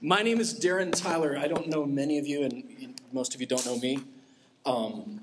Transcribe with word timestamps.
My 0.00 0.22
name 0.22 0.38
is 0.38 0.54
Darren 0.54 0.92
Tyler. 0.92 1.36
I 1.36 1.48
don't 1.48 1.66
know 1.66 1.84
many 1.84 2.18
of 2.18 2.26
you, 2.28 2.44
and 2.44 2.94
most 3.12 3.34
of 3.34 3.40
you 3.40 3.48
don't 3.48 3.66
know 3.66 3.76
me. 3.80 3.98
Um, 4.64 5.22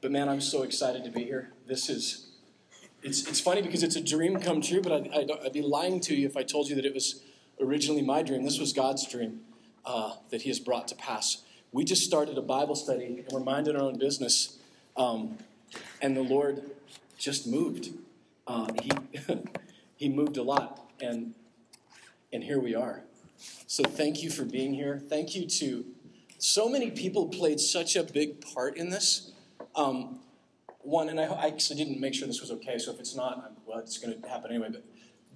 but 0.00 0.12
man, 0.12 0.28
I'm 0.28 0.40
so 0.40 0.62
excited 0.62 1.02
to 1.02 1.10
be 1.10 1.24
here. 1.24 1.50
This 1.66 1.90
is, 1.90 2.28
it's, 3.02 3.26
it's 3.26 3.40
funny 3.40 3.60
because 3.60 3.82
it's 3.82 3.96
a 3.96 4.00
dream 4.00 4.38
come 4.38 4.60
true, 4.60 4.80
but 4.80 4.92
I'd, 4.92 5.08
I'd, 5.08 5.30
I'd 5.46 5.52
be 5.52 5.62
lying 5.62 5.98
to 6.02 6.14
you 6.14 6.28
if 6.28 6.36
I 6.36 6.44
told 6.44 6.68
you 6.68 6.76
that 6.76 6.84
it 6.84 6.94
was 6.94 7.22
originally 7.60 8.02
my 8.02 8.22
dream. 8.22 8.44
This 8.44 8.60
was 8.60 8.72
God's 8.72 9.04
dream 9.04 9.40
uh, 9.84 10.12
that 10.30 10.42
He 10.42 10.48
has 10.50 10.60
brought 10.60 10.86
to 10.88 10.94
pass. 10.94 11.42
We 11.72 11.82
just 11.82 12.04
started 12.04 12.38
a 12.38 12.42
Bible 12.42 12.76
study, 12.76 13.04
and 13.04 13.24
we're 13.32 13.40
minding 13.40 13.74
our 13.74 13.82
own 13.82 13.98
business, 13.98 14.58
um, 14.96 15.38
and 16.00 16.16
the 16.16 16.22
Lord 16.22 16.70
just 17.18 17.48
moved. 17.48 17.88
Uh, 18.46 18.68
he, 18.80 18.92
he 19.96 20.08
moved 20.08 20.36
a 20.36 20.44
lot, 20.44 20.88
and, 21.00 21.34
and 22.32 22.44
here 22.44 22.60
we 22.60 22.76
are. 22.76 23.02
So 23.66 23.84
thank 23.84 24.22
you 24.22 24.30
for 24.30 24.44
being 24.44 24.74
here. 24.74 24.98
Thank 24.98 25.34
you 25.34 25.46
to 25.46 25.84
so 26.38 26.68
many 26.68 26.90
people 26.90 27.28
played 27.28 27.58
such 27.58 27.96
a 27.96 28.04
big 28.04 28.40
part 28.40 28.76
in 28.76 28.90
this. 28.90 29.32
Um, 29.74 30.20
one, 30.80 31.08
and 31.08 31.20
I, 31.20 31.24
I, 31.24 31.46
actually 31.48 31.76
didn't 31.76 32.00
make 32.00 32.14
sure 32.14 32.26
this 32.26 32.40
was 32.40 32.50
okay, 32.52 32.78
so 32.78 32.92
if 32.92 33.00
it's 33.00 33.14
not, 33.14 33.52
well, 33.66 33.78
it's 33.78 33.98
going 33.98 34.20
to 34.20 34.28
happen 34.28 34.50
anyway. 34.50 34.68
But 34.70 34.84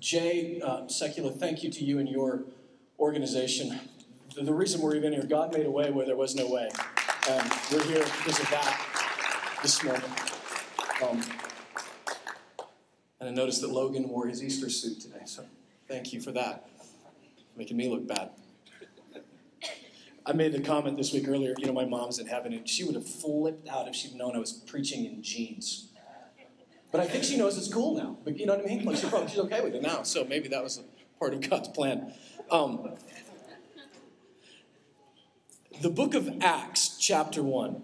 Jay 0.01 0.61
uh, 0.65 0.87
thank 0.87 1.63
you 1.63 1.71
to 1.71 1.85
you 1.85 1.99
and 1.99 2.09
your 2.09 2.45
organization. 2.99 3.79
The, 4.35 4.45
the, 4.45 4.55
reason 4.55 4.81
we're 4.81 4.95
even 4.95 5.13
here, 5.13 5.25
God 5.25 5.53
made 5.53 5.67
a 5.67 5.71
way 5.71 5.91
where 5.91 6.07
there 6.07 6.17
was 6.17 6.35
no 6.35 6.49
way. 6.49 6.71
And 7.29 7.53
we're 7.71 7.85
here 7.85 8.05
because 8.05 8.41
of 8.41 8.51
that 8.51 9.59
this 9.63 9.83
morning. 9.85 10.11
Um, 11.03 11.23
and 13.21 13.29
I 13.29 13.33
noticed 13.33 13.61
that 13.61 13.71
Logan 13.71 14.09
wore 14.09 14.27
his 14.27 14.43
Easter 14.43 14.71
suit 14.71 15.01
today, 15.01 15.23
so 15.25 15.45
thank 15.89 16.13
you 16.13 16.21
for 16.21 16.33
that 16.33 16.69
making 17.57 17.77
me 17.77 17.89
look 17.89 18.07
bad. 18.07 18.31
I 20.25 20.33
made 20.33 20.53
the 20.53 20.61
comment 20.61 20.97
this 20.97 21.13
week 21.13 21.27
earlier, 21.27 21.55
you 21.59 21.67
know, 21.67 21.73
my 21.73 21.85
mom's 21.85 22.19
in 22.19 22.27
heaven, 22.27 22.53
and 22.53 22.69
she 22.69 22.85
would 22.85 22.95
have 22.95 23.07
flipped 23.07 23.69
out 23.69 23.89
if 23.89 23.95
she'd 23.95 24.15
known 24.15 24.37
I 24.37 24.39
was 24.39 24.53
preaching 24.53 25.05
in 25.05 25.23
jeans. 25.23 25.89
But 26.93 27.01
I 27.01 27.07
think 27.07 27.25
she 27.25 27.37
knows 27.37 27.57
it's 27.59 27.73
cool 27.73 27.97
now. 27.97 28.19
But 28.23 28.39
you 28.39 28.47
know 28.47 28.55
what 28.55 28.65
I 28.65 28.69
mean? 28.69 28.85
Like 28.85 28.97
she 28.97 29.09
probably 29.09 29.29
she's 29.29 29.39
okay 29.41 29.63
with 29.63 29.75
it 29.75 29.83
now. 29.83 30.03
So 30.03 30.25
maybe 30.25 30.49
that 30.49 30.63
was 30.63 30.81
part 31.19 31.33
of 31.33 31.49
God's 31.49 31.69
plan. 31.69 32.13
Um, 32.51 32.91
the 35.81 35.91
book 35.91 36.15
of 36.15 36.31
Acts, 36.43 36.97
chapter 36.99 37.43
1. 37.43 37.83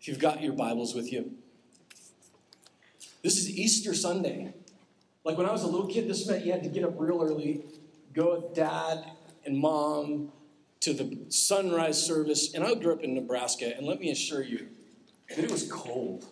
If 0.00 0.08
you've 0.08 0.20
got 0.20 0.40
your 0.40 0.52
Bibles 0.52 0.94
with 0.94 1.12
you, 1.12 1.32
this 3.22 3.36
is 3.36 3.50
Easter 3.50 3.92
Sunday. 3.92 4.54
Like 5.24 5.36
when 5.36 5.46
I 5.46 5.52
was 5.52 5.64
a 5.64 5.66
little 5.66 5.88
kid, 5.88 6.08
this 6.08 6.26
meant 6.28 6.46
you 6.46 6.52
had 6.52 6.62
to 6.62 6.68
get 6.68 6.84
up 6.84 6.94
real 6.96 7.20
early, 7.20 7.64
go 8.16 8.40
with 8.40 8.54
dad 8.54 9.04
and 9.44 9.58
mom 9.58 10.32
to 10.80 10.92
the 10.92 11.18
sunrise 11.28 12.04
service. 12.04 12.54
And 12.54 12.64
I 12.64 12.74
grew 12.74 12.94
up 12.94 13.02
in 13.02 13.14
Nebraska, 13.14 13.76
and 13.76 13.86
let 13.86 14.00
me 14.00 14.10
assure 14.10 14.42
you 14.42 14.66
that 15.28 15.38
it 15.38 15.50
was 15.50 15.70
cold. 15.70 16.24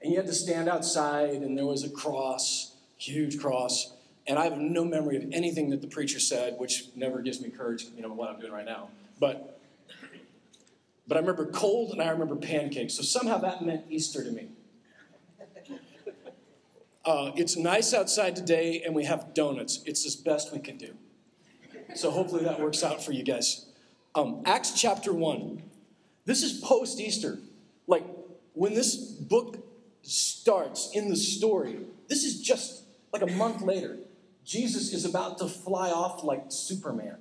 And 0.00 0.10
you 0.10 0.16
had 0.16 0.26
to 0.26 0.32
stand 0.32 0.68
outside, 0.68 1.42
and 1.42 1.56
there 1.56 1.66
was 1.66 1.84
a 1.84 1.90
cross, 1.90 2.74
huge 2.96 3.38
cross. 3.38 3.92
And 4.26 4.38
I 4.38 4.44
have 4.44 4.58
no 4.58 4.84
memory 4.84 5.16
of 5.16 5.24
anything 5.32 5.70
that 5.70 5.82
the 5.82 5.88
preacher 5.88 6.18
said, 6.18 6.56
which 6.58 6.84
never 6.96 7.20
gives 7.20 7.40
me 7.40 7.50
courage, 7.50 7.86
you 7.94 8.02
know, 8.02 8.12
what 8.12 8.30
I'm 8.30 8.40
doing 8.40 8.52
right 8.52 8.64
now. 8.64 8.88
But, 9.20 9.60
but 11.06 11.16
I 11.16 11.20
remember 11.20 11.46
cold 11.46 11.92
and 11.92 12.02
I 12.02 12.08
remember 12.08 12.36
pancakes. 12.36 12.94
So 12.94 13.02
somehow 13.02 13.38
that 13.38 13.64
meant 13.64 13.84
Easter 13.88 14.24
to 14.24 14.30
me. 14.30 14.48
Uh, 17.06 17.30
it's 17.36 17.56
nice 17.56 17.94
outside 17.94 18.34
today, 18.34 18.82
and 18.84 18.92
we 18.92 19.04
have 19.04 19.32
donuts. 19.32 19.80
It's 19.86 20.04
as 20.04 20.16
best 20.16 20.52
we 20.52 20.58
can 20.58 20.76
do. 20.76 20.92
So 21.94 22.10
hopefully 22.10 22.42
that 22.44 22.60
works 22.60 22.82
out 22.82 23.02
for 23.02 23.12
you 23.12 23.22
guys. 23.22 23.66
Um, 24.16 24.42
Acts 24.44 24.72
chapter 24.72 25.12
1. 25.12 25.62
This 26.24 26.42
is 26.42 26.60
post 26.60 26.98
Easter. 26.98 27.38
Like 27.86 28.04
when 28.54 28.74
this 28.74 28.96
book 28.96 29.64
starts 30.02 30.90
in 30.94 31.08
the 31.08 31.16
story, 31.16 31.78
this 32.08 32.24
is 32.24 32.42
just 32.42 32.82
like 33.12 33.22
a 33.22 33.32
month 33.34 33.62
later. 33.62 33.98
Jesus 34.44 34.92
is 34.92 35.04
about 35.04 35.38
to 35.38 35.46
fly 35.46 35.90
off 35.90 36.24
like 36.24 36.46
Superman. 36.48 37.18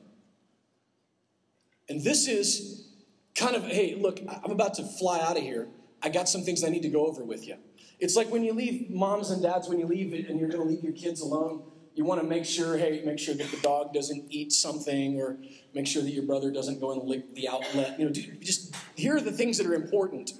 And 1.88 2.04
this 2.04 2.28
is 2.28 2.88
kind 3.36 3.56
of, 3.56 3.64
hey, 3.66 3.96
look, 3.96 4.20
I'm 4.44 4.52
about 4.52 4.74
to 4.76 4.84
fly 4.84 5.20
out 5.20 5.38
of 5.38 5.44
here. 5.44 5.68
I 6.02 6.10
got 6.10 6.28
some 6.28 6.42
things 6.42 6.64
I 6.64 6.70
need 6.70 6.82
to 6.82 6.90
go 6.90 7.06
over 7.06 7.24
with 7.24 7.48
you. 7.48 7.58
It's 8.00 8.16
like 8.16 8.30
when 8.30 8.44
you 8.44 8.54
leave 8.54 8.90
moms 8.90 9.32
and 9.32 9.42
dads, 9.42 9.70
when 9.70 9.80
you 9.80 9.86
leave 9.86 10.14
it 10.14 10.30
and 10.30 10.40
you're 10.40 10.50
going 10.50 10.62
to 10.62 10.68
leave 10.68 10.84
your 10.84 10.94
kids 10.94 11.22
alone, 11.22 11.64
you 11.96 12.04
want 12.04 12.22
to 12.22 12.28
make 12.28 12.44
sure, 12.44 12.78
hey, 12.78 13.02
make 13.06 13.20
sure 13.20 13.34
that 13.36 13.50
the 13.52 13.58
dog 13.58 13.94
doesn't 13.94 14.26
eat 14.30 14.52
something 14.52 15.18
or 15.20 15.38
make 15.74 15.88
sure 15.88 16.04
that 16.04 16.12
your 16.12 16.24
brother 16.24 16.52
doesn't 16.52 16.82
go 16.82 16.92
and 16.92 17.04
lick 17.04 17.34
the 17.36 17.48
outlet. 17.48 17.98
You 17.98 18.06
know, 18.06 18.12
just 18.12 18.76
here 18.96 19.16
are 19.16 19.22
the 19.22 19.32
things 19.32 19.58
that 19.58 19.68
are 19.68 19.74
important. 19.74 20.34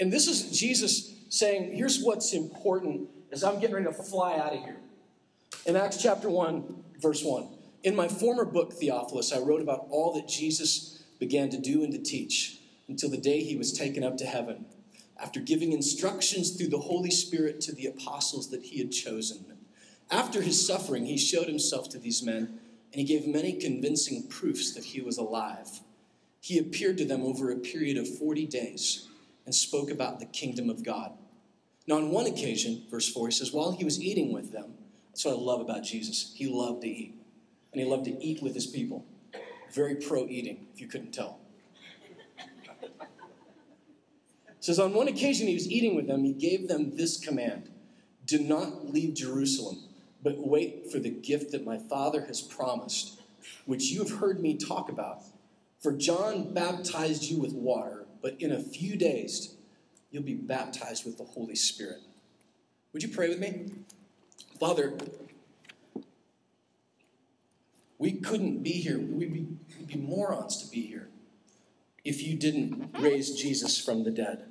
And 0.00 0.12
this 0.12 0.26
is 0.26 0.58
Jesus 0.58 1.14
saying, 1.28 1.76
here's 1.76 2.02
what's 2.02 2.32
important 2.32 3.08
as 3.30 3.44
I'm 3.44 3.60
getting 3.60 3.76
ready 3.76 3.86
to 3.86 3.92
fly 3.92 4.36
out 4.36 4.54
of 4.54 4.60
here. 4.64 4.78
In 5.66 5.76
Acts 5.76 6.02
chapter 6.02 6.28
1, 6.28 6.84
verse 7.00 7.22
1. 7.22 7.46
In 7.84 7.94
my 7.94 8.08
former 8.08 8.44
book, 8.44 8.72
Theophilus, 8.72 9.32
I 9.32 9.38
wrote 9.38 9.60
about 9.60 9.86
all 9.90 10.14
that 10.14 10.26
Jesus 10.26 11.04
began 11.20 11.48
to 11.50 11.58
do 11.58 11.84
and 11.84 11.92
to 11.92 11.98
teach 11.98 12.58
until 12.88 13.08
the 13.10 13.18
day 13.18 13.44
he 13.44 13.56
was 13.56 13.72
taken 13.72 14.02
up 14.02 14.16
to 14.16 14.26
heaven 14.26 14.64
after 15.20 15.40
giving 15.40 15.72
instructions 15.72 16.56
through 16.56 16.68
the 16.68 16.78
Holy 16.78 17.10
Spirit 17.10 17.60
to 17.62 17.74
the 17.74 17.86
apostles 17.86 18.50
that 18.50 18.62
he 18.62 18.78
had 18.78 18.92
chosen. 18.92 19.44
After 20.10 20.40
his 20.40 20.66
suffering, 20.66 21.06
he 21.06 21.18
showed 21.18 21.48
himself 21.48 21.88
to 21.90 21.98
these 21.98 22.22
men, 22.22 22.60
and 22.92 23.00
he 23.00 23.04
gave 23.04 23.26
many 23.26 23.52
convincing 23.52 24.26
proofs 24.28 24.72
that 24.72 24.84
he 24.84 25.00
was 25.00 25.18
alive. 25.18 25.80
He 26.40 26.58
appeared 26.58 26.98
to 26.98 27.04
them 27.04 27.22
over 27.22 27.50
a 27.50 27.56
period 27.56 27.98
of 27.98 28.18
40 28.18 28.46
days 28.46 29.08
and 29.44 29.54
spoke 29.54 29.90
about 29.90 30.20
the 30.20 30.26
kingdom 30.26 30.70
of 30.70 30.84
God. 30.84 31.12
Now, 31.86 31.96
on 31.96 32.10
one 32.10 32.26
occasion, 32.26 32.84
verse 32.90 33.08
4, 33.10 33.28
he 33.28 33.32
says, 33.32 33.52
while 33.52 33.72
he 33.72 33.84
was 33.84 34.00
eating 34.00 34.32
with 34.32 34.52
them, 34.52 34.74
that's 35.10 35.24
what 35.24 35.34
I 35.34 35.38
love 35.38 35.60
about 35.60 35.82
Jesus. 35.82 36.32
He 36.36 36.46
loved 36.46 36.82
to 36.82 36.88
eat, 36.88 37.14
and 37.72 37.82
he 37.82 37.88
loved 37.88 38.04
to 38.04 38.24
eat 38.24 38.42
with 38.42 38.54
his 38.54 38.66
people. 38.66 39.04
Very 39.72 39.96
pro 39.96 40.26
eating, 40.26 40.68
if 40.72 40.80
you 40.80 40.86
couldn't 40.86 41.12
tell. 41.12 41.40
Says, 44.60 44.78
On 44.78 44.92
one 44.92 45.08
occasion 45.08 45.46
he 45.46 45.54
was 45.54 45.70
eating 45.70 45.94
with 45.94 46.06
them, 46.06 46.24
he 46.24 46.32
gave 46.32 46.68
them 46.68 46.96
this 46.96 47.18
command 47.18 47.70
Do 48.26 48.38
not 48.38 48.92
leave 48.92 49.14
Jerusalem, 49.14 49.84
but 50.22 50.38
wait 50.38 50.90
for 50.90 50.98
the 50.98 51.10
gift 51.10 51.52
that 51.52 51.64
my 51.64 51.78
Father 51.78 52.24
has 52.26 52.40
promised, 52.40 53.20
which 53.66 53.84
you 53.84 54.00
have 54.00 54.18
heard 54.18 54.40
me 54.40 54.56
talk 54.56 54.88
about. 54.88 55.22
For 55.80 55.92
John 55.92 56.52
baptized 56.52 57.24
you 57.24 57.38
with 57.38 57.52
water, 57.52 58.06
but 58.20 58.40
in 58.40 58.50
a 58.50 58.60
few 58.60 58.96
days 58.96 59.54
you'll 60.10 60.24
be 60.24 60.34
baptized 60.34 61.04
with 61.04 61.18
the 61.18 61.24
Holy 61.24 61.54
Spirit. 61.54 62.00
Would 62.92 63.02
you 63.02 63.08
pray 63.10 63.28
with 63.28 63.38
me? 63.38 63.70
Father, 64.58 64.98
we 67.98 68.12
couldn't 68.12 68.62
be 68.62 68.72
here. 68.72 68.98
We'd 68.98 69.32
be, 69.32 69.46
we'd 69.78 69.88
be 69.88 69.96
morons 69.96 70.62
to 70.62 70.70
be 70.70 70.82
here 70.82 71.08
if 72.04 72.22
you 72.22 72.34
didn't 72.36 72.96
raise 72.98 73.34
Jesus 73.40 73.78
from 73.78 74.04
the 74.04 74.10
dead. 74.10 74.47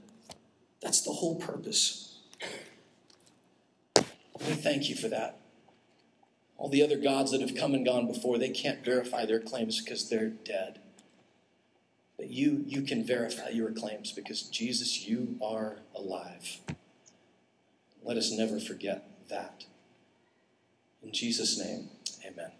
That's 0.82 1.02
the 1.02 1.12
whole 1.12 1.36
purpose. 1.36 2.20
We 3.96 4.54
thank 4.54 4.90
you 4.90 4.96
for 4.96 5.08
that. 5.08 5.40
All 6.58 6.70
the 6.70 6.84
other 6.84 6.98
gods 6.98 7.32
that 7.32 7.42
have 7.42 7.56
come 7.56 7.74
and 7.74 7.86
gone 7.86 8.08
before, 8.08 8.38
they 8.38 8.50
can't 8.50 8.84
verify 8.84 9.26
their 9.26 9.40
claims 9.40 9.82
because 9.82 10.10
they're 10.10 10.30
dead. 10.30 10.80
But 12.18 12.30
you, 12.30 12.64
you 12.68 12.82
can 12.82 13.06
verify 13.06 13.50
your 13.50 13.72
claims 13.72 14.12
because 14.12 14.44
Jesus, 14.44 15.08
you 15.08 15.38
are 15.42 15.78
alive. 15.96 16.60
Let 18.04 18.18
us 18.18 18.32
never 18.32 18.60
forget 18.60 19.08
that. 19.30 19.66
In 21.04 21.12
Jesus' 21.12 21.60
name, 21.60 21.90
amen. 22.26 22.52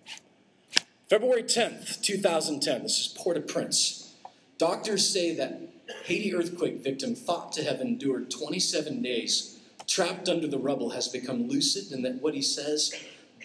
February 1.10 1.44
10th, 1.44 2.02
2010. 2.02 2.84
This 2.84 3.00
is 3.00 3.08
Port 3.08 3.38
au 3.38 3.42
Prince. 3.42 4.14
Doctors 4.58 5.08
say 5.08 5.36
that 5.36 5.62
Haiti 6.06 6.34
earthquake 6.34 6.84
victim 6.84 7.16
thought 7.16 7.52
to 7.54 7.64
have 7.64 7.82
endured 7.82 8.30
27 8.32 9.02
days 9.02 9.60
trapped 9.88 10.28
under 10.28 10.48
the 10.48 10.58
rubble 10.58 10.92
has 10.92 11.08
become 11.08 11.48
lucid 11.48 11.92
and 11.92 12.04
that 12.04 12.22
what 12.22 12.34
he 12.34 12.42
says 12.42 12.94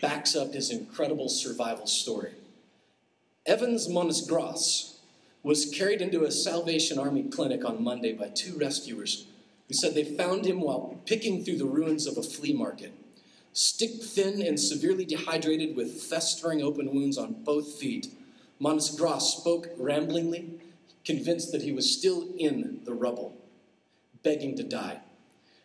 backs 0.00 0.34
up 0.34 0.52
his 0.52 0.70
incredible 0.70 1.28
survival 1.28 1.86
story. 1.86 2.32
Evans 3.46 3.88
Monsigrace 3.88 4.96
was 5.42 5.66
carried 5.66 6.00
into 6.00 6.24
a 6.24 6.30
Salvation 6.30 6.98
Army 6.98 7.24
clinic 7.24 7.64
on 7.64 7.82
Monday 7.82 8.12
by 8.12 8.28
two 8.28 8.56
rescuers 8.58 9.26
who 9.68 9.74
said 9.74 9.94
they 9.94 10.04
found 10.04 10.44
him 10.44 10.60
while 10.60 11.00
picking 11.06 11.44
through 11.44 11.58
the 11.58 11.64
ruins 11.64 12.06
of 12.06 12.16
a 12.16 12.22
flea 12.22 12.52
market. 12.52 12.92
Stick 13.52 14.02
thin 14.02 14.42
and 14.42 14.58
severely 14.58 15.04
dehydrated 15.04 15.76
with 15.76 16.02
festering 16.02 16.62
open 16.62 16.92
wounds 16.94 17.18
on 17.18 17.44
both 17.44 17.74
feet, 17.74 18.08
Monsigrace 18.60 19.36
spoke 19.38 19.68
ramblingly 19.78 20.58
convinced 21.04 21.52
that 21.52 21.62
he 21.62 21.72
was 21.72 21.96
still 21.96 22.28
in 22.38 22.80
the 22.84 22.94
rubble, 22.94 23.36
begging 24.22 24.56
to 24.56 24.62
die. 24.62 25.00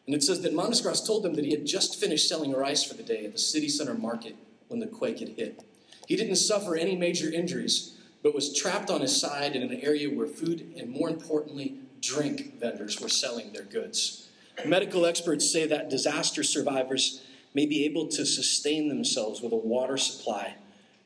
And 0.05 0.15
it 0.15 0.23
says 0.23 0.41
that 0.41 0.53
Monsigrace 0.53 1.05
told 1.05 1.23
them 1.23 1.33
that 1.35 1.45
he 1.45 1.51
had 1.51 1.65
just 1.65 1.99
finished 1.99 2.27
selling 2.29 2.53
rice 2.53 2.83
for 2.83 2.93
the 2.93 3.03
day 3.03 3.25
at 3.25 3.33
the 3.33 3.37
city 3.37 3.67
center 3.67 3.93
market 3.93 4.35
when 4.69 4.79
the 4.79 4.87
quake 4.87 5.19
had 5.19 5.29
hit. 5.29 5.63
He 6.07 6.15
didn't 6.15 6.37
suffer 6.37 6.75
any 6.75 6.95
major 6.95 7.31
injuries, 7.31 7.97
but 8.23 8.33
was 8.33 8.55
trapped 8.55 8.89
on 8.89 9.01
his 9.01 9.19
side 9.19 9.55
in 9.55 9.63
an 9.63 9.81
area 9.81 10.09
where 10.09 10.27
food 10.27 10.73
and, 10.77 10.89
more 10.89 11.09
importantly, 11.09 11.75
drink 12.01 12.57
vendors 12.59 13.01
were 13.01 13.09
selling 13.09 13.51
their 13.51 13.63
goods. 13.63 14.29
Medical 14.65 15.05
experts 15.05 15.51
say 15.51 15.67
that 15.67 15.89
disaster 15.89 16.43
survivors 16.43 17.21
may 17.53 17.65
be 17.65 17.85
able 17.85 18.07
to 18.07 18.25
sustain 18.25 18.87
themselves 18.87 19.41
with 19.41 19.51
a 19.51 19.57
water 19.57 19.97
supply 19.97 20.55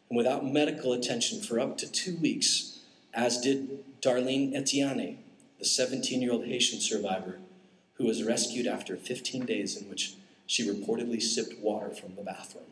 and 0.09 0.17
without 0.17 0.45
medical 0.45 0.93
attention 0.93 1.41
for 1.41 1.59
up 1.59 1.77
to 1.79 1.91
two 1.91 2.15
weeks, 2.17 2.79
as 3.13 3.41
did 3.41 3.83
Darlene 4.01 4.55
Etienne, 4.55 5.19
the 5.59 5.65
17 5.65 6.21
year 6.21 6.31
old 6.31 6.45
Haitian 6.45 6.79
survivor 6.79 7.39
who 7.95 8.05
was 8.05 8.23
rescued 8.23 8.65
after 8.65 8.95
15 8.95 9.45
days 9.45 9.79
in 9.79 9.87
which 9.87 10.15
she 10.47 10.67
reportedly 10.67 11.21
sipped 11.21 11.59
water 11.59 11.91
from 11.91 12.15
the 12.15 12.23
bathroom. 12.23 12.65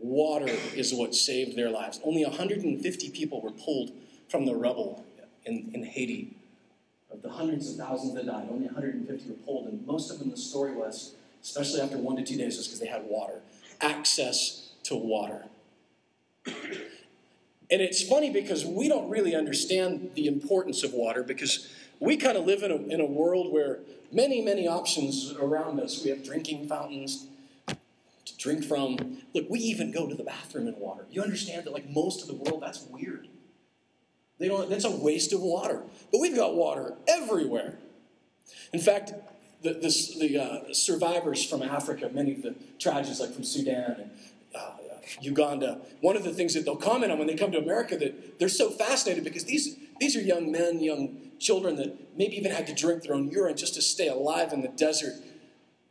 Water 0.00 0.48
is 0.74 0.94
what 0.94 1.14
saved 1.14 1.56
their 1.56 1.68
lives. 1.68 2.00
Only 2.04 2.24
150 2.24 3.10
people 3.10 3.40
were 3.40 3.50
pulled 3.50 3.92
from 4.28 4.46
the 4.46 4.54
rubble 4.54 5.04
in, 5.44 5.70
in 5.74 5.84
Haiti. 5.84 6.36
Of 7.12 7.22
the 7.22 7.30
hundreds 7.30 7.70
of 7.70 7.76
thousands 7.76 8.14
that 8.14 8.26
died, 8.26 8.48
only 8.50 8.66
150 8.66 9.28
were 9.28 9.34
pulled, 9.44 9.66
and 9.66 9.86
most 9.86 10.10
of 10.10 10.18
them, 10.18 10.30
the 10.30 10.36
story 10.36 10.72
was, 10.72 11.14
especially 11.42 11.80
after 11.80 11.98
one 11.98 12.16
to 12.16 12.24
two 12.24 12.38
days, 12.38 12.56
was 12.56 12.66
because 12.66 12.80
they 12.80 12.86
had 12.86 13.04
water, 13.04 13.40
access 13.80 14.70
to 14.84 14.94
water. 14.94 15.44
And 17.72 17.80
it's 17.80 18.06
funny 18.06 18.28
because 18.28 18.66
we 18.66 18.86
don't 18.86 19.08
really 19.08 19.34
understand 19.34 20.10
the 20.14 20.26
importance 20.26 20.84
of 20.84 20.92
water 20.92 21.22
because 21.22 21.72
we 22.00 22.18
kind 22.18 22.36
of 22.36 22.44
live 22.44 22.62
in 22.62 22.70
a, 22.70 22.76
in 22.76 23.00
a 23.00 23.06
world 23.06 23.50
where 23.50 23.78
many, 24.12 24.42
many 24.42 24.68
options 24.68 25.32
around 25.32 25.80
us. 25.80 26.04
We 26.04 26.10
have 26.10 26.22
drinking 26.22 26.68
fountains, 26.68 27.28
to 27.66 28.36
drink 28.36 28.64
from. 28.64 29.22
Look, 29.34 29.48
we 29.48 29.58
even 29.60 29.90
go 29.90 30.06
to 30.06 30.14
the 30.14 30.22
bathroom 30.22 30.68
in 30.68 30.78
water. 30.78 31.06
You 31.10 31.22
understand 31.22 31.64
that, 31.64 31.72
like 31.72 31.88
most 31.88 32.20
of 32.20 32.28
the 32.28 32.34
world, 32.34 32.62
that's 32.62 32.82
weird. 32.90 33.28
They 34.38 34.48
don't, 34.48 34.68
that's 34.68 34.84
a 34.84 34.90
waste 34.90 35.32
of 35.32 35.40
water. 35.40 35.82
But 36.10 36.20
we've 36.20 36.36
got 36.36 36.54
water 36.54 36.94
everywhere. 37.08 37.78
In 38.74 38.80
fact, 38.80 39.14
the, 39.62 39.72
the, 39.72 40.16
the 40.20 40.38
uh, 40.38 40.74
survivors 40.74 41.42
from 41.42 41.62
Africa, 41.62 42.10
many 42.12 42.34
of 42.34 42.42
the 42.42 42.54
tragedies, 42.78 43.18
like 43.18 43.32
from 43.32 43.44
Sudan 43.44 43.96
and 43.98 44.10
Uganda, 45.20 45.80
one 46.00 46.16
of 46.16 46.24
the 46.24 46.32
things 46.32 46.54
that 46.54 46.64
they'll 46.64 46.76
comment 46.76 47.12
on 47.12 47.18
when 47.18 47.26
they 47.26 47.34
come 47.34 47.52
to 47.52 47.58
America 47.58 47.96
that 47.96 48.38
they're 48.38 48.48
so 48.48 48.70
fascinated 48.70 49.24
because 49.24 49.44
these, 49.44 49.76
these 50.00 50.16
are 50.16 50.20
young 50.20 50.50
men, 50.50 50.80
young 50.80 51.30
children 51.38 51.76
that 51.76 52.16
maybe 52.16 52.36
even 52.36 52.52
had 52.52 52.66
to 52.66 52.74
drink 52.74 53.02
their 53.02 53.14
own 53.14 53.28
urine 53.28 53.56
just 53.56 53.74
to 53.74 53.82
stay 53.82 54.08
alive 54.08 54.52
in 54.52 54.62
the 54.62 54.68
desert 54.68 55.14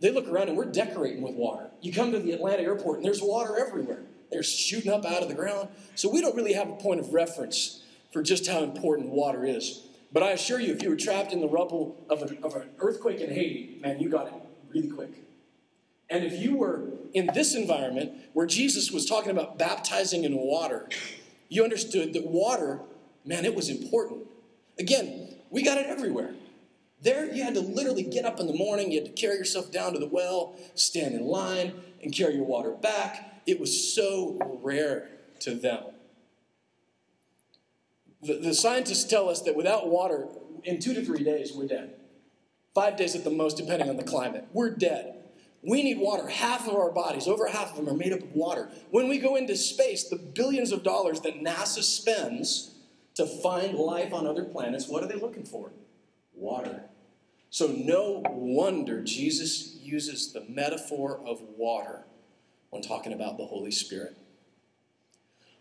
they 0.02 0.12
look 0.12 0.28
around 0.28 0.50
and 0.50 0.58
we're 0.58 0.66
decorating 0.66 1.22
with 1.22 1.36
water. 1.36 1.70
You 1.80 1.94
come 1.94 2.12
to 2.12 2.20
the 2.20 2.32
Atlanta 2.32 2.64
airport 2.64 2.98
and 2.98 3.06
there's 3.06 3.22
water 3.22 3.58
everywhere. 3.58 4.02
They're 4.32 4.44
shooting 4.44 4.92
up 4.92 5.06
out 5.06 5.22
of 5.22 5.30
the 5.30 5.36
ground. 5.36 5.70
So 5.96 6.10
we 6.10 6.22
don't 6.22 6.36
really 6.36 6.54
have 6.54 6.70
a 6.70 6.76
point 6.76 7.00
of 7.00 7.14
reference 7.14 7.84
for 8.12 8.24
just 8.24 8.48
how 8.48 8.64
important 8.64 9.10
water 9.10 9.46
is. 9.46 9.84
But 10.12 10.24
I 10.24 10.32
assure 10.32 10.60
you, 10.60 10.74
if 10.74 10.82
you 10.82 10.90
were 10.90 10.96
trapped 10.96 11.32
in 11.32 11.40
the 11.40 11.48
rubble 11.48 12.04
of, 12.10 12.24
a, 12.24 12.44
of 12.44 12.56
an 12.56 12.70
earthquake 12.80 13.22
in 13.22 13.30
Haiti, 13.30 13.78
man, 13.80 14.00
you 14.00 14.10
got 14.10 14.28
it 14.28 14.34
really 14.74 14.90
quick. 14.90 15.12
And 16.12 16.26
if 16.26 16.40
you 16.40 16.58
were 16.58 16.90
in 17.14 17.30
this 17.34 17.56
environment 17.56 18.12
where 18.34 18.46
Jesus 18.46 18.92
was 18.92 19.06
talking 19.06 19.32
about 19.32 19.58
baptizing 19.58 20.26
in 20.26 20.36
water, 20.36 20.90
you 21.48 21.64
understood 21.64 22.14
that 22.14 22.28
water, 22.28 22.82
man, 23.26 23.46
it 23.46 23.56
was 23.56 23.70
important. 23.70 24.28
Again, 24.78 25.36
we 25.50 25.64
got 25.64 25.78
it 25.78 25.88
everywhere. 25.88 26.36
There, 27.02 27.34
you 27.34 27.44
had 27.44 27.56
to 27.56 27.62
literally 27.62 28.04
get 28.04 28.26
up 28.26 28.40
in 28.40 28.46
the 28.46 28.54
morning, 28.54 28.92
you 28.92 29.02
had 29.02 29.16
to 29.16 29.22
carry 29.22 29.38
yourself 29.38 29.72
down 29.72 29.94
to 29.94 30.00
the 30.00 30.08
well, 30.08 30.56
stand 30.76 31.16
in 31.16 31.26
line, 31.26 31.74
and 32.04 32.14
carry 32.14 32.36
your 32.36 32.44
water 32.44 32.72
back. 32.72 33.42
It 33.48 33.60
was 33.60 33.94
so 33.96 34.38
rare 34.62 35.10
to 35.40 35.56
them. 35.56 35.84
The, 38.22 38.38
the 38.38 38.54
scientists 38.54 39.06
tell 39.06 39.30
us 39.30 39.42
that 39.44 39.56
without 39.56 39.88
water, 39.88 40.28
in 40.64 40.80
two 40.80 40.94
to 40.94 41.04
three 41.04 41.24
days, 41.24 41.54
we're 41.54 41.68
dead. 41.68 41.96
Five 42.76 42.98
days 42.98 43.16
at 43.16 43.24
the 43.24 43.32
most, 43.32 43.58
depending 43.58 43.90
on 43.90 43.98
the 43.98 44.04
climate. 44.04 44.46
We're 44.54 44.70
dead. 44.70 45.21
We 45.64 45.84
need 45.84 46.00
water. 46.00 46.28
Half 46.28 46.68
of 46.68 46.76
our 46.76 46.92
bodies, 46.92 47.28
over 47.28 47.48
half 47.48 47.72
of 47.72 47.76
them, 47.76 47.90
are 47.90 47.98
made 47.98 48.14
up 48.14 48.22
of 48.22 48.34
water. 48.34 48.70
When 48.90 49.08
we 49.08 49.20
go 49.20 49.36
into 49.36 49.56
space, 49.56 50.06
the 50.06 50.16
billions 50.16 50.72
of 50.72 50.84
dollars 50.84 51.22
that 51.22 51.42
NASA 51.42 51.84
spends 51.84 52.72
to 53.16 53.26
find 53.26 53.78
life 53.78 54.14
on 54.14 54.26
other 54.26 54.44
planets, 54.44 54.88
what 54.88 55.04
are 55.04 55.08
they 55.08 55.16
looking 55.16 55.44
for? 55.44 55.72
Water. 56.34 56.84
So, 57.52 57.68
no 57.68 58.24
wonder 58.30 59.04
Jesus 59.04 59.76
uses 59.84 60.32
the 60.32 60.46
metaphor 60.48 61.20
of 61.26 61.42
water 61.58 62.06
when 62.70 62.82
talking 62.82 63.14
about 63.14 63.38
the 63.38 63.46
Holy 63.46 63.72
Spirit. 63.72 64.16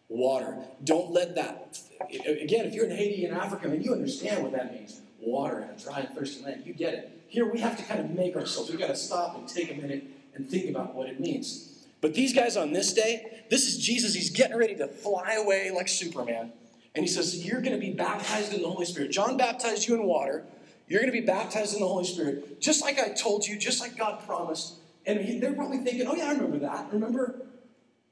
Water. 0.09 0.57
Don't 0.83 1.11
let 1.11 1.35
that, 1.35 1.79
again, 2.09 2.65
if 2.65 2.75
you're 2.75 2.87
in 2.87 2.97
Haiti 2.97 3.27
and 3.27 3.37
Africa, 3.37 3.67
I 3.67 3.73
mean, 3.73 3.83
you 3.83 3.93
understand 3.93 4.43
what 4.43 4.53
that 4.53 4.73
means. 4.73 5.01
Water 5.21 5.61
in 5.61 5.69
a 5.69 5.77
dry 5.77 6.01
and 6.01 6.17
thirsty 6.17 6.43
land. 6.43 6.63
You 6.65 6.73
get 6.73 6.95
it. 6.95 7.20
Here 7.31 7.51
we 7.51 7.61
have 7.61 7.77
to 7.77 7.85
kind 7.85 8.01
of 8.01 8.11
make 8.11 8.37
ourselves, 8.37 8.71
we've 8.71 8.79
got 8.79 8.89
to 8.89 8.97
stop 8.97 9.39
and 9.39 9.49
take 9.49 9.71
a 9.71 9.81
minute 9.81 10.05
and 10.35 10.51
think 10.51 10.69
about 10.69 10.95
what 10.97 11.09
it 11.09 11.21
means. 11.21 11.87
But 12.01 12.13
these 12.13 12.35
guys 12.35 12.57
on 12.57 12.73
this 12.73 12.93
day, 12.93 13.45
this 13.51 13.69
is 13.69 13.79
Jesus. 13.79 14.15
He's 14.15 14.31
getting 14.31 14.57
ready 14.57 14.75
to 14.77 14.89
fly 14.89 15.35
away 15.35 15.71
like 15.71 15.87
Superman. 15.87 16.53
And 16.95 17.05
he 17.05 17.09
says, 17.09 17.47
You're 17.47 17.61
going 17.61 17.79
to 17.79 17.79
be 17.79 17.93
baptized 17.93 18.53
in 18.53 18.63
the 18.63 18.69
Holy 18.69 18.85
Spirit. 18.85 19.13
John 19.13 19.37
baptized 19.37 19.87
you 19.87 19.95
in 19.95 20.03
water. 20.05 20.45
You're 20.89 21.01
going 21.01 21.13
to 21.13 21.21
be 21.21 21.25
baptized 21.25 21.75
in 21.75 21.81
the 21.81 21.87
Holy 21.87 22.05
Spirit, 22.05 22.61
just 22.61 22.83
like 22.83 22.99
I 22.99 23.11
told 23.11 23.47
you, 23.47 23.57
just 23.57 23.81
like 23.81 23.97
God 23.97 24.27
promised. 24.27 24.75
And 25.07 25.41
they're 25.41 25.53
probably 25.53 25.79
thinking, 25.79 26.09
oh, 26.09 26.17
yeah, 26.17 26.31
I 26.31 26.33
remember 26.33 26.59
that. 26.59 26.93
Remember, 26.93 27.43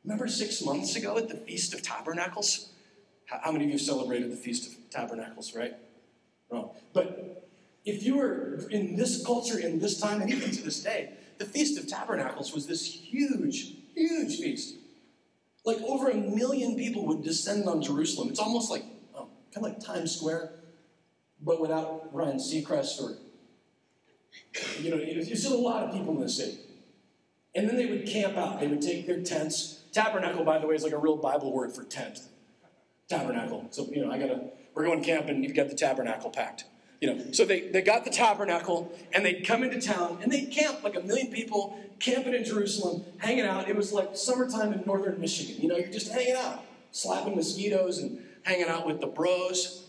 remember 0.04 0.28
six 0.28 0.62
months 0.62 0.94
ago 0.94 1.18
at 1.18 1.28
the 1.28 1.36
Feast 1.36 1.74
of 1.74 1.82
Tabernacles? 1.82 2.70
How 3.26 3.50
many 3.50 3.64
of 3.64 3.70
you 3.72 3.78
celebrated 3.78 4.30
the 4.30 4.36
Feast 4.36 4.68
of 4.68 4.90
Tabernacles, 4.90 5.56
right? 5.56 5.74
Wrong. 6.50 6.70
But 6.92 7.47
if 7.88 8.02
you 8.02 8.17
were 8.17 8.61
in 8.70 8.96
this 8.96 9.25
culture, 9.25 9.58
in 9.58 9.79
this 9.79 10.00
time, 10.00 10.20
and 10.23 10.31
even 10.31 10.50
to 10.50 10.62
this 10.62 10.82
day, 10.82 11.11
the 11.38 11.44
Feast 11.44 11.79
of 11.79 11.87
Tabernacles 11.87 12.52
was 12.52 12.67
this 12.67 12.85
huge, 12.85 13.75
huge 13.94 14.38
feast. 14.38 14.75
Like 15.64 15.79
over 15.82 16.08
a 16.08 16.14
million 16.14 16.76
people 16.76 17.06
would 17.06 17.23
descend 17.23 17.69
on 17.69 17.82
Jerusalem. 17.82 18.29
It's 18.29 18.40
almost 18.40 18.70
like, 18.70 18.85
oh, 19.14 19.29
kind 19.55 19.64
of 19.67 19.73
like 19.73 19.81
Times 19.81 20.17
Square 20.17 20.52
but 21.40 21.61
without 21.61 22.12
Ryan 22.12 22.37
Seacrest 22.37 23.00
or, 23.00 23.17
you 24.81 24.90
know, 24.90 24.96
there's 24.99 25.40
still 25.40 25.56
a 25.56 25.61
lot 25.61 25.85
of 25.85 25.93
people 25.93 26.14
in 26.14 26.20
the 26.20 26.29
city. 26.29 26.58
And 27.55 27.69
then 27.69 27.76
they 27.76 27.87
would 27.87 28.06
camp 28.06 28.37
out. 28.37 28.61
They 28.61 28.67
would 28.67 28.82
take 28.82 29.06
their 29.06 29.23
tents. 29.23 29.81
Tabernacle, 29.93 30.44
by 30.44 30.58
the 30.58 30.67
way, 30.67 30.75
is 30.75 30.82
like 30.82 30.93
a 30.93 30.99
real 30.99 31.17
Bible 31.17 31.52
word 31.52 31.75
for 31.75 31.85
tent. 31.85 32.20
Tabernacle. 33.08 33.67
So, 33.70 33.88
you 33.90 34.05
know, 34.05 34.12
I 34.12 34.19
gotta, 34.19 34.50
we're 34.75 34.85
going 34.85 35.02
camping, 35.02 35.42
you've 35.42 35.54
got 35.54 35.68
the 35.68 35.75
tabernacle 35.75 36.30
packed. 36.30 36.64
You 37.00 37.14
know, 37.14 37.33
so 37.33 37.45
they, 37.45 37.69
they 37.69 37.83
got 37.83 38.05
the 38.05 38.11
tabernacle 38.11 38.93
and 39.12 39.25
they'd 39.25 39.47
come 39.47 39.62
into 39.62 39.81
town 39.81 40.19
and 40.23 40.33
they'd 40.33 40.50
camp 40.50 40.83
like 40.83 40.97
a 40.97 41.00
million 41.00 41.28
people 41.28 41.78
camping 42.00 42.35
in 42.35 42.45
Jerusalem, 42.45 43.05
hanging 43.19 43.45
out. 43.45 43.69
It 43.69 43.76
was 43.76 43.93
like 43.93 44.17
summertime 44.17 44.73
in 44.73 44.83
northern 44.85 45.21
Michigan. 45.21 45.62
You 45.62 45.69
know, 45.69 45.76
you're 45.76 45.93
just 45.93 46.11
hanging 46.11 46.35
out, 46.35 46.64
slapping 46.90 47.37
mosquitoes 47.37 47.99
and 47.99 48.25
hanging 48.43 48.69
out 48.69 48.87
with 48.87 49.00
the 49.00 49.07
bros 49.07 49.85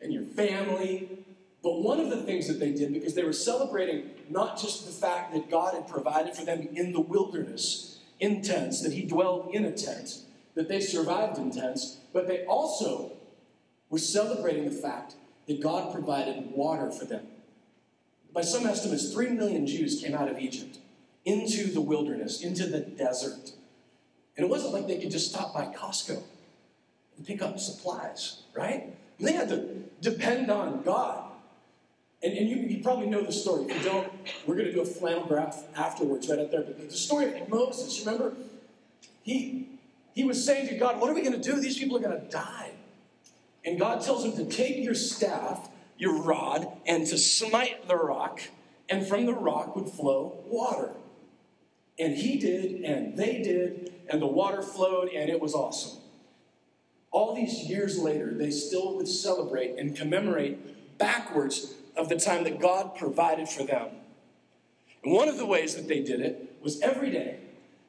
and 0.00 0.12
your 0.12 0.22
family. 0.22 1.24
But 1.62 1.82
one 1.82 2.00
of 2.00 2.10
the 2.10 2.22
things 2.22 2.46
that 2.48 2.60
they 2.60 2.72
did, 2.72 2.92
because 2.92 3.14
they 3.14 3.24
were 3.24 3.32
celebrating 3.32 4.10
not 4.30 4.58
just 4.58 4.86
the 4.86 4.92
fact 4.92 5.34
that 5.34 5.50
God 5.50 5.74
had 5.74 5.86
provided 5.86 6.34
for 6.34 6.44
them 6.44 6.68
in 6.74 6.92
the 6.92 7.00
wilderness, 7.00 8.00
in 8.20 8.42
tents, 8.42 8.82
that 8.82 8.92
He 8.92 9.04
dwelled 9.04 9.50
in 9.54 9.64
a 9.64 9.72
tent, 9.72 10.18
that 10.54 10.68
they 10.68 10.80
survived 10.80 11.38
in 11.38 11.50
tents, 11.50 11.98
but 12.12 12.26
they 12.26 12.44
also 12.44 13.12
were 13.90 13.98
celebrating 13.98 14.64
the 14.64 14.70
fact 14.70 15.16
that 15.46 15.60
God 15.62 15.92
provided 15.92 16.50
water 16.52 16.90
for 16.90 17.04
them. 17.04 17.26
By 18.32 18.42
some 18.42 18.66
estimates, 18.66 19.12
three 19.12 19.30
million 19.30 19.66
Jews 19.66 20.00
came 20.02 20.14
out 20.14 20.28
of 20.28 20.38
Egypt 20.38 20.78
into 21.24 21.70
the 21.70 21.80
wilderness, 21.80 22.42
into 22.42 22.66
the 22.66 22.80
desert. 22.80 23.52
And 24.36 24.44
it 24.44 24.48
wasn't 24.48 24.72
like 24.72 24.86
they 24.86 24.98
could 24.98 25.10
just 25.10 25.30
stop 25.30 25.54
by 25.54 25.66
Costco 25.66 26.20
and 27.16 27.26
pick 27.26 27.40
up 27.40 27.58
supplies, 27.58 28.42
right? 28.54 28.92
They 29.20 29.32
had 29.32 29.48
to 29.50 29.84
depend 30.00 30.50
on 30.50 30.82
God. 30.82 31.30
And, 32.22 32.36
and 32.36 32.48
you, 32.48 32.56
you, 32.56 32.82
probably 32.82 33.06
know 33.06 33.22
the 33.22 33.32
story. 33.32 33.66
If 33.68 33.76
you 33.76 33.90
don't, 33.90 34.10
we're 34.46 34.56
going 34.56 34.66
to 34.66 34.72
do 34.72 34.80
a 34.80 34.84
flannel 34.84 35.26
graph 35.26 35.62
afterwards, 35.76 36.28
right 36.28 36.38
up 36.38 36.50
there. 36.50 36.62
But 36.62 36.88
the 36.88 36.96
story 36.96 37.38
of 37.38 37.48
Moses, 37.48 38.04
remember? 38.04 38.34
He, 39.22 39.68
he 40.14 40.24
was 40.24 40.42
saying 40.42 40.68
to 40.68 40.76
God, 40.76 41.00
What 41.00 41.10
are 41.10 41.14
we 41.14 41.20
going 41.20 41.40
to 41.40 41.50
do? 41.50 41.60
These 41.60 41.78
people 41.78 41.96
are 41.98 42.00
going 42.00 42.18
to 42.18 42.28
die. 42.28 42.72
And 43.64 43.78
God 43.78 44.02
tells 44.02 44.24
him 44.24 44.32
to 44.36 44.44
take 44.44 44.84
your 44.84 44.94
staff, 44.94 45.68
your 45.96 46.20
rod, 46.20 46.68
and 46.86 47.06
to 47.06 47.18
smite 47.18 47.88
the 47.88 47.96
rock, 47.96 48.40
and 48.88 49.06
from 49.06 49.26
the 49.26 49.34
rock 49.34 49.74
would 49.74 49.88
flow 49.88 50.38
water. 50.46 50.92
And 51.98 52.16
he 52.16 52.38
did, 52.38 52.82
and 52.82 53.16
they 53.16 53.42
did, 53.42 53.94
and 54.08 54.20
the 54.20 54.26
water 54.26 54.62
flowed, 54.62 55.08
and 55.08 55.30
it 55.30 55.40
was 55.40 55.54
awesome 55.54 56.00
all 57.14 57.32
these 57.32 57.70
years 57.70 57.96
later, 57.96 58.34
they 58.34 58.50
still 58.50 58.96
would 58.96 59.06
celebrate 59.06 59.78
and 59.78 59.96
commemorate 59.96 60.98
backwards 60.98 61.72
of 61.96 62.08
the 62.08 62.16
time 62.16 62.42
that 62.42 62.58
God 62.58 62.96
provided 62.96 63.48
for 63.48 63.62
them. 63.62 63.90
And 65.04 65.12
one 65.12 65.28
of 65.28 65.38
the 65.38 65.46
ways 65.46 65.76
that 65.76 65.86
they 65.86 66.02
did 66.02 66.20
it 66.20 66.56
was 66.60 66.80
every 66.82 67.10
day 67.10 67.38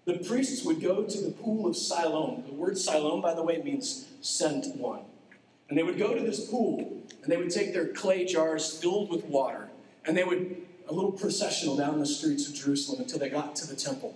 the 0.06 0.20
priests 0.20 0.64
would 0.64 0.80
go 0.80 1.02
to 1.02 1.22
the 1.22 1.32
pool 1.32 1.66
of 1.66 1.76
Siloam. 1.76 2.44
The 2.46 2.54
word 2.54 2.78
Siloam, 2.78 3.22
by 3.22 3.34
the 3.34 3.42
way, 3.42 3.60
means 3.64 4.08
sent 4.22 4.76
one. 4.76 5.02
And 5.70 5.78
they 5.78 5.84
would 5.84 5.98
go 5.98 6.14
to 6.14 6.22
this 6.22 6.50
pool, 6.50 7.02
and 7.24 7.32
they 7.32 7.38
would 7.38 7.50
take 7.50 7.74
their 7.74 7.88
clay 7.88 8.26
jars 8.26 8.78
filled 8.78 9.10
with 9.10 9.26
water, 9.26 9.70
and 10.06 10.16
they 10.16 10.24
would, 10.24 10.58
a 10.88 10.94
little 10.94 11.12
processional 11.12 11.76
down 11.76 12.00
the 12.00 12.06
streets 12.06 12.48
of 12.48 12.54
Jerusalem 12.54 13.02
until 13.02 13.20
they 13.20 13.30
got 13.30 13.56
to 13.58 13.68
the 13.68 13.76
temple. 13.76 14.16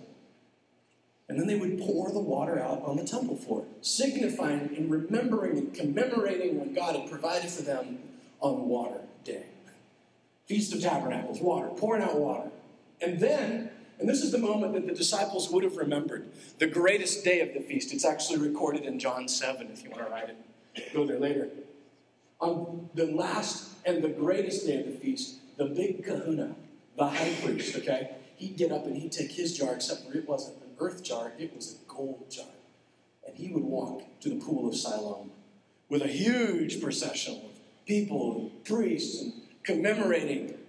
And 1.28 1.40
then 1.40 1.48
they 1.48 1.56
would 1.56 1.80
pour 1.80 2.12
the 2.12 2.20
water 2.20 2.60
out 2.60 2.84
on 2.84 2.98
the 2.98 3.04
temple 3.04 3.36
floor, 3.36 3.66
signifying 3.82 4.76
and 4.76 4.90
remembering 4.90 5.58
and 5.58 5.74
commemorating 5.74 6.58
what 6.60 6.76
God 6.76 6.96
had 6.96 7.10
provided 7.10 7.50
for 7.52 7.62
them 7.62 8.00
on 8.40 8.68
Water 8.68 9.02
Day. 9.24 9.44
Feast 10.48 10.74
of 10.74 10.82
Tabernacles, 10.82 11.40
water, 11.40 11.68
pouring 11.68 12.02
out 12.02 12.16
water. 12.16 12.50
And 13.02 13.20
then 13.20 13.70
and 14.00 14.08
this 14.08 14.24
is 14.24 14.32
the 14.32 14.38
moment 14.38 14.74
that 14.74 14.88
the 14.88 14.94
disciples 14.94 15.50
would 15.50 15.64
have 15.64 15.76
remembered. 15.76 16.30
The 16.58 16.68
greatest 16.68 17.26
day 17.26 17.42
of 17.42 17.54
the 17.54 17.60
feast. 17.60 17.94
It's 17.94 18.06
actually 18.06 18.40
recorded 18.40 18.84
in 18.84 18.98
John 18.98 19.28
7, 19.28 19.70
if 19.74 19.84
you 19.84 19.90
want 19.90 20.06
to 20.06 20.10
write 20.10 20.30
it. 20.30 20.38
Go 20.94 21.06
there 21.06 21.20
later. 21.20 21.50
On 22.40 22.90
the 22.94 23.08
last 23.08 23.70
and 23.86 24.04
the 24.04 24.10
greatest 24.10 24.66
day 24.66 24.80
of 24.80 24.86
the 24.86 24.94
feast, 24.94 25.36
the 25.58 25.66
big 25.66 26.04
kahuna, 26.04 26.56
the 26.98 27.08
high 27.08 27.34
priest, 27.44 27.76
okay, 27.76 28.12
he'd 28.38 28.58
get 28.58 28.72
up 28.72 28.86
and 28.86 28.96
he'd 28.96 29.12
take 29.12 29.32
his 29.32 29.58
jar, 29.58 29.76
except 29.76 30.08
for 30.08 30.18
it 30.18 30.28
wasn't 30.28 30.58
an 30.58 30.72
earth 30.80 31.04
jar, 31.04 31.34
it 31.38 31.56
was 31.56 31.76
a 31.76 31.92
gold 31.92 32.30
jar. 32.30 32.46
And 33.28 33.36
he 33.36 33.50
would 33.50 33.64
walk 33.64 34.04
to 34.22 34.30
the 34.30 34.36
pool 34.36 34.70
of 34.70 34.76
Siloam 34.76 35.32
with 35.90 36.02
a 36.02 36.08
huge 36.08 36.82
procession 36.82 37.36
of 37.36 37.52
people 37.86 38.38
and 38.38 38.64
priests 38.64 39.22
and 39.22 39.34
commemorating 39.64 40.60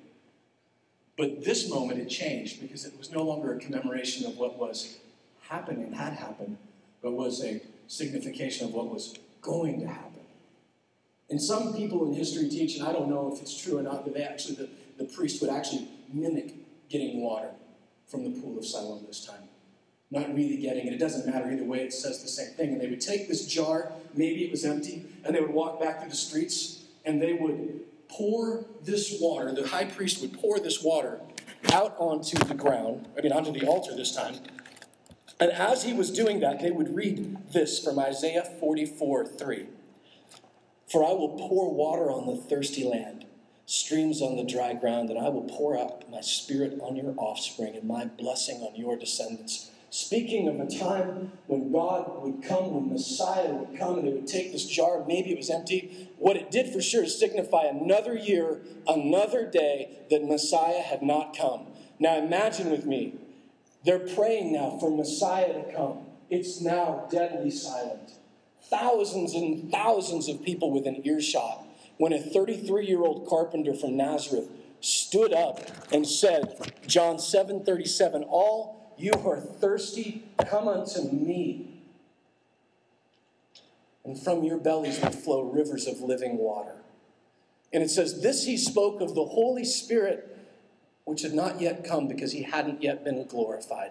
but 1.20 1.44
this 1.44 1.68
moment 1.68 2.00
it 2.00 2.08
changed 2.08 2.62
because 2.62 2.86
it 2.86 2.96
was 2.96 3.12
no 3.12 3.22
longer 3.22 3.54
a 3.54 3.58
commemoration 3.58 4.24
of 4.24 4.38
what 4.38 4.58
was 4.58 4.96
happening, 5.42 5.92
had 5.92 6.14
happened, 6.14 6.56
but 7.02 7.12
was 7.12 7.44
a 7.44 7.60
signification 7.88 8.68
of 8.68 8.72
what 8.72 8.88
was 8.88 9.14
going 9.40 9.80
to 9.80 9.86
happen. 9.86 10.20
And 11.28 11.40
some 11.40 11.74
people 11.74 12.06
in 12.06 12.14
history 12.14 12.48
teach, 12.48 12.76
and 12.76 12.86
I 12.86 12.92
don't 12.92 13.08
know 13.08 13.32
if 13.32 13.40
it's 13.40 13.60
true 13.60 13.78
or 13.78 13.82
not, 13.82 14.04
that 14.04 14.14
they 14.14 14.22
actually 14.22 14.56
the, 14.56 14.68
the 14.98 15.04
priest 15.04 15.40
would 15.40 15.50
actually 15.50 15.88
mimic 16.12 16.54
getting 16.88 17.20
water 17.20 17.50
from 18.08 18.24
the 18.24 18.40
pool 18.40 18.58
of 18.58 18.64
Siloam 18.64 19.04
this 19.06 19.24
time. 19.24 19.48
Not 20.10 20.34
really 20.34 20.56
getting 20.56 20.88
it. 20.88 20.92
It 20.92 20.98
doesn't 20.98 21.32
matter 21.32 21.50
either 21.50 21.62
way, 21.62 21.82
it 21.82 21.92
says 21.92 22.20
the 22.20 22.28
same 22.28 22.52
thing. 22.54 22.70
And 22.70 22.80
they 22.80 22.88
would 22.88 23.00
take 23.00 23.28
this 23.28 23.46
jar, 23.46 23.92
maybe 24.14 24.44
it 24.44 24.50
was 24.50 24.64
empty, 24.64 25.04
and 25.24 25.34
they 25.34 25.40
would 25.40 25.52
walk 25.52 25.80
back 25.80 26.00
through 26.00 26.10
the 26.10 26.16
streets 26.16 26.82
and 27.04 27.22
they 27.22 27.32
would 27.32 27.80
pour 28.08 28.64
this 28.82 29.18
water, 29.20 29.52
the 29.54 29.66
high 29.68 29.84
priest 29.84 30.20
would 30.20 30.32
pour 30.32 30.58
this 30.58 30.82
water 30.82 31.20
out 31.72 31.94
onto 31.98 32.36
the 32.38 32.54
ground, 32.54 33.06
I 33.16 33.20
mean, 33.20 33.32
onto 33.32 33.52
the 33.52 33.66
altar 33.66 33.94
this 33.94 34.14
time. 34.14 34.34
And 35.40 35.50
as 35.52 35.84
he 35.84 35.94
was 35.94 36.10
doing 36.10 36.40
that, 36.40 36.60
they 36.60 36.70
would 36.70 36.94
read 36.94 37.50
this 37.52 37.82
from 37.82 37.98
Isaiah 37.98 38.44
44 38.44 39.26
3. 39.26 39.66
For 40.86 41.02
I 41.02 41.12
will 41.12 41.38
pour 41.38 41.72
water 41.72 42.10
on 42.10 42.26
the 42.26 42.36
thirsty 42.36 42.84
land, 42.84 43.24
streams 43.64 44.20
on 44.20 44.36
the 44.36 44.44
dry 44.44 44.74
ground, 44.74 45.08
and 45.08 45.18
I 45.18 45.30
will 45.30 45.44
pour 45.44 45.78
out 45.78 46.10
my 46.10 46.20
spirit 46.20 46.78
on 46.82 46.96
your 46.96 47.14
offspring 47.16 47.74
and 47.74 47.84
my 47.84 48.04
blessing 48.04 48.60
on 48.60 48.76
your 48.76 48.96
descendants. 48.96 49.70
Speaking 49.88 50.46
of 50.46 50.60
a 50.60 50.70
time 50.70 51.32
when 51.46 51.72
God 51.72 52.22
would 52.22 52.42
come, 52.42 52.74
when 52.74 52.92
Messiah 52.92 53.52
would 53.52 53.78
come, 53.78 53.98
and 53.98 54.06
they 54.06 54.12
would 54.12 54.26
take 54.26 54.52
this 54.52 54.66
jar, 54.66 55.04
maybe 55.06 55.32
it 55.32 55.38
was 55.38 55.50
empty. 55.50 56.10
What 56.18 56.36
it 56.36 56.50
did 56.50 56.72
for 56.72 56.82
sure 56.82 57.04
is 57.04 57.18
signify 57.18 57.64
another 57.64 58.14
year, 58.14 58.60
another 58.86 59.46
day 59.46 59.98
that 60.10 60.24
Messiah 60.24 60.82
had 60.82 61.02
not 61.02 61.36
come. 61.36 61.66
Now 61.98 62.18
imagine 62.18 62.70
with 62.70 62.86
me, 62.86 63.14
they're 63.84 63.98
praying 64.14 64.52
now 64.52 64.76
for 64.78 64.90
Messiah 64.90 65.52
to 65.52 65.72
come. 65.72 65.98
It's 66.28 66.60
now 66.60 67.08
deadly 67.10 67.50
silent. 67.50 68.12
Thousands 68.62 69.34
and 69.34 69.70
thousands 69.70 70.28
of 70.28 70.44
people 70.44 70.70
within 70.70 71.06
earshot 71.06 71.64
when 71.98 72.12
a 72.12 72.20
33 72.20 72.86
year 72.86 73.02
old 73.02 73.28
carpenter 73.28 73.74
from 73.74 73.96
Nazareth 73.96 74.48
stood 74.80 75.32
up 75.32 75.60
and 75.92 76.06
said, 76.06 76.72
John 76.86 77.18
7 77.18 77.64
37, 77.64 78.22
all 78.24 78.94
you 78.96 79.12
who 79.12 79.30
are 79.30 79.40
thirsty, 79.40 80.24
come 80.46 80.68
unto 80.68 81.02
me. 81.10 81.82
And 84.04 84.18
from 84.18 84.44
your 84.44 84.58
bellies 84.58 85.00
will 85.00 85.10
flow 85.10 85.42
rivers 85.42 85.86
of 85.86 86.00
living 86.00 86.38
water. 86.38 86.76
And 87.72 87.82
it 87.82 87.90
says, 87.90 88.22
This 88.22 88.44
he 88.44 88.56
spoke 88.56 89.00
of 89.00 89.14
the 89.14 89.24
Holy 89.24 89.64
Spirit, 89.64 90.29
which 91.10 91.22
had 91.22 91.34
not 91.34 91.60
yet 91.60 91.82
come 91.82 92.06
because 92.06 92.30
he 92.30 92.44
hadn't 92.44 92.80
yet 92.80 93.02
been 93.02 93.26
glorified. 93.26 93.90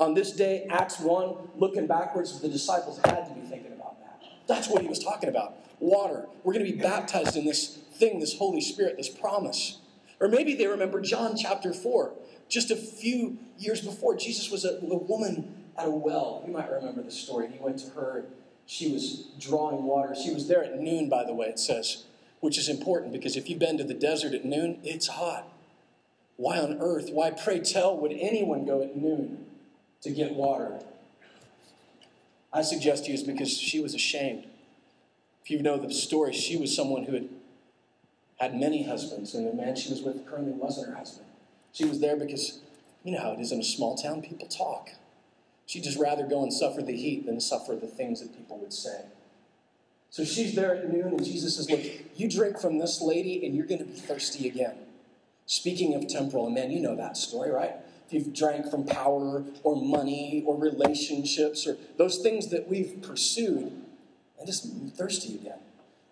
On 0.00 0.14
this 0.14 0.32
day, 0.32 0.66
Acts 0.68 0.98
1, 0.98 1.36
looking 1.56 1.86
backwards, 1.86 2.40
the 2.40 2.48
disciples 2.48 2.98
had 3.04 3.24
to 3.28 3.34
be 3.34 3.40
thinking 3.42 3.72
about 3.72 4.00
that. 4.00 4.20
That's 4.48 4.68
what 4.68 4.82
he 4.82 4.88
was 4.88 4.98
talking 4.98 5.28
about 5.28 5.54
water. 5.78 6.26
We're 6.42 6.54
going 6.54 6.66
to 6.66 6.72
be 6.72 6.78
baptized 6.78 7.36
in 7.36 7.44
this 7.44 7.76
thing, 7.94 8.18
this 8.18 8.36
Holy 8.36 8.60
Spirit, 8.60 8.96
this 8.96 9.08
promise. 9.08 9.78
Or 10.18 10.26
maybe 10.26 10.54
they 10.54 10.66
remember 10.66 11.00
John 11.00 11.36
chapter 11.36 11.72
4, 11.72 12.12
just 12.48 12.72
a 12.72 12.76
few 12.76 13.38
years 13.58 13.80
before, 13.80 14.16
Jesus 14.16 14.50
was 14.50 14.64
a, 14.64 14.78
a 14.78 14.98
woman 14.98 15.54
at 15.78 15.86
a 15.86 15.90
well. 15.90 16.42
You 16.44 16.52
might 16.52 16.68
remember 16.68 17.04
the 17.04 17.12
story. 17.12 17.48
He 17.52 17.60
went 17.60 17.78
to 17.78 17.90
her. 17.90 18.24
She 18.66 18.92
was 18.92 19.28
drawing 19.38 19.84
water. 19.84 20.16
She 20.20 20.34
was 20.34 20.48
there 20.48 20.64
at 20.64 20.80
noon, 20.80 21.08
by 21.08 21.22
the 21.22 21.32
way, 21.32 21.46
it 21.46 21.60
says, 21.60 22.06
which 22.40 22.58
is 22.58 22.68
important 22.68 23.12
because 23.12 23.36
if 23.36 23.48
you've 23.48 23.60
been 23.60 23.78
to 23.78 23.84
the 23.84 23.94
desert 23.94 24.34
at 24.34 24.44
noon, 24.44 24.80
it's 24.82 25.06
hot. 25.06 25.52
Why 26.36 26.58
on 26.58 26.78
earth, 26.80 27.10
why 27.10 27.30
pray 27.30 27.60
tell, 27.60 27.96
would 27.96 28.12
anyone 28.12 28.66
go 28.66 28.82
at 28.82 28.96
noon 28.96 29.46
to 30.02 30.10
get 30.10 30.34
water? 30.34 30.80
I 32.52 32.62
suggest 32.62 33.04
to 33.04 33.10
you 33.10 33.14
is 33.14 33.22
because 33.22 33.56
she 33.56 33.80
was 33.80 33.94
ashamed. 33.94 34.46
If 35.42 35.50
you 35.50 35.62
know 35.62 35.78
the 35.78 35.92
story, 35.92 36.32
she 36.32 36.56
was 36.56 36.74
someone 36.74 37.04
who 37.04 37.14
had 37.14 37.28
had 38.38 38.54
many 38.54 38.82
husbands, 38.82 39.34
and 39.34 39.46
the 39.46 39.54
man 39.54 39.76
she 39.76 39.90
was 39.90 40.02
with 40.02 40.26
currently 40.26 40.52
wasn't 40.52 40.88
her 40.88 40.96
husband. 40.96 41.26
She 41.72 41.84
was 41.84 42.00
there 42.00 42.16
because 42.16 42.60
you 43.02 43.12
know 43.12 43.20
how 43.20 43.32
it 43.32 43.40
is 43.40 43.52
in 43.52 43.60
a 43.60 43.64
small 43.64 43.96
town, 43.96 44.20
people 44.22 44.46
talk. 44.46 44.90
She'd 45.66 45.84
just 45.84 45.98
rather 45.98 46.26
go 46.26 46.42
and 46.42 46.52
suffer 46.52 46.82
the 46.82 46.96
heat 46.96 47.26
than 47.26 47.40
suffer 47.40 47.74
the 47.74 47.86
things 47.86 48.20
that 48.20 48.36
people 48.36 48.58
would 48.58 48.72
say. 48.72 49.02
So 50.10 50.24
she's 50.24 50.54
there 50.54 50.74
at 50.74 50.92
noon, 50.92 51.08
and 51.08 51.24
Jesus 51.24 51.56
says, 51.56 51.70
Look, 51.70 51.80
you 52.16 52.28
drink 52.28 52.58
from 52.58 52.78
this 52.78 53.00
lady, 53.00 53.44
and 53.44 53.54
you're 53.54 53.66
going 53.66 53.80
to 53.80 53.84
be 53.84 53.92
thirsty 53.92 54.48
again. 54.48 54.76
Speaking 55.46 55.94
of 55.94 56.08
temporal, 56.08 56.46
and 56.46 56.54
man, 56.54 56.70
you 56.70 56.80
know 56.80 56.96
that 56.96 57.16
story, 57.16 57.50
right? 57.50 57.72
If 58.06 58.12
you've 58.12 58.34
drank 58.34 58.70
from 58.70 58.84
power 58.84 59.44
or 59.62 59.76
money 59.76 60.42
or 60.46 60.56
relationships 60.58 61.66
or 61.66 61.76
those 61.96 62.18
things 62.18 62.50
that 62.50 62.68
we've 62.68 63.00
pursued, 63.02 63.72
and 64.38 64.46
just 64.46 64.66
thirsty 64.96 65.36
again. 65.36 65.58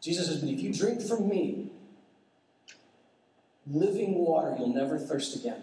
Jesus 0.00 0.26
says, 0.26 0.38
But 0.38 0.50
if 0.50 0.60
you 0.60 0.72
drink 0.72 1.02
from 1.02 1.28
me, 1.28 1.70
living 3.66 4.14
water, 4.14 4.54
you'll 4.58 4.74
never 4.74 4.98
thirst 4.98 5.36
again. 5.36 5.62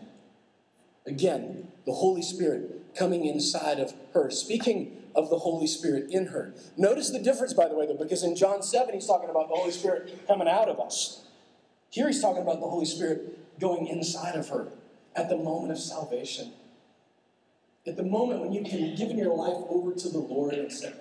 Again, 1.06 1.68
the 1.86 1.94
Holy 1.94 2.22
Spirit 2.22 2.96
coming 2.96 3.26
inside 3.26 3.80
of 3.80 3.94
her. 4.14 4.30
Speaking 4.30 4.98
of 5.16 5.30
the 5.30 5.40
Holy 5.40 5.68
Spirit 5.68 6.10
in 6.10 6.28
her. 6.28 6.54
Notice 6.78 7.10
the 7.10 7.20
difference, 7.20 7.54
by 7.54 7.68
the 7.68 7.76
way, 7.76 7.86
though, 7.86 7.98
because 7.98 8.24
in 8.24 8.36
John 8.36 8.62
7, 8.62 8.94
he's 8.94 9.08
talking 9.08 9.30
about 9.30 9.50
the 9.50 9.56
Holy 9.56 9.72
Spirit 9.72 10.26
coming 10.28 10.48
out 10.48 10.70
of 10.70 10.80
us. 10.80 11.26
Here 11.90 12.08
he's 12.08 12.22
talking 12.22 12.42
about 12.42 12.62
the 12.62 12.68
Holy 12.68 12.86
Spirit 12.86 13.38
going 13.62 13.88
inside 13.88 14.36
of 14.36 14.50
her 14.50 14.68
at 15.16 15.30
the 15.30 15.38
moment 15.38 15.72
of 15.72 15.78
salvation. 15.78 16.52
At 17.88 17.96
the 17.96 18.04
moment 18.04 18.42
when 18.42 18.52
you 18.52 18.64
can 18.64 18.96
give 18.96 19.12
your 19.12 19.34
life 19.34 19.64
over 19.70 19.94
to 19.94 20.10
the 20.10 20.20
Lord 20.20 20.56
and 20.56 20.72
say, 20.72 20.94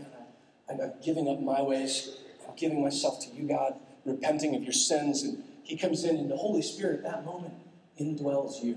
Man, 0.69 0.81
I'm 0.81 0.93
giving 1.05 1.29
up 1.29 1.41
my 1.41 1.61
ways, 1.63 2.17
I'm 2.49 2.55
giving 2.55 2.81
myself 2.81 3.21
to 3.25 3.35
you, 3.35 3.49
God, 3.49 3.75
repenting 4.05 4.55
of 4.55 4.63
your 4.63 4.73
sins 4.73 5.23
and 5.23 5.43
he 5.71 5.77
comes 5.77 6.03
in, 6.03 6.17
and 6.17 6.29
the 6.29 6.37
Holy 6.37 6.63
Spirit 6.63 7.05
at 7.05 7.13
that 7.13 7.25
moment 7.25 7.55
indwells 8.01 8.63
you. 8.63 8.77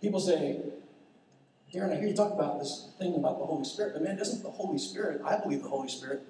People 0.00 0.18
say, 0.18 0.60
Darren, 1.74 1.92
I 1.92 1.96
hear 1.96 2.08
you 2.08 2.14
talk 2.14 2.32
about 2.32 2.58
this 2.58 2.88
thing 2.98 3.14
about 3.16 3.38
the 3.38 3.44
Holy 3.44 3.64
Spirit, 3.64 3.92
but 3.92 4.02
man, 4.02 4.16
doesn't 4.16 4.42
the 4.42 4.50
Holy 4.50 4.78
Spirit, 4.78 5.20
I 5.22 5.38
believe 5.38 5.62
the 5.62 5.68
Holy 5.68 5.90
Spirit 5.90 6.22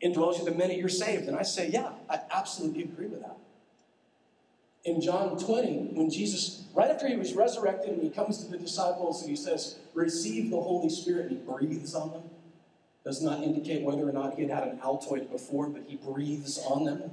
indwells 0.00 0.38
you 0.38 0.44
the 0.44 0.52
minute 0.52 0.78
you're 0.78 0.88
saved? 0.88 1.26
And 1.26 1.36
I 1.36 1.42
say, 1.42 1.68
yeah, 1.68 1.90
I 2.08 2.20
absolutely 2.30 2.84
agree 2.84 3.08
with 3.08 3.22
that. 3.22 3.36
In 4.84 5.00
John 5.00 5.38
20, 5.38 5.90
when 5.92 6.10
Jesus, 6.10 6.64
right 6.74 6.90
after 6.90 7.06
he 7.06 7.16
was 7.16 7.34
resurrected, 7.34 7.90
and 7.90 8.02
he 8.02 8.10
comes 8.10 8.44
to 8.44 8.50
the 8.50 8.58
disciples 8.58 9.20
and 9.20 9.30
he 9.30 9.36
says, 9.36 9.78
Receive 9.94 10.50
the 10.50 10.60
Holy 10.60 10.90
Spirit, 10.90 11.30
and 11.30 11.30
he 11.30 11.36
breathes 11.36 11.94
on 11.94 12.10
them. 12.10 12.22
Does 13.04 13.22
not 13.22 13.42
indicate 13.42 13.82
whether 13.82 14.08
or 14.08 14.12
not 14.12 14.34
he 14.34 14.42
had 14.42 14.50
had 14.50 14.64
an 14.64 14.78
Altoid 14.78 15.30
before, 15.30 15.68
but 15.68 15.84
he 15.86 15.96
breathes 15.96 16.58
on 16.66 16.84
them. 16.84 17.10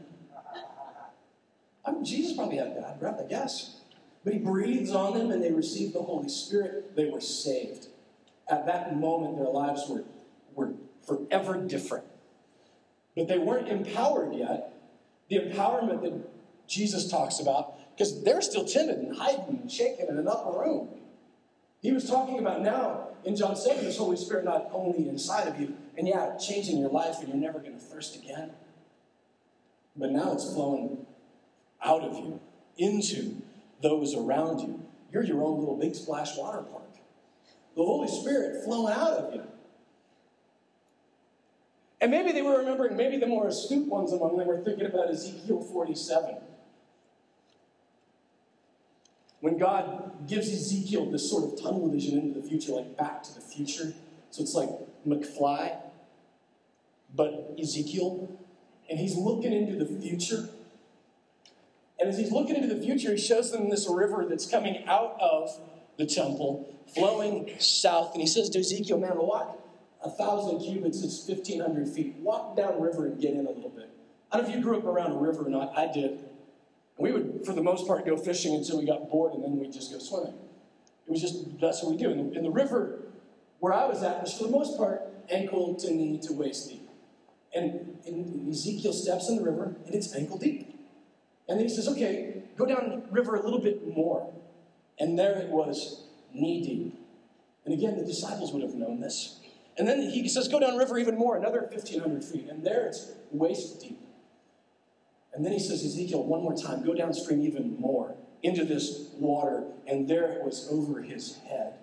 I 1.86 1.92
mean, 1.92 2.06
Jesus 2.06 2.36
probably 2.36 2.58
had 2.58 2.76
bad 2.76 3.00
breath, 3.00 3.20
I 3.24 3.28
guess. 3.28 3.78
But 4.24 4.34
he 4.34 4.40
breathes 4.40 4.92
on 4.92 5.18
them 5.18 5.32
and 5.32 5.42
they 5.42 5.52
received 5.52 5.94
the 5.94 6.02
Holy 6.02 6.30
Spirit. 6.30 6.96
They 6.96 7.10
were 7.10 7.22
saved. 7.22 7.88
At 8.50 8.66
that 8.66 8.96
moment, 8.98 9.38
their 9.38 9.48
lives 9.48 9.88
were, 9.90 10.04
were 10.54 10.74
forever 11.06 11.58
different. 11.58 12.06
But 13.16 13.28
they 13.28 13.38
weren't 13.38 13.68
empowered 13.68 14.34
yet. 14.34 14.74
The 15.30 15.38
empowerment 15.38 16.02
that 16.02 16.14
Jesus 16.70 17.10
talks 17.10 17.40
about, 17.40 17.74
because 17.92 18.24
they're 18.24 18.42
still 18.42 18.64
timid 18.64 19.00
and 19.00 19.18
hiding 19.18 19.60
and 19.62 19.72
shaking 19.72 20.08
in 20.08 20.18
an 20.18 20.28
upper 20.28 20.58
room. 20.58 20.88
He 21.82 21.92
was 21.92 22.08
talking 22.08 22.40
about 22.40 22.62
now 22.62 23.08
in 23.26 23.36
John 23.36 23.56
7, 23.56 23.84
this 23.84 23.98
Holy 23.98 24.16
Spirit 24.16 24.46
not 24.46 24.70
only 24.72 25.10
inside 25.10 25.48
of 25.48 25.60
you, 25.60 25.76
and 25.98 26.08
yeah, 26.08 26.38
changing 26.38 26.78
your 26.78 26.90
life, 26.90 27.20
and 27.20 27.28
you're 27.30 27.38
never 27.38 27.60
going 27.60 27.74
to 27.74 27.80
thirst 27.80 28.16
again, 28.16 28.52
but 29.96 30.12
now 30.12 30.32
it's 30.32 30.54
flowing 30.54 31.06
out 31.84 32.04
of 32.04 32.14
you 32.14 32.40
into 32.78 33.42
those 33.82 34.16
around 34.16 34.60
you. 34.60 34.82
You're 35.12 35.24
your 35.24 35.44
own 35.44 35.60
little 35.60 35.78
big 35.78 35.96
splash 35.96 36.38
water 36.38 36.62
park. 36.62 36.84
The 37.76 37.84
Holy 37.84 38.08
Spirit 38.08 38.64
flowing 38.64 38.94
out 38.94 39.14
of 39.14 39.34
you. 39.34 39.44
And 42.02 42.12
maybe 42.12 42.32
they 42.32 42.42
were 42.42 42.58
remembering, 42.60 42.96
maybe 42.96 43.18
the 43.18 43.28
more 43.28 43.48
astute 43.48 43.88
ones 43.88 44.14
among 44.14 44.38
them 44.38 44.48
were 44.48 44.62
thinking 44.62 44.86
about 44.86 45.10
Ezekiel 45.10 45.62
47. 45.62 46.36
When 49.42 49.58
God 49.58 50.28
gives 50.28 50.50
Ezekiel 50.50 51.10
this 51.12 51.30
sort 51.30 51.46
of 51.46 51.62
tunnel 51.62 51.90
vision 51.90 52.20
into 52.20 52.40
the 52.40 52.48
future, 52.48 52.74
like 52.74 52.98
back 52.98 53.24
to 53.24 53.34
the 53.34 53.42
future. 53.42 53.94
So 54.32 54.44
it's 54.44 54.54
like 54.54 54.70
McFly, 55.08 55.78
but 57.16 57.56
Ezekiel. 57.60 58.38
And 58.90 59.00
he's 59.00 59.16
looking 59.16 59.54
into 59.54 59.84
the 59.84 60.00
future. 60.02 60.50
And 62.00 62.10
as 62.10 62.18
he's 62.18 62.32
looking 62.32 62.56
into 62.56 62.74
the 62.74 62.82
future, 62.82 63.12
he 63.12 63.18
shows 63.18 63.52
them 63.52 63.70
this 63.70 63.88
river 63.90 64.26
that's 64.28 64.50
coming 64.50 64.86
out 64.88 65.18
of 65.20 65.60
the 65.98 66.06
temple, 66.06 66.74
flowing 66.94 67.52
south. 67.60 68.14
And 68.14 68.22
he 68.22 68.28
says 68.28 68.50
to 68.52 68.60
Ezekiel, 68.60 69.00
Man, 69.00 69.18
walk 69.18 69.60
a 70.04 70.10
thousand 70.10 70.60
cubits 70.60 71.00
is 71.00 71.28
1,500 71.28 71.88
feet. 71.90 72.16
Walk 72.20 72.56
down 72.56 72.82
river 72.82 73.06
and 73.06 73.20
get 73.20 73.34
in 73.34 73.46
a 73.46 73.50
little 73.50 73.70
bit. 73.70 73.90
I 74.32 74.38
don't 74.38 74.46
know 74.46 74.50
if 74.52 74.56
you 74.56 74.64
grew 74.64 74.78
up 74.78 74.86
around 74.86 75.12
a 75.12 75.16
river 75.16 75.46
or 75.46 75.50
not. 75.50 75.78
I 75.78 75.92
did. 75.92 76.29
We 77.00 77.14
would, 77.14 77.46
for 77.46 77.54
the 77.54 77.64
most 77.64 77.88
part, 77.88 78.06
go 78.06 78.18
fishing 78.18 78.54
until 78.54 78.78
we 78.78 78.86
got 78.86 79.10
bored 79.10 79.34
and 79.34 79.42
then 79.42 79.58
we'd 79.58 79.72
just 79.72 79.92
go 79.92 80.00
swimming. 80.00 80.34
It 81.08 81.12
was 81.12 81.22
just, 81.22 81.60
that's 81.60 81.82
what 81.82 81.94
we 81.94 81.98
do. 81.98 82.12
In 82.12 82.30
the, 82.30 82.38
in 82.38 82.44
the 82.44 82.52
river 82.52 83.00
where 83.60 83.74
I 83.74 83.86
was 83.86 84.04
at 84.04 84.22
was, 84.22 84.38
for 84.38 84.44
the 84.44 84.52
most 84.52 84.78
part, 84.78 85.02
ankle 85.32 85.76
to 85.76 85.92
knee 85.92 86.20
to 86.24 86.34
waist 86.34 86.70
deep. 86.70 86.88
And, 87.56 87.98
and 88.06 88.50
Ezekiel 88.50 88.94
steps 88.94 89.30
in 89.30 89.38
the 89.38 89.44
river 89.44 89.76
and 89.86 89.96
it's 89.96 90.14
ankle 90.14 90.38
deep. 90.38 90.78
And 91.48 91.58
then 91.58 91.68
he 91.68 91.74
says, 91.74 91.88
okay, 91.88 92.44
go 92.58 92.66
down 92.66 93.04
river 93.10 93.36
a 93.36 93.42
little 93.42 93.60
bit 93.60 93.88
more. 93.96 94.32
And 95.00 95.18
there 95.18 95.40
it 95.40 95.48
was, 95.48 96.04
knee 96.34 96.62
deep. 96.62 97.00
And 97.64 97.74
again, 97.74 97.98
the 97.98 98.06
disciples 98.06 98.52
would 98.52 98.62
have 98.62 98.76
known 98.76 99.00
this. 99.00 99.40
And 99.78 99.88
then 99.88 100.02
he 100.02 100.28
says, 100.28 100.50
go 100.50 100.60
down 100.60 100.76
river 100.76 101.00
even 101.00 101.18
more, 101.18 101.38
another 101.38 101.62
1,500 101.62 102.24
feet. 102.26 102.48
And 102.50 102.66
there 102.66 102.86
it's 102.88 103.14
waist 103.32 103.80
deep. 103.80 104.00
And 105.40 105.46
then 105.46 105.54
he 105.54 105.60
says, 105.60 105.86
Ezekiel, 105.86 106.26
one 106.26 106.42
more 106.42 106.54
time, 106.54 106.86
go 106.86 106.94
downstream 106.94 107.42
even 107.44 107.80
more 107.80 108.14
into 108.44 108.66
this 108.66 109.08
water. 109.18 109.64
And 109.88 110.06
there 110.06 110.34
it 110.34 110.44
was 110.44 110.68
over 110.70 111.02
his 111.02 111.38
head. 111.48 111.76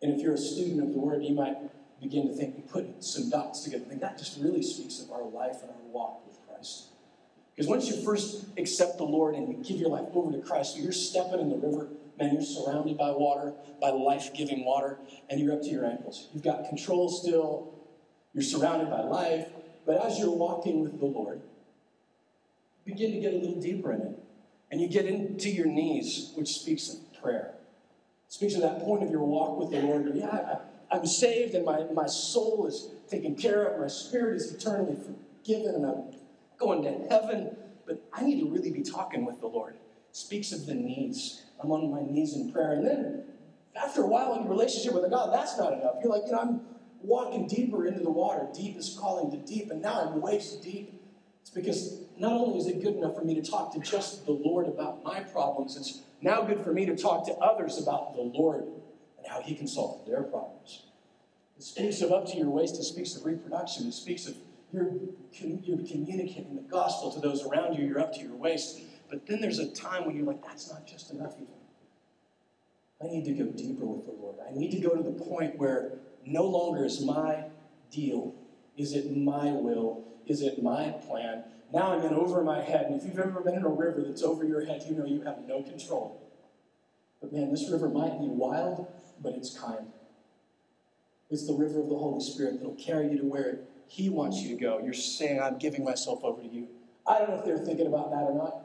And 0.00 0.14
if 0.14 0.20
you're 0.22 0.34
a 0.34 0.38
student 0.38 0.84
of 0.84 0.92
the 0.92 1.00
word, 1.00 1.24
you 1.24 1.34
might 1.34 1.56
begin 2.00 2.28
to 2.28 2.32
think, 2.32 2.70
put 2.70 3.02
some 3.02 3.28
dots 3.28 3.64
together. 3.64 3.86
That 3.90 4.18
just 4.18 4.38
really 4.40 4.62
speaks 4.62 5.00
of 5.00 5.10
our 5.10 5.24
life 5.24 5.56
and 5.62 5.70
our 5.70 5.82
walk 5.90 6.24
with 6.28 6.38
Christ. 6.46 6.90
Because 7.56 7.68
once 7.68 7.88
you 7.88 8.00
first 8.04 8.46
accept 8.56 8.98
the 8.98 9.04
Lord 9.04 9.34
and 9.34 9.48
you 9.48 9.64
give 9.64 9.80
your 9.80 9.90
life 9.90 10.06
over 10.14 10.30
to 10.30 10.38
Christ, 10.38 10.78
you're 10.78 10.92
stepping 10.92 11.40
in 11.40 11.50
the 11.50 11.56
river, 11.56 11.88
man, 12.20 12.34
you're 12.34 12.40
surrounded 12.40 12.96
by 12.96 13.10
water, 13.10 13.52
by 13.80 13.90
life 13.90 14.32
giving 14.32 14.64
water, 14.64 14.96
and 15.28 15.40
you're 15.40 15.54
up 15.54 15.62
to 15.62 15.68
your 15.70 15.84
ankles. 15.84 16.28
You've 16.32 16.44
got 16.44 16.68
control 16.68 17.08
still, 17.08 17.74
you're 18.32 18.44
surrounded 18.44 18.90
by 18.90 19.00
life, 19.00 19.48
but 19.84 20.06
as 20.06 20.20
you're 20.20 20.30
walking 20.30 20.82
with 20.82 21.00
the 21.00 21.06
Lord, 21.06 21.42
begin 22.86 23.12
to 23.12 23.20
get 23.20 23.34
a 23.34 23.36
little 23.36 23.60
deeper 23.60 23.92
in 23.92 24.00
it. 24.00 24.18
And 24.70 24.80
you 24.80 24.88
get 24.88 25.04
into 25.04 25.50
your 25.50 25.66
knees, 25.66 26.32
which 26.34 26.48
speaks 26.48 26.88
of 26.88 27.22
prayer. 27.22 27.54
It 28.26 28.32
speaks 28.32 28.54
of 28.54 28.62
that 28.62 28.80
point 28.80 29.02
of 29.02 29.10
your 29.10 29.24
walk 29.24 29.58
with 29.58 29.70
the 29.70 29.80
Lord. 29.80 30.10
Yeah, 30.14 30.26
I, 30.90 30.96
I'm 30.96 31.06
saved 31.06 31.54
and 31.54 31.64
my, 31.64 31.84
my 31.92 32.06
soul 32.06 32.66
is 32.66 32.88
taken 33.10 33.36
care 33.36 33.64
of, 33.64 33.80
my 33.80 33.88
spirit 33.88 34.36
is 34.36 34.52
eternally 34.52 34.96
forgiven, 34.96 35.74
and 35.74 35.86
I'm 35.86 36.04
going 36.58 36.82
to 36.82 37.08
heaven. 37.08 37.56
But 37.86 38.02
I 38.12 38.22
need 38.22 38.40
to 38.40 38.50
really 38.50 38.70
be 38.70 38.82
talking 38.82 39.24
with 39.24 39.40
the 39.40 39.46
Lord. 39.46 39.74
It 39.74 40.16
speaks 40.16 40.52
of 40.52 40.66
the 40.66 40.74
knees. 40.74 41.42
I'm 41.62 41.70
on 41.70 41.90
my 41.90 42.02
knees 42.02 42.34
in 42.34 42.52
prayer. 42.52 42.72
And 42.72 42.86
then 42.86 43.24
after 43.76 44.02
a 44.02 44.06
while 44.06 44.34
in 44.34 44.42
your 44.42 44.50
relationship 44.50 44.94
with 44.94 45.08
God, 45.10 45.32
that's 45.32 45.56
not 45.58 45.72
enough. 45.72 45.94
You're 46.02 46.12
like, 46.12 46.22
you 46.26 46.32
know, 46.32 46.40
I'm 46.40 46.60
walking 47.02 47.46
deeper 47.46 47.86
into 47.86 48.00
the 48.00 48.10
water. 48.10 48.48
Deep 48.54 48.76
is 48.76 48.96
calling 48.98 49.30
to 49.30 49.36
deep, 49.46 49.70
and 49.70 49.80
now 49.80 50.00
I'm 50.00 50.20
waist 50.20 50.62
deep. 50.62 51.00
It's 51.42 51.50
because 51.50 52.05
not 52.18 52.32
only 52.32 52.58
is 52.58 52.66
it 52.66 52.82
good 52.82 52.96
enough 52.96 53.14
for 53.14 53.24
me 53.24 53.34
to 53.34 53.42
talk 53.42 53.72
to 53.74 53.80
just 53.80 54.24
the 54.26 54.32
Lord 54.32 54.66
about 54.66 55.04
my 55.04 55.20
problems, 55.20 55.76
it's 55.76 56.02
now 56.22 56.42
good 56.42 56.60
for 56.62 56.72
me 56.72 56.86
to 56.86 56.96
talk 56.96 57.26
to 57.26 57.34
others 57.34 57.78
about 57.78 58.14
the 58.14 58.22
Lord 58.22 58.62
and 58.62 59.26
how 59.26 59.40
He 59.40 59.54
can 59.54 59.66
solve 59.66 60.06
their 60.06 60.22
problems. 60.22 60.84
It 61.56 61.62
speaks 61.62 62.00
of 62.02 62.12
up 62.12 62.26
to 62.26 62.36
your 62.36 62.50
waist, 62.50 62.76
it 62.76 62.84
speaks 62.84 63.16
of 63.16 63.24
reproduction, 63.24 63.86
it 63.86 63.94
speaks 63.94 64.26
of 64.26 64.36
you're, 64.72 64.92
you're 65.40 65.86
communicating 65.86 66.54
the 66.56 66.68
gospel 66.70 67.10
to 67.12 67.20
those 67.20 67.46
around 67.46 67.74
you, 67.74 67.86
you're 67.86 68.00
up 68.00 68.12
to 68.14 68.20
your 68.20 68.34
waist. 68.34 68.80
But 69.08 69.26
then 69.26 69.40
there's 69.40 69.58
a 69.58 69.70
time 69.70 70.04
when 70.04 70.16
you're 70.16 70.26
like, 70.26 70.44
that's 70.44 70.70
not 70.70 70.86
just 70.86 71.12
enough 71.12 71.34
even. 71.36 71.54
I 73.00 73.06
need 73.06 73.24
to 73.26 73.32
go 73.32 73.50
deeper 73.50 73.84
with 73.84 74.06
the 74.06 74.12
Lord. 74.12 74.36
I 74.46 74.52
need 74.52 74.70
to 74.72 74.80
go 74.80 74.94
to 74.94 75.02
the 75.02 75.12
point 75.12 75.58
where 75.58 75.98
no 76.24 76.44
longer 76.44 76.84
is 76.84 77.00
my 77.00 77.44
deal. 77.90 78.34
Is 78.76 78.94
it 78.94 79.14
my 79.16 79.52
will? 79.52 80.04
Is 80.26 80.42
it 80.42 80.62
my 80.62 80.90
plan? 81.06 81.44
Now 81.72 81.92
I'm 81.92 82.02
in 82.02 82.14
over 82.14 82.42
my 82.42 82.60
head. 82.60 82.86
And 82.86 83.00
if 83.00 83.06
you've 83.06 83.18
ever 83.18 83.40
been 83.40 83.54
in 83.54 83.64
a 83.64 83.68
river 83.68 84.02
that's 84.06 84.22
over 84.22 84.44
your 84.44 84.64
head, 84.64 84.84
you 84.88 84.94
know 84.94 85.04
you 85.04 85.22
have 85.22 85.38
no 85.46 85.62
control. 85.62 86.22
But 87.20 87.32
man, 87.32 87.50
this 87.50 87.68
river 87.70 87.88
might 87.88 88.20
be 88.20 88.26
wild, 88.28 88.86
but 89.22 89.34
it's 89.34 89.58
kind. 89.58 89.88
It's 91.30 91.46
the 91.46 91.54
river 91.54 91.80
of 91.80 91.88
the 91.88 91.96
Holy 91.96 92.20
Spirit 92.20 92.58
that'll 92.58 92.76
carry 92.76 93.10
you 93.10 93.18
to 93.18 93.24
where 93.24 93.60
He 93.88 94.08
wants 94.08 94.40
you 94.42 94.56
to 94.56 94.62
go. 94.62 94.80
You're 94.82 94.94
saying, 94.94 95.40
I'm 95.40 95.58
giving 95.58 95.84
myself 95.84 96.20
over 96.22 96.40
to 96.40 96.48
you. 96.48 96.68
I 97.06 97.18
don't 97.18 97.30
know 97.30 97.38
if 97.38 97.44
they're 97.44 97.58
thinking 97.58 97.86
about 97.86 98.10
that 98.10 98.22
or 98.22 98.34
not. 98.34 98.62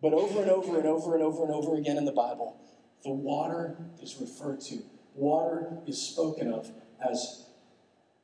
But 0.00 0.12
over 0.12 0.42
and 0.42 0.50
over 0.50 0.78
and 0.78 0.86
over 0.86 1.14
and 1.14 1.22
over 1.22 1.42
and 1.42 1.52
over 1.52 1.76
again 1.76 1.96
in 1.96 2.04
the 2.04 2.12
Bible, 2.12 2.56
the 3.02 3.10
water 3.10 3.76
is 4.00 4.16
referred 4.20 4.60
to. 4.62 4.82
Water 5.14 5.78
is 5.86 6.00
spoken 6.00 6.52
of 6.52 6.70
as 7.00 7.46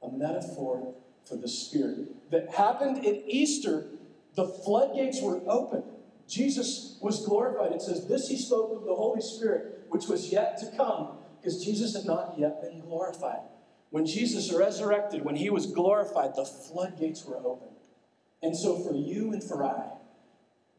a 0.02 0.10
metaphor 0.10 0.94
for 1.24 1.36
the 1.36 1.48
Spirit. 1.48 2.30
That 2.30 2.54
happened 2.54 3.04
at 3.06 3.24
Easter, 3.26 3.86
the 4.34 4.46
floodgates 4.46 5.20
were 5.22 5.40
opened. 5.46 5.84
Jesus 6.28 6.98
was 7.00 7.24
glorified. 7.26 7.72
It 7.72 7.82
says, 7.82 8.06
This 8.06 8.28
he 8.28 8.36
spoke 8.36 8.72
of 8.72 8.84
the 8.84 8.94
Holy 8.94 9.20
Spirit, 9.20 9.86
which 9.88 10.06
was 10.06 10.32
yet 10.32 10.58
to 10.58 10.76
come, 10.76 11.18
because 11.40 11.64
Jesus 11.64 11.94
had 11.94 12.06
not 12.06 12.34
yet 12.38 12.62
been 12.62 12.80
glorified. 12.80 13.40
When 13.90 14.06
Jesus 14.06 14.52
resurrected, 14.52 15.24
when 15.24 15.36
he 15.36 15.50
was 15.50 15.66
glorified, 15.66 16.34
the 16.34 16.44
floodgates 16.44 17.24
were 17.24 17.36
opened. 17.36 17.76
And 18.42 18.56
so 18.56 18.78
for 18.78 18.94
you 18.94 19.32
and 19.32 19.42
for 19.42 19.64
I, 19.64 19.84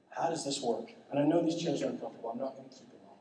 how 0.10 0.30
does 0.30 0.44
this 0.46 0.62
work? 0.62 0.92
And 1.10 1.20
I 1.20 1.24
know 1.24 1.42
these 1.42 1.62
chairs 1.62 1.82
are 1.82 1.88
uncomfortable. 1.88 2.30
I'm 2.30 2.40
not 2.40 2.56
going 2.56 2.70
to 2.70 2.76
keep 2.76 2.88
it 2.90 3.00
long. 3.06 3.18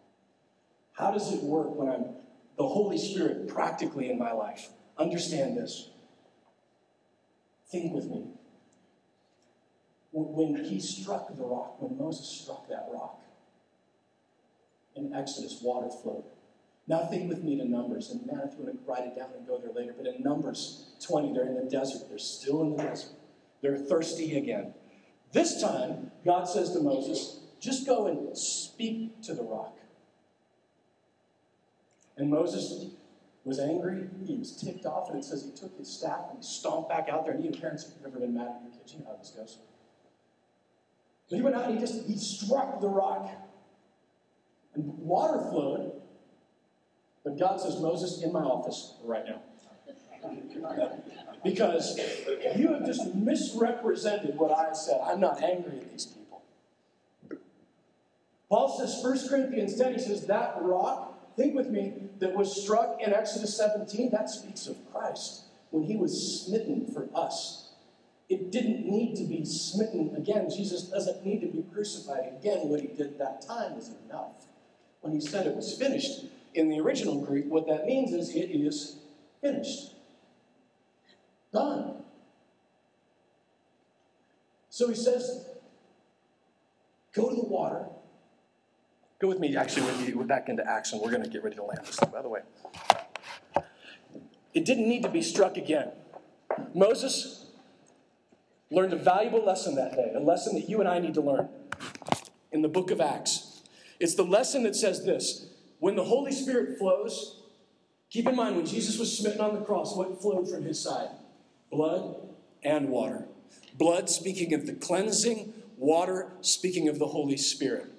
How 0.94 1.10
does 1.10 1.32
it 1.32 1.42
work 1.42 1.74
when 1.74 1.88
I'm 1.88 2.06
the 2.56 2.66
Holy 2.66 2.98
Spirit 2.98 3.48
practically 3.48 4.10
in 4.10 4.18
my 4.18 4.32
life? 4.32 4.68
Understand 4.98 5.56
this. 5.56 5.90
Think 7.70 7.94
with 7.94 8.06
me. 8.06 8.26
When 10.12 10.64
he 10.64 10.78
struck 10.78 11.34
the 11.34 11.42
rock, 11.42 11.80
when 11.80 11.98
Moses 11.98 12.26
struck 12.26 12.68
that 12.68 12.88
rock, 12.92 13.20
in 14.94 15.12
Exodus, 15.12 15.60
water 15.60 15.88
flowed. 16.02 16.24
Now 16.86 17.06
think 17.06 17.28
with 17.28 17.42
me 17.42 17.56
to 17.56 17.64
Numbers, 17.64 18.10
and 18.10 18.26
man, 18.26 18.42
if 18.44 18.58
you 18.58 18.64
want 18.64 18.84
to 18.84 18.90
write 18.90 19.06
it 19.06 19.16
down 19.16 19.30
and 19.36 19.46
go 19.46 19.58
there 19.58 19.72
later, 19.72 19.94
but 19.96 20.06
in 20.06 20.22
Numbers 20.22 20.86
20, 21.04 21.32
they're 21.32 21.46
in 21.46 21.54
the 21.54 21.68
desert. 21.70 22.08
They're 22.08 22.18
still 22.18 22.62
in 22.62 22.76
the 22.76 22.82
desert. 22.82 23.12
They're 23.62 23.78
thirsty 23.78 24.36
again. 24.36 24.74
This 25.32 25.60
time, 25.60 26.10
God 26.24 26.44
says 26.44 26.72
to 26.72 26.80
Moses, 26.80 27.40
just 27.60 27.86
go 27.86 28.06
and 28.06 28.36
speak 28.36 29.22
to 29.22 29.34
the 29.34 29.42
rock. 29.42 29.76
And 32.16 32.30
Moses 32.30 32.92
was 33.44 33.58
angry. 33.58 34.06
He 34.26 34.36
was 34.36 34.56
ticked 34.56 34.86
off, 34.86 35.10
and 35.10 35.18
it 35.18 35.24
says 35.24 35.44
he 35.44 35.58
took 35.58 35.76
his 35.78 35.88
staff 35.88 36.26
and 36.30 36.38
he 36.38 36.44
stomped 36.44 36.88
back 36.88 37.08
out 37.08 37.24
there. 37.24 37.34
And 37.34 37.44
you 37.44 37.50
parents, 37.50 37.84
if 37.84 37.94
you've 37.96 38.06
ever 38.06 38.20
been 38.20 38.34
mad 38.34 38.48
at 38.48 38.62
your 38.62 38.72
kids, 38.72 38.94
you 38.94 39.00
know 39.00 39.06
how 39.06 39.16
this 39.16 39.30
goes. 39.30 39.58
But 41.28 41.36
he 41.36 41.42
went 41.42 41.56
out 41.56 41.64
and 41.64 41.74
he 41.74 41.80
just 41.80 42.06
he 42.06 42.16
struck 42.16 42.80
the 42.80 42.88
rock. 42.88 43.30
And 44.74 44.98
water 44.98 45.38
flowed. 45.50 45.92
But 47.22 47.38
God 47.38 47.60
says, 47.60 47.80
Moses, 47.80 48.22
in 48.22 48.32
my 48.32 48.40
office 48.40 48.94
right 49.02 49.24
now. 49.26 49.40
because 51.44 51.98
you 52.56 52.72
have 52.72 52.84
just 52.86 53.14
misrepresented 53.14 54.36
what 54.36 54.50
I 54.50 54.72
said. 54.72 55.00
I'm 55.04 55.20
not 55.20 55.42
angry 55.42 55.78
at 55.78 55.90
these 55.90 56.06
people. 56.06 56.42
Paul 58.48 58.78
says, 58.78 59.00
1 59.02 59.28
Corinthians 59.28 59.76
10, 59.76 59.94
he 59.94 59.98
says, 59.98 60.26
that 60.26 60.56
rock, 60.60 61.13
think 61.36 61.54
with 61.54 61.68
me, 61.68 61.94
that 62.18 62.34
was 62.34 62.62
struck 62.62 63.00
in 63.00 63.12
Exodus 63.12 63.56
17, 63.56 64.10
that 64.10 64.30
speaks 64.30 64.66
of 64.66 64.76
Christ 64.92 65.42
when 65.70 65.84
he 65.84 65.96
was 65.96 66.44
smitten 66.44 66.86
for 66.92 67.08
us. 67.14 67.68
It 68.28 68.50
didn't 68.50 68.86
need 68.86 69.16
to 69.16 69.24
be 69.24 69.44
smitten 69.44 70.14
again. 70.16 70.48
Jesus 70.48 70.84
doesn't 70.84 71.24
need 71.24 71.40
to 71.40 71.46
be 71.46 71.64
crucified 71.72 72.32
again. 72.38 72.68
What 72.68 72.80
he 72.80 72.88
did 72.88 73.18
that 73.18 73.46
time 73.46 73.76
was 73.76 73.90
enough. 74.06 74.46
When 75.00 75.12
he 75.12 75.20
said 75.20 75.46
it 75.46 75.54
was 75.54 75.76
finished, 75.76 76.24
in 76.54 76.68
the 76.68 76.78
original 76.78 77.20
Greek, 77.20 77.46
what 77.46 77.66
that 77.66 77.84
means 77.84 78.12
is 78.12 78.34
it 78.34 78.50
is 78.50 78.96
finished. 79.40 79.94
Done. 81.52 82.04
So 84.70 84.88
he 84.88 84.94
says, 84.94 85.46
go 87.12 87.28
to 87.28 87.36
the 87.36 87.42
water. 87.42 87.86
Go 89.18 89.28
with 89.28 89.38
me, 89.38 89.56
actually. 89.56 90.12
We're 90.12 90.24
back 90.24 90.48
into 90.48 90.68
action. 90.68 91.00
We're 91.02 91.10
going 91.10 91.22
to 91.22 91.28
get 91.28 91.44
ready 91.44 91.56
to 91.56 91.64
land 91.64 91.80
this 91.86 91.96
thing, 91.96 92.10
by 92.10 92.22
the 92.22 92.28
way. 92.28 92.40
It 94.52 94.64
didn't 94.64 94.88
need 94.88 95.02
to 95.02 95.08
be 95.08 95.22
struck 95.22 95.56
again. 95.56 95.92
Moses 96.74 97.46
learned 98.70 98.92
a 98.92 98.96
valuable 98.96 99.44
lesson 99.44 99.74
that 99.76 99.92
day, 99.92 100.12
a 100.14 100.20
lesson 100.20 100.54
that 100.54 100.68
you 100.68 100.80
and 100.80 100.88
I 100.88 100.98
need 100.98 101.14
to 101.14 101.20
learn 101.20 101.48
in 102.52 102.62
the 102.62 102.68
book 102.68 102.90
of 102.90 103.00
Acts. 103.00 103.62
It's 104.00 104.14
the 104.14 104.24
lesson 104.24 104.62
that 104.64 104.76
says 104.76 105.04
this 105.04 105.46
when 105.78 105.96
the 105.96 106.04
Holy 106.04 106.32
Spirit 106.32 106.78
flows, 106.78 107.42
keep 108.10 108.26
in 108.26 108.36
mind 108.36 108.56
when 108.56 108.66
Jesus 108.66 108.98
was 108.98 109.16
smitten 109.16 109.40
on 109.40 109.54
the 109.54 109.60
cross, 109.60 109.96
what 109.96 110.20
flowed 110.20 110.48
from 110.48 110.64
his 110.64 110.80
side? 110.80 111.08
Blood 111.70 112.16
and 112.62 112.88
water. 112.88 113.26
Blood 113.76 114.08
speaking 114.08 114.54
of 114.54 114.66
the 114.66 114.72
cleansing, 114.72 115.52
water 115.76 116.32
speaking 116.40 116.88
of 116.88 116.98
the 116.98 117.08
Holy 117.08 117.36
Spirit. 117.36 117.93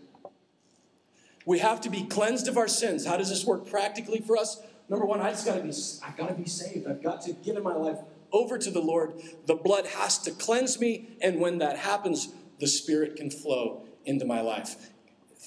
We 1.46 1.60
have 1.60 1.82
to 1.82 1.90
be 1.90 2.04
cleansed 2.04 2.48
of 2.48 2.58
our 2.58 2.68
sins. 2.68 3.06
How 3.06 3.18
does 3.18 3.30
this 3.30 3.46
work 3.46 3.68
practically 3.68 4.20
for 4.20 4.36
us? 4.36 4.60
Number 4.90 5.06
one, 5.06 5.22
I 5.22 5.32
just 5.32 5.46
gotta 5.46 5.62
be 5.62 5.72
I 6.04 6.12
gotta 6.18 6.34
be 6.34 6.46
saved. 6.46 6.88
I've 6.88 7.04
got 7.04 7.22
to 7.24 7.34
give 7.34 7.62
my 7.64 7.74
life 7.74 8.00
over 8.32 8.58
to 8.58 8.72
the 8.72 8.82
Lord. 8.82 9.14
The 9.46 9.56
blood 9.56 9.88
has 9.88 10.18
to 10.20 10.32
cleanse 10.32 10.80
me, 10.80 11.18
and 11.22 11.40
when 11.40 11.60
that 11.60 11.78
happens, 11.78 12.30
the 12.60 12.68
Spirit 12.68 13.16
can 13.16 13.30
flow 13.30 13.84
into 14.06 14.26
my 14.26 14.42
life. 14.42 14.92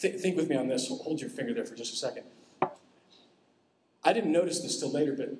Th- 0.01 0.21
think 0.21 0.37
with 0.37 0.49
me 0.49 0.57
on 0.57 0.69
this. 0.69 0.89
Hold 0.89 1.21
your 1.21 1.31
finger 1.31 1.55
there 1.55 1.65
for 1.65 1.75
just 1.75 1.93
a 1.93 1.97
second. 1.97 2.25
I 4.05 4.13
didn't 4.13 4.33
notice 4.33 4.61
this 4.61 4.79
till 4.79 4.91
later, 4.91 5.15
but 5.17 5.31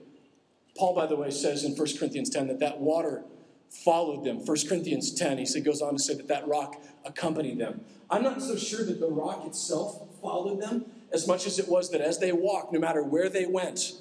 Paul, 0.77 0.95
by 0.95 1.07
the 1.07 1.17
way, 1.17 1.31
says 1.31 1.65
in 1.65 1.75
1 1.75 1.87
Corinthians 1.99 2.31
10 2.31 2.49
that 2.49 2.59
that 2.61 2.81
water 2.81 3.25
followed 3.71 4.25
them. 4.25 4.39
1 4.45 4.57
Corinthians 4.69 5.13
10, 5.15 5.39
he 5.39 5.61
goes 5.61 5.81
on 5.81 5.95
to 5.95 5.99
say 5.99 6.15
that 6.15 6.29
that 6.29 6.49
rock 6.49 6.83
accompanied 7.05 7.59
them. 7.59 7.81
I'm 8.11 8.23
not 8.23 8.41
so 8.43 8.57
sure 8.57 8.85
that 8.85 9.01
the 9.01 9.09
rock 9.09 9.47
itself 9.47 10.03
followed 10.21 10.61
them 10.61 10.87
as 11.13 11.27
much 11.27 11.47
as 11.47 11.59
it 11.59 11.69
was 11.69 11.91
that 11.91 12.01
as 12.01 12.19
they 12.19 12.33
walked, 12.33 12.73
no 12.73 12.81
matter 12.81 13.03
where 13.03 13.29
they 13.29 13.47
went, 13.47 13.93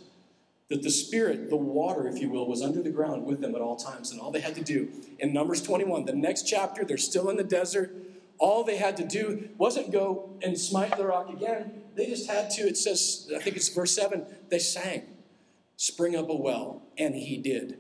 that 0.70 0.84
the 0.84 0.90
Spirit, 0.90 1.50
the 1.50 1.56
water, 1.56 2.08
if 2.08 2.20
you 2.20 2.30
will, 2.30 2.48
was 2.48 2.62
under 2.62 2.82
the 2.82 2.90
ground 2.90 3.26
with 3.26 3.40
them 3.40 3.56
at 3.56 3.62
all 3.62 3.78
times. 3.78 4.12
And 4.12 4.20
all 4.20 4.32
they 4.32 4.42
had 4.42 4.56
to 4.56 4.64
do 4.64 4.90
in 5.20 5.34
Numbers 5.34 5.62
21, 5.62 6.06
the 6.06 6.14
next 6.14 6.44
chapter, 6.44 6.84
they're 6.84 6.98
still 6.98 7.30
in 7.30 7.38
the 7.38 7.44
desert. 7.44 7.96
All 8.38 8.64
they 8.64 8.78
had 8.78 8.98
to 8.98 9.06
do 9.06 9.50
wasn't 9.58 9.92
go 9.92 10.30
and 10.42 10.60
smite 10.60 10.98
the 10.98 11.06
rock 11.06 11.30
again. 11.30 11.84
They 11.96 12.08
just 12.08 12.30
had 12.30 12.50
to, 12.52 12.64
it 12.64 12.78
says, 12.78 13.32
I 13.36 13.40
think 13.40 13.56
it's 13.56 13.70
verse 13.70 13.96
7, 13.96 14.26
they 14.50 14.60
sang, 14.60 15.04
spring 15.78 16.16
up 16.16 16.30
a 16.30 16.36
well, 16.36 16.84
and 16.98 17.16
he 17.16 17.38
did. 17.38 17.80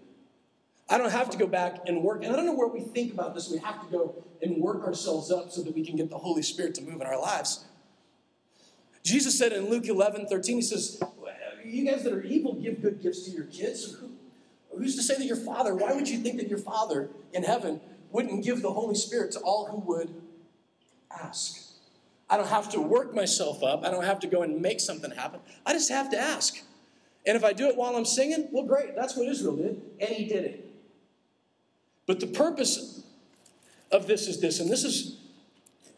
I 0.89 0.97
don't 0.97 1.11
have 1.11 1.29
to 1.31 1.37
go 1.37 1.47
back 1.47 1.81
and 1.85 2.01
work. 2.01 2.23
And 2.23 2.31
I 2.31 2.35
don't 2.35 2.45
know 2.45 2.53
where 2.53 2.67
we 2.67 2.79
think 2.79 3.13
about 3.13 3.35
this. 3.35 3.49
We 3.49 3.57
have 3.59 3.85
to 3.85 3.91
go 3.91 4.23
and 4.41 4.57
work 4.57 4.85
ourselves 4.85 5.31
up 5.31 5.51
so 5.51 5.61
that 5.63 5.75
we 5.75 5.85
can 5.85 5.97
get 5.97 6.09
the 6.09 6.17
Holy 6.17 6.41
Spirit 6.41 6.75
to 6.75 6.81
move 6.81 7.01
in 7.01 7.07
our 7.07 7.19
lives. 7.19 7.65
Jesus 9.03 9.37
said 9.37 9.51
in 9.51 9.69
Luke 9.69 9.85
11, 9.87 10.27
13, 10.27 10.55
he 10.55 10.61
says, 10.61 11.01
You 11.65 11.89
guys 11.89 12.03
that 12.03 12.13
are 12.13 12.23
evil 12.23 12.53
give 12.53 12.81
good 12.81 13.01
gifts 13.01 13.23
to 13.23 13.31
your 13.31 13.45
kids. 13.45 13.97
Who's 14.77 14.95
to 14.95 15.03
say 15.03 15.15
that 15.15 15.25
your 15.25 15.37
father, 15.37 15.75
why 15.75 15.93
would 15.93 16.07
you 16.07 16.19
think 16.19 16.37
that 16.37 16.47
your 16.47 16.59
father 16.59 17.09
in 17.33 17.43
heaven 17.43 17.81
wouldn't 18.11 18.43
give 18.43 18.61
the 18.61 18.71
Holy 18.71 18.95
Spirit 18.95 19.31
to 19.33 19.39
all 19.39 19.67
who 19.67 19.79
would 19.79 20.21
ask? 21.11 21.67
I 22.29 22.37
don't 22.37 22.49
have 22.49 22.69
to 22.69 22.81
work 22.81 23.13
myself 23.15 23.63
up. 23.63 23.85
I 23.85 23.91
don't 23.91 24.03
have 24.03 24.19
to 24.21 24.27
go 24.27 24.41
and 24.43 24.61
make 24.61 24.79
something 24.79 25.11
happen. 25.11 25.39
I 25.65 25.73
just 25.73 25.89
have 25.89 26.11
to 26.11 26.19
ask. 26.19 26.61
And 27.25 27.35
if 27.35 27.43
I 27.43 27.53
do 27.53 27.67
it 27.67 27.75
while 27.75 27.95
I'm 27.95 28.05
singing, 28.05 28.49
well, 28.51 28.65
great. 28.65 28.95
That's 28.95 29.15
what 29.15 29.27
Israel 29.27 29.55
did. 29.55 29.81
And 29.99 30.09
he 30.09 30.25
did 30.25 30.43
it. 30.43 30.66
But 32.07 32.19
the 32.21 32.27
purpose 32.27 33.03
of 33.91 34.07
this 34.07 34.27
is 34.27 34.41
this, 34.41 34.59
and 34.59 34.69
this 34.69 34.83
is 34.83 35.17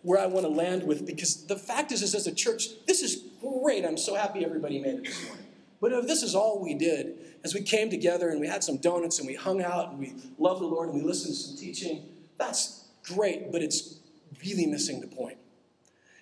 where 0.01 0.19
I 0.19 0.25
want 0.25 0.45
to 0.45 0.51
land 0.51 0.83
with 0.83 1.05
because 1.05 1.45
the 1.45 1.55
fact 1.55 1.91
is, 1.91 2.01
is 2.01 2.15
as 2.15 2.27
a 2.27 2.33
church, 2.33 2.67
this 2.85 3.01
is 3.01 3.23
great. 3.39 3.85
I'm 3.85 3.97
so 3.97 4.15
happy 4.15 4.43
everybody 4.43 4.79
made 4.79 4.95
it 4.95 5.05
this 5.05 5.25
morning. 5.25 5.45
But 5.81 5.93
if 5.93 6.07
this 6.07 6.23
is 6.23 6.35
all 6.35 6.61
we 6.61 6.73
did, 6.73 7.17
as 7.43 7.53
we 7.53 7.61
came 7.61 7.89
together 7.89 8.29
and 8.29 8.41
we 8.41 8.47
had 8.47 8.63
some 8.63 8.77
donuts 8.77 9.19
and 9.19 9.27
we 9.27 9.35
hung 9.35 9.61
out 9.61 9.91
and 9.91 9.99
we 9.99 10.15
loved 10.37 10.61
the 10.61 10.65
Lord 10.65 10.89
and 10.89 10.97
we 10.97 11.03
listened 11.07 11.35
to 11.35 11.39
some 11.39 11.57
teaching, 11.57 12.03
that's 12.37 12.87
great, 13.03 13.51
but 13.51 13.61
it's 13.61 13.99
really 14.43 14.65
missing 14.65 14.99
the 14.99 15.07
point. 15.07 15.37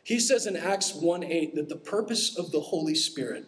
He 0.03 0.19
says 0.19 0.45
in 0.45 0.55
Acts 0.55 0.93
1 0.93 1.23
8 1.23 1.55
that 1.55 1.69
the 1.69 1.75
purpose 1.75 2.37
of 2.37 2.51
the 2.51 2.59
Holy 2.61 2.95
Spirit 2.95 3.45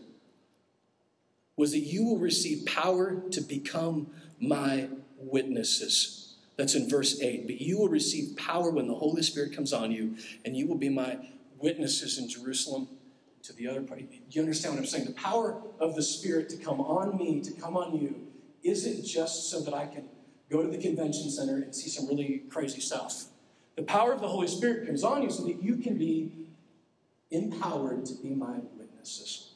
was 1.56 1.72
that 1.72 1.80
you 1.80 2.06
will 2.06 2.18
receive 2.18 2.66
power 2.66 3.22
to 3.32 3.42
become 3.42 4.08
my 4.40 4.90
witnesses. 5.18 6.19
That's 6.60 6.76
in 6.76 6.90
verse 6.90 7.22
8. 7.22 7.48
But 7.48 7.62
you 7.62 7.80
will 7.80 7.88
receive 7.88 8.36
power 8.36 8.70
when 8.70 8.86
the 8.86 8.94
Holy 8.94 9.24
Spirit 9.24 9.56
comes 9.56 9.72
on 9.72 9.94
you, 9.94 10.18
and 10.44 10.58
you 10.58 10.68
will 10.68 10.76
be 10.76 10.90
my 10.90 11.18
witnesses 11.58 12.18
in 12.18 12.28
Jerusalem 12.28 12.90
to 13.44 13.54
the 13.54 13.66
other 13.66 13.82
party. 13.82 14.04
Do 14.04 14.20
you 14.32 14.42
understand 14.42 14.76
what 14.76 14.82
I'm 14.82 14.86
saying? 14.86 15.06
The 15.06 15.14
power 15.14 15.62
of 15.80 15.96
the 15.96 16.04
Spirit 16.04 16.50
to 16.50 16.58
come 16.58 16.82
on 16.82 17.18
me, 17.18 17.40
to 17.40 17.54
come 17.54 17.78
on 17.78 17.98
you, 17.98 18.28
isn't 18.62 19.06
just 19.06 19.50
so 19.50 19.62
that 19.62 19.74
I 19.74 19.86
can 19.86 20.04
go 20.50 20.62
to 20.62 20.68
the 20.68 20.78
convention 20.78 21.30
center 21.30 21.56
and 21.56 21.74
see 21.74 21.88
some 21.88 22.10
really 22.10 22.44
crazy 22.50 22.82
stuff. 22.82 23.28
The 23.78 23.84
power 23.84 24.12
of 24.12 24.20
the 24.20 24.28
Holy 24.28 24.50
Spirit 24.50 24.86
comes 24.86 25.02
on 25.02 25.24
you 25.24 25.30
so 25.30 25.44
that 25.44 25.64
you 25.64 25.78
can 25.78 25.98
be 25.98 26.50
empowered 27.32 28.06
to 28.08 28.16
be 28.16 28.32
my 28.32 28.58
witnesses. 28.78 29.49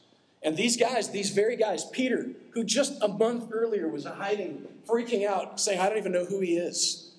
And 0.44 0.56
these 0.56 0.76
guys, 0.76 1.10
these 1.10 1.30
very 1.30 1.56
guys, 1.56 1.86
Peter, 1.86 2.28
who 2.50 2.64
just 2.64 3.02
a 3.02 3.08
month 3.08 3.50
earlier 3.50 3.88
was 3.88 4.04
hiding, 4.04 4.68
freaking 4.86 5.26
out, 5.26 5.58
saying, 5.58 5.80
I 5.80 5.88
don't 5.88 5.96
even 5.96 6.12
know 6.12 6.26
who 6.26 6.40
he 6.40 6.58
is. 6.58 7.12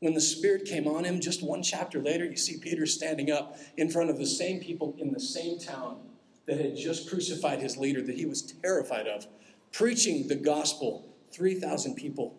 When 0.00 0.12
the 0.12 0.20
Spirit 0.20 0.64
came 0.66 0.88
on 0.88 1.04
him, 1.04 1.20
just 1.20 1.42
one 1.42 1.62
chapter 1.62 2.00
later, 2.00 2.24
you 2.24 2.36
see 2.36 2.58
Peter 2.58 2.84
standing 2.84 3.30
up 3.30 3.56
in 3.76 3.88
front 3.88 4.10
of 4.10 4.18
the 4.18 4.26
same 4.26 4.60
people 4.60 4.94
in 4.98 5.12
the 5.12 5.20
same 5.20 5.58
town 5.58 5.98
that 6.46 6.60
had 6.60 6.76
just 6.76 7.08
crucified 7.08 7.60
his 7.60 7.76
leader 7.76 8.02
that 8.02 8.16
he 8.16 8.26
was 8.26 8.42
terrified 8.42 9.06
of, 9.06 9.26
preaching 9.72 10.26
the 10.28 10.34
gospel. 10.34 11.08
3,000 11.32 11.94
people 11.94 12.36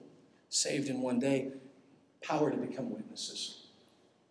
saved 0.49 0.89
in 0.89 1.01
one 1.01 1.19
day, 1.19 1.51
power 2.21 2.51
to 2.51 2.57
become 2.57 2.91
witnesses. 2.91 3.67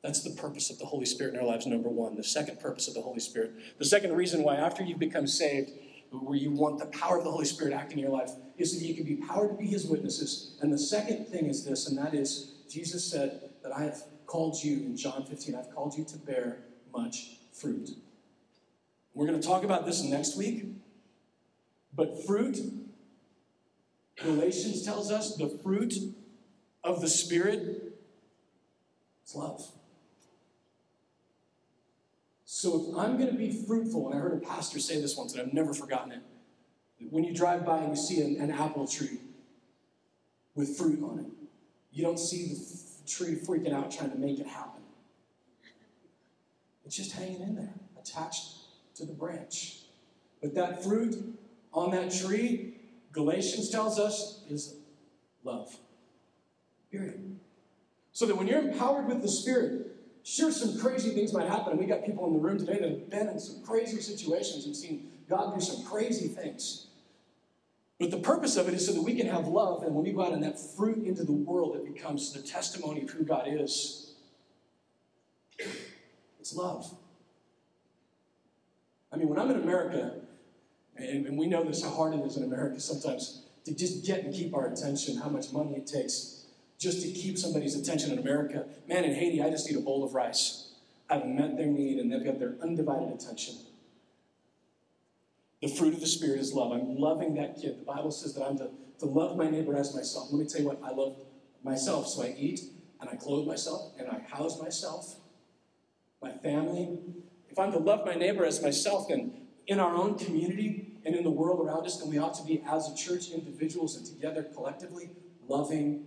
That's 0.02 0.22
the 0.22 0.30
purpose 0.30 0.68
of 0.70 0.78
the 0.78 0.84
Holy 0.84 1.06
Spirit 1.06 1.34
in 1.34 1.40
our 1.40 1.46
lives, 1.46 1.66
number 1.66 1.88
one. 1.88 2.14
The 2.14 2.22
second 2.22 2.60
purpose 2.60 2.88
of 2.88 2.94
the 2.94 3.00
Holy 3.00 3.20
Spirit. 3.20 3.52
The 3.78 3.86
second 3.86 4.12
reason 4.12 4.42
why, 4.42 4.56
after 4.56 4.84
you've 4.84 4.98
become 4.98 5.26
saved, 5.26 5.70
where 6.18 6.36
you 6.36 6.50
want 6.50 6.78
the 6.78 6.86
power 6.86 7.18
of 7.18 7.24
the 7.24 7.30
Holy 7.30 7.44
Spirit 7.44 7.72
acting 7.72 7.98
in 7.98 8.04
your 8.04 8.12
life, 8.12 8.30
is 8.56 8.78
that 8.78 8.84
you 8.84 8.94
can 8.94 9.04
be 9.04 9.16
powered 9.16 9.50
to 9.50 9.56
be 9.56 9.66
His 9.66 9.86
witnesses. 9.86 10.58
And 10.60 10.72
the 10.72 10.78
second 10.78 11.26
thing 11.26 11.46
is 11.46 11.64
this, 11.64 11.88
and 11.88 11.98
that 11.98 12.14
is 12.14 12.54
Jesus 12.70 13.10
said 13.10 13.50
that 13.62 13.72
I 13.72 13.82
have 13.82 14.02
called 14.26 14.56
you, 14.62 14.78
in 14.78 14.96
John 14.96 15.24
15, 15.24 15.54
I've 15.54 15.74
called 15.74 15.94
you 15.96 16.04
to 16.04 16.18
bear 16.18 16.58
much 16.92 17.38
fruit. 17.52 17.90
We're 19.12 19.26
going 19.26 19.40
to 19.40 19.46
talk 19.46 19.64
about 19.64 19.86
this 19.86 20.02
next 20.02 20.36
week. 20.36 20.64
But 21.94 22.26
fruit, 22.26 22.58
Galatians 24.20 24.82
tells 24.84 25.10
us 25.10 25.36
the 25.36 25.48
fruit 25.62 25.94
of 26.82 27.00
the 27.00 27.08
Spirit 27.08 27.94
is 29.24 29.34
love. 29.34 29.70
So 32.64 32.80
if 32.80 32.96
I'm 32.96 33.18
going 33.18 33.30
to 33.30 33.36
be 33.36 33.52
fruitful, 33.52 34.08
and 34.08 34.18
I 34.18 34.22
heard 34.22 34.32
a 34.32 34.46
pastor 34.46 34.78
say 34.78 34.98
this 34.98 35.18
once, 35.18 35.34
and 35.34 35.42
I've 35.42 35.52
never 35.52 35.74
forgotten 35.74 36.12
it. 36.12 36.20
When 37.10 37.22
you 37.22 37.34
drive 37.34 37.66
by 37.66 37.80
and 37.80 37.90
you 37.90 38.02
see 38.02 38.22
an, 38.22 38.40
an 38.40 38.50
apple 38.50 38.86
tree 38.86 39.20
with 40.54 40.74
fruit 40.78 41.02
on 41.02 41.18
it, 41.18 41.26
you 41.92 42.02
don't 42.02 42.18
see 42.18 42.54
the 42.54 42.54
f- 42.54 43.06
tree 43.06 43.34
freaking 43.34 43.74
out 43.74 43.90
trying 43.90 44.12
to 44.12 44.16
make 44.16 44.40
it 44.40 44.46
happen. 44.46 44.80
It's 46.86 46.96
just 46.96 47.12
hanging 47.12 47.42
in 47.42 47.54
there, 47.54 47.74
attached 48.00 48.54
to 48.94 49.04
the 49.04 49.12
branch. 49.12 49.80
But 50.40 50.54
that 50.54 50.82
fruit 50.82 51.36
on 51.70 51.90
that 51.90 52.14
tree, 52.14 52.78
Galatians 53.12 53.68
tells 53.68 53.98
us, 53.98 54.40
is 54.48 54.76
love. 55.42 55.76
Period. 56.90 57.38
So 58.14 58.24
that 58.24 58.38
when 58.38 58.46
you're 58.46 58.66
empowered 58.70 59.06
with 59.06 59.20
the 59.20 59.28
Spirit, 59.28 59.93
Sure, 60.24 60.50
some 60.50 60.78
crazy 60.80 61.10
things 61.10 61.34
might 61.34 61.46
happen. 61.46 61.72
And 61.72 61.78
we 61.78 61.84
got 61.84 62.04
people 62.04 62.26
in 62.26 62.32
the 62.32 62.38
room 62.38 62.58
today 62.58 62.78
that 62.80 62.88
have 62.88 63.10
been 63.10 63.28
in 63.28 63.38
some 63.38 63.62
crazy 63.62 64.00
situations 64.00 64.64
and 64.64 64.74
seen 64.74 65.10
God 65.28 65.54
do 65.54 65.60
some 65.60 65.84
crazy 65.84 66.28
things. 66.28 66.86
But 68.00 68.10
the 68.10 68.18
purpose 68.18 68.56
of 68.56 68.66
it 68.66 68.74
is 68.74 68.86
so 68.86 68.92
that 68.92 69.02
we 69.02 69.14
can 69.14 69.26
have 69.28 69.46
love, 69.46 69.82
and 69.82 69.94
when 69.94 70.04
we 70.04 70.12
go 70.12 70.24
out 70.24 70.32
and 70.32 70.42
that 70.42 70.58
fruit 70.58 71.06
into 71.06 71.24
the 71.24 71.32
world, 71.32 71.76
it 71.76 71.94
becomes 71.94 72.32
the 72.32 72.40
testimony 72.40 73.02
of 73.02 73.10
who 73.10 73.22
God 73.22 73.44
is. 73.46 74.14
It's 76.40 76.56
love. 76.56 76.92
I 79.12 79.16
mean, 79.16 79.28
when 79.28 79.38
I'm 79.38 79.50
in 79.50 79.62
America, 79.62 80.14
and, 80.96 81.26
and 81.26 81.38
we 81.38 81.46
know 81.46 81.62
this 81.62 81.84
how 81.84 81.90
hard 81.90 82.14
it 82.14 82.24
is 82.24 82.36
in 82.36 82.42
America 82.44 82.80
sometimes 82.80 83.42
to 83.64 83.74
just 83.74 84.04
get 84.04 84.24
and 84.24 84.34
keep 84.34 84.54
our 84.54 84.66
attention, 84.66 85.18
how 85.18 85.28
much 85.28 85.52
money 85.52 85.76
it 85.76 85.86
takes 85.86 86.43
just 86.78 87.02
to 87.02 87.08
keep 87.08 87.38
somebody's 87.38 87.74
attention 87.74 88.12
in 88.12 88.18
America. 88.18 88.66
Man, 88.88 89.04
in 89.04 89.14
Haiti, 89.14 89.42
I 89.42 89.50
just 89.50 89.68
need 89.68 89.76
a 89.76 89.82
bowl 89.82 90.04
of 90.04 90.14
rice. 90.14 90.72
I've 91.08 91.26
met 91.26 91.56
their 91.56 91.66
need 91.66 91.98
and 91.98 92.12
they've 92.12 92.24
got 92.24 92.38
their 92.38 92.54
undivided 92.62 93.12
attention. 93.12 93.56
The 95.62 95.68
fruit 95.68 95.94
of 95.94 96.00
the 96.00 96.06
Spirit 96.06 96.40
is 96.40 96.52
love. 96.52 96.72
I'm 96.72 96.96
loving 96.96 97.34
that 97.36 97.60
kid. 97.60 97.80
The 97.80 97.84
Bible 97.84 98.10
says 98.10 98.34
that 98.34 98.44
I'm 98.44 98.58
to, 98.58 98.70
to 99.00 99.06
love 99.06 99.36
my 99.36 99.48
neighbor 99.48 99.76
as 99.76 99.94
myself. 99.94 100.28
Let 100.30 100.40
me 100.40 100.46
tell 100.46 100.60
you 100.60 100.66
what, 100.66 100.80
I 100.84 100.90
love 100.90 101.16
myself. 101.62 102.08
So 102.08 102.22
I 102.22 102.34
eat 102.38 102.60
and 103.00 103.08
I 103.08 103.16
clothe 103.16 103.46
myself 103.46 103.92
and 103.98 104.08
I 104.08 104.20
house 104.34 104.60
myself, 104.60 105.16
my 106.22 106.32
family. 106.32 106.98
If 107.48 107.58
I'm 107.58 107.72
to 107.72 107.78
love 107.78 108.04
my 108.04 108.14
neighbor 108.14 108.44
as 108.44 108.62
myself, 108.62 109.08
then 109.08 109.32
in 109.66 109.80
our 109.80 109.94
own 109.94 110.18
community 110.18 110.98
and 111.04 111.14
in 111.14 111.22
the 111.22 111.30
world 111.30 111.66
around 111.66 111.86
us, 111.86 111.98
then 111.98 112.10
we 112.10 112.18
ought 112.18 112.34
to 112.34 112.44
be, 112.44 112.62
as 112.66 112.90
a 112.90 112.96
church, 112.96 113.30
individuals 113.30 113.96
and 113.96 114.06
together 114.06 114.42
collectively, 114.42 115.10
loving 115.48 116.06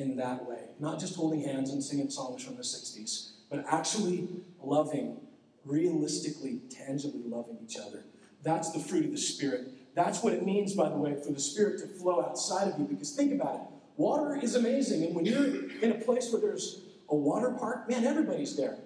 in 0.00 0.16
that 0.16 0.48
way. 0.48 0.60
Not 0.78 0.98
just 0.98 1.14
holding 1.14 1.42
hands 1.42 1.70
and 1.70 1.82
singing 1.82 2.10
songs 2.10 2.42
from 2.42 2.56
the 2.56 2.62
60s, 2.62 3.32
but 3.50 3.64
actually 3.68 4.28
loving, 4.62 5.20
realistically, 5.64 6.62
tangibly 6.70 7.22
loving 7.24 7.58
each 7.62 7.76
other. 7.76 8.04
That's 8.42 8.72
the 8.72 8.80
fruit 8.80 9.04
of 9.04 9.12
the 9.12 9.18
Spirit. 9.18 9.68
That's 9.94 10.22
what 10.22 10.32
it 10.32 10.44
means, 10.44 10.74
by 10.74 10.88
the 10.88 10.96
way, 10.96 11.16
for 11.24 11.32
the 11.32 11.40
Spirit 11.40 11.80
to 11.80 11.86
flow 11.86 12.22
outside 12.22 12.68
of 12.68 12.78
you. 12.78 12.86
Because 12.86 13.14
think 13.14 13.32
about 13.32 13.54
it 13.56 13.60
water 14.00 14.34
is 14.42 14.54
amazing. 14.54 15.04
And 15.04 15.14
when 15.14 15.26
you're 15.26 15.70
in 15.82 15.92
a 15.92 16.02
place 16.02 16.32
where 16.32 16.40
there's 16.40 16.80
a 17.10 17.14
water 17.14 17.50
park, 17.50 17.88
man, 17.88 18.04
everybody's 18.04 18.56
there. 18.56 18.78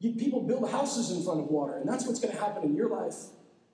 You, 0.00 0.12
people 0.14 0.42
build 0.42 0.68
houses 0.68 1.16
in 1.16 1.22
front 1.22 1.40
of 1.40 1.46
water, 1.46 1.76
and 1.76 1.88
that's 1.88 2.06
what's 2.06 2.20
going 2.20 2.34
to 2.34 2.40
happen 2.40 2.64
in 2.64 2.74
your 2.74 2.88
life 2.88 3.14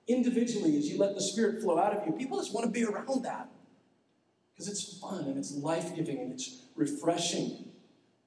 individually 0.07 0.77
as 0.77 0.87
you 0.87 0.99
let 0.99 1.15
the 1.15 1.21
Spirit 1.21 1.61
flow 1.61 1.79
out 1.79 1.93
of 1.93 2.05
you. 2.05 2.13
People 2.13 2.37
just 2.37 2.53
want 2.53 2.65
to 2.65 2.71
be 2.71 2.85
around 2.85 3.23
that 3.23 3.49
because 4.57 4.71
it's 4.71 4.97
fun 4.97 5.25
and 5.25 5.37
it's 5.37 5.55
life 5.55 5.95
giving 5.95 6.17
and 6.17 6.33
it's 6.33 6.63
refreshing, 6.75 7.69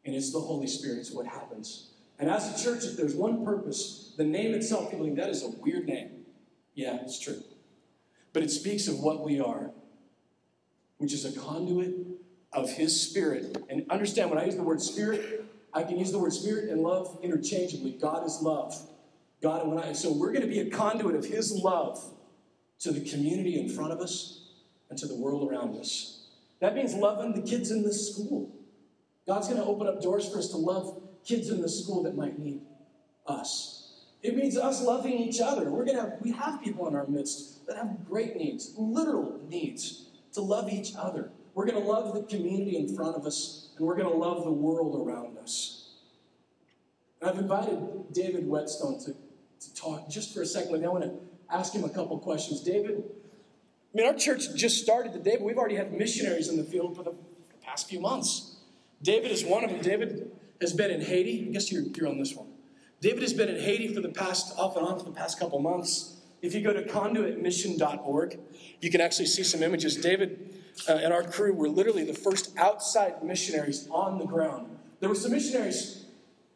and 0.05 0.14
it's 0.14 0.33
the 0.33 0.38
Holy 0.38 0.69
Spirit. 0.69 0.99
It's 0.99 1.11
what 1.11 1.27
happens. 1.27 1.90
And 2.21 2.31
as 2.31 2.49
a 2.49 2.64
church, 2.64 2.85
if 2.85 2.97
there's 2.97 3.14
one 3.14 3.45
purpose, 3.45 4.14
the 4.16 4.25
name 4.25 4.55
itself, 4.55 4.90
people 4.90 5.07
think 5.07 5.16
that 5.16 5.29
is 5.29 5.43
a 5.43 5.51
weird 5.61 5.87
name. 5.87 6.25
Yeah, 6.75 6.99
it's 7.03 7.19
true. 7.19 7.43
But 8.33 8.45
it 8.45 8.51
speaks 8.51 8.87
of 8.87 9.01
what 9.01 9.25
we 9.25 9.40
are, 9.40 9.73
which 10.99 11.12
is 11.12 11.25
a 11.25 11.38
conduit 11.38 11.95
of 12.53 12.71
His 12.71 13.09
Spirit. 13.09 13.57
And 13.69 13.85
understand 13.90 14.31
when 14.31 14.38
I 14.38 14.45
use 14.45 14.57
the 14.57 14.62
word 14.62 14.81
Spirit, 14.81 15.45
I 15.73 15.83
can 15.83 15.99
use 15.99 16.12
the 16.12 16.19
word 16.19 16.33
Spirit 16.33 16.69
and 16.69 16.83
love 16.83 17.19
interchangeably. 17.23 17.93
God 17.93 18.25
is 18.25 18.40
love. 18.40 18.77
God, 19.43 19.62
and 19.62 19.73
when 19.73 19.83
I, 19.83 19.93
so 19.95 20.12
we're 20.12 20.33
going 20.33 20.43
to 20.43 20.47
be 20.47 20.61
a 20.61 20.71
conduit 20.71 21.16
of 21.16 21.25
His 21.25 21.53
love 21.53 22.03
to 22.81 22.93
the 22.93 23.09
community 23.09 23.59
in 23.59 23.69
front 23.69 23.93
of 23.93 24.01
us 24.01 24.49
and 24.90 24.99
to 24.99 25.07
the 25.07 25.14
world 25.14 25.51
around 25.51 25.77
us. 25.77 26.20
That 26.61 26.75
means 26.75 26.94
loving 26.94 27.33
the 27.33 27.42
kids 27.42 27.70
in 27.70 27.83
this 27.83 28.12
school. 28.12 28.55
God's 29.27 29.49
going 29.49 29.61
to 29.61 29.66
open 29.66 29.87
up 29.87 30.03
doors 30.03 30.29
for 30.29 30.38
us 30.38 30.49
to 30.49 30.57
love 30.57 31.01
kids 31.25 31.51
in 31.51 31.61
this 31.61 31.83
school 31.83 32.03
that 32.05 32.16
might 32.16 32.38
need 32.38 32.62
us. 33.27 33.77
It 34.23 34.37
means 34.37 34.57
us 34.57 34.83
loving 34.83 35.14
each 35.14 35.40
other. 35.40 35.70
We're 35.70 35.85
gonna 35.85 36.01
have, 36.01 36.18
we 36.20 36.33
have 36.33 36.62
people 36.62 36.87
in 36.88 36.94
our 36.94 37.07
midst 37.07 37.66
that 37.66 37.77
have 37.77 38.05
great 38.07 38.37
needs, 38.37 38.75
literal 38.77 39.40
needs, 39.49 40.09
to 40.35 40.40
love 40.40 40.70
each 40.70 40.92
other. 40.96 41.31
We're 41.55 41.66
going 41.66 41.83
to 41.83 41.88
love 41.88 42.14
the 42.14 42.23
community 42.23 42.77
in 42.77 42.94
front 42.94 43.16
of 43.16 43.27
us, 43.27 43.70
and 43.77 43.87
we're 43.87 43.96
going 43.96 44.11
to 44.11 44.16
love 44.16 44.44
the 44.44 44.53
world 44.53 45.07
around 45.07 45.38
us. 45.38 45.90
And 47.20 47.31
I've 47.31 47.38
invited 47.38 48.12
David 48.12 48.46
Whetstone 48.46 48.99
to, 49.01 49.12
to 49.12 49.75
talk 49.75 50.09
just 50.09 50.33
for 50.33 50.42
a 50.42 50.46
second 50.46 50.73
with 50.73 50.81
me. 50.81 50.87
I 50.87 50.90
want 50.90 51.05
to 51.05 51.12
ask 51.51 51.75
him 51.75 51.85
a 51.85 51.88
couple 51.88 52.18
questions. 52.18 52.62
David, 52.62 53.03
I 53.92 53.96
mean, 53.96 54.07
our 54.07 54.14
church 54.14 54.55
just 54.55 54.83
started 54.83 55.12
today, 55.12 55.37
but 55.37 55.42
we've 55.42 55.59
already 55.59 55.74
had 55.74 55.92
missionaries 55.92 56.48
in 56.48 56.57
the 56.57 56.64
field 56.64 56.96
for 56.96 57.03
the 57.03 57.14
past 57.62 57.88
few 57.88 58.00
months. 58.00 58.57
David 59.03 59.33
is 59.33 59.44
one 59.44 59.64
of 59.64 59.70
them. 59.70 59.81
David 59.81 60.31
has 60.61 60.72
been 60.72 60.90
in 60.90 61.00
Haiti. 61.00 61.46
I 61.48 61.53
guess 61.53 61.72
you're, 61.72 61.83
you're 61.83 62.09
on 62.09 62.18
this 62.18 62.35
one. 62.35 62.46
David 63.00 63.22
has 63.22 63.33
been 63.33 63.48
in 63.48 63.61
Haiti 63.61 63.92
for 63.92 64.00
the 64.00 64.11
past, 64.11 64.57
off 64.59 64.76
and 64.76 64.87
on 64.87 64.98
for 64.98 65.05
the 65.05 65.11
past 65.11 65.40
couple 65.40 65.59
months. 65.59 66.18
If 66.42 66.55
you 66.55 66.62
go 66.62 66.72
to 66.72 66.83
conduitmission.org, 66.83 68.38
you 68.81 68.90
can 68.90 69.00
actually 69.00 69.26
see 69.26 69.42
some 69.42 69.62
images. 69.62 69.96
David 69.96 70.55
uh, 70.88 70.92
and 70.92 71.12
our 71.12 71.22
crew 71.22 71.53
were 71.53 71.68
literally 71.68 72.05
the 72.05 72.14
first 72.14 72.57
outside 72.59 73.22
missionaries 73.24 73.88
on 73.90 74.18
the 74.18 74.24
ground. 74.24 74.79
There 75.00 75.09
were 75.09 75.14
some 75.14 75.33
missionaries 75.33 76.05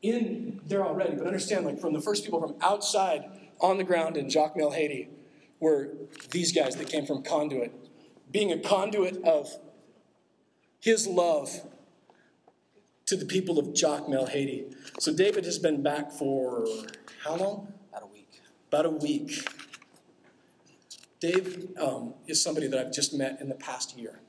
in 0.02 0.60
there 0.66 0.84
already, 0.84 1.16
but 1.16 1.26
understand, 1.26 1.64
like, 1.64 1.80
from 1.80 1.94
the 1.94 2.00
first 2.00 2.24
people 2.24 2.40
from 2.40 2.54
outside 2.60 3.24
on 3.60 3.78
the 3.78 3.84
ground 3.84 4.16
in 4.16 4.26
Jacmel, 4.26 4.74
Haiti, 4.74 5.08
were 5.64 5.88
these 6.30 6.52
guys 6.52 6.76
that 6.76 6.88
came 6.88 7.06
from 7.06 7.22
Conduit. 7.22 7.72
Being 8.30 8.52
a 8.52 8.58
conduit 8.58 9.22
of 9.24 9.48
his 10.80 11.06
love 11.06 11.62
to 13.06 13.16
the 13.16 13.24
people 13.24 13.58
of 13.58 13.68
Jacmel, 13.68 14.28
Haiti. 14.28 14.66
So 14.98 15.14
David 15.14 15.44
has 15.44 15.58
been 15.58 15.82
back 15.82 16.12
for 16.12 16.66
how 17.24 17.36
long? 17.36 17.72
About 17.88 18.02
a 18.02 18.06
week. 18.06 18.40
About 18.68 18.86
a 18.86 18.90
week. 18.90 19.48
Dave 21.20 21.70
um, 21.80 22.14
is 22.26 22.42
somebody 22.42 22.66
that 22.66 22.78
I've 22.78 22.92
just 22.92 23.14
met 23.14 23.40
in 23.40 23.48
the 23.48 23.54
past 23.54 23.96
year. 23.96 24.20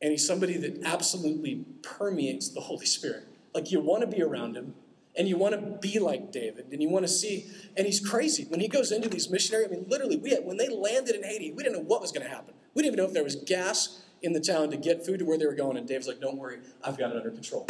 And 0.00 0.12
he's 0.12 0.26
somebody 0.26 0.56
that 0.56 0.82
absolutely 0.84 1.66
permeates 1.82 2.48
the 2.48 2.60
Holy 2.60 2.86
Spirit. 2.86 3.28
Like 3.54 3.70
you 3.70 3.80
want 3.80 4.00
to 4.02 4.06
be 4.06 4.22
around 4.22 4.56
him 4.56 4.74
and 5.20 5.28
you 5.28 5.36
want 5.36 5.52
to 5.54 5.78
be 5.86 5.98
like 5.98 6.32
David 6.32 6.68
and 6.72 6.80
you 6.80 6.88
want 6.88 7.04
to 7.04 7.12
see. 7.12 7.44
And 7.76 7.84
he's 7.84 8.00
crazy. 8.00 8.46
When 8.48 8.58
he 8.58 8.68
goes 8.68 8.90
into 8.90 9.06
these 9.06 9.28
missionary, 9.28 9.66
I 9.66 9.68
mean, 9.68 9.84
literally, 9.86 10.16
we 10.16 10.30
had, 10.30 10.46
when 10.46 10.56
they 10.56 10.70
landed 10.70 11.14
in 11.14 11.22
Haiti, 11.22 11.52
we 11.52 11.62
didn't 11.62 11.76
know 11.76 11.84
what 11.84 12.00
was 12.00 12.10
going 12.10 12.26
to 12.26 12.34
happen. 12.34 12.54
We 12.72 12.82
didn't 12.82 12.94
even 12.94 13.04
know 13.04 13.08
if 13.08 13.12
there 13.12 13.22
was 13.22 13.36
gas 13.36 14.02
in 14.22 14.32
the 14.32 14.40
town 14.40 14.70
to 14.70 14.78
get 14.78 15.04
food 15.04 15.18
to 15.18 15.26
where 15.26 15.36
they 15.36 15.44
were 15.44 15.54
going. 15.54 15.76
And 15.76 15.86
Dave's 15.86 16.08
like, 16.08 16.22
don't 16.22 16.38
worry, 16.38 16.60
I've 16.82 16.96
got 16.96 17.10
it 17.10 17.18
under 17.18 17.30
control. 17.30 17.66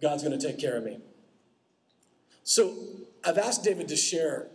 God's 0.00 0.22
going 0.22 0.38
to 0.38 0.46
take 0.46 0.58
care 0.58 0.78
of 0.78 0.84
me. 0.84 0.98
So 2.42 2.74
I've 3.22 3.36
asked 3.36 3.64
David 3.64 3.86
to 3.88 3.96
share 3.96 4.48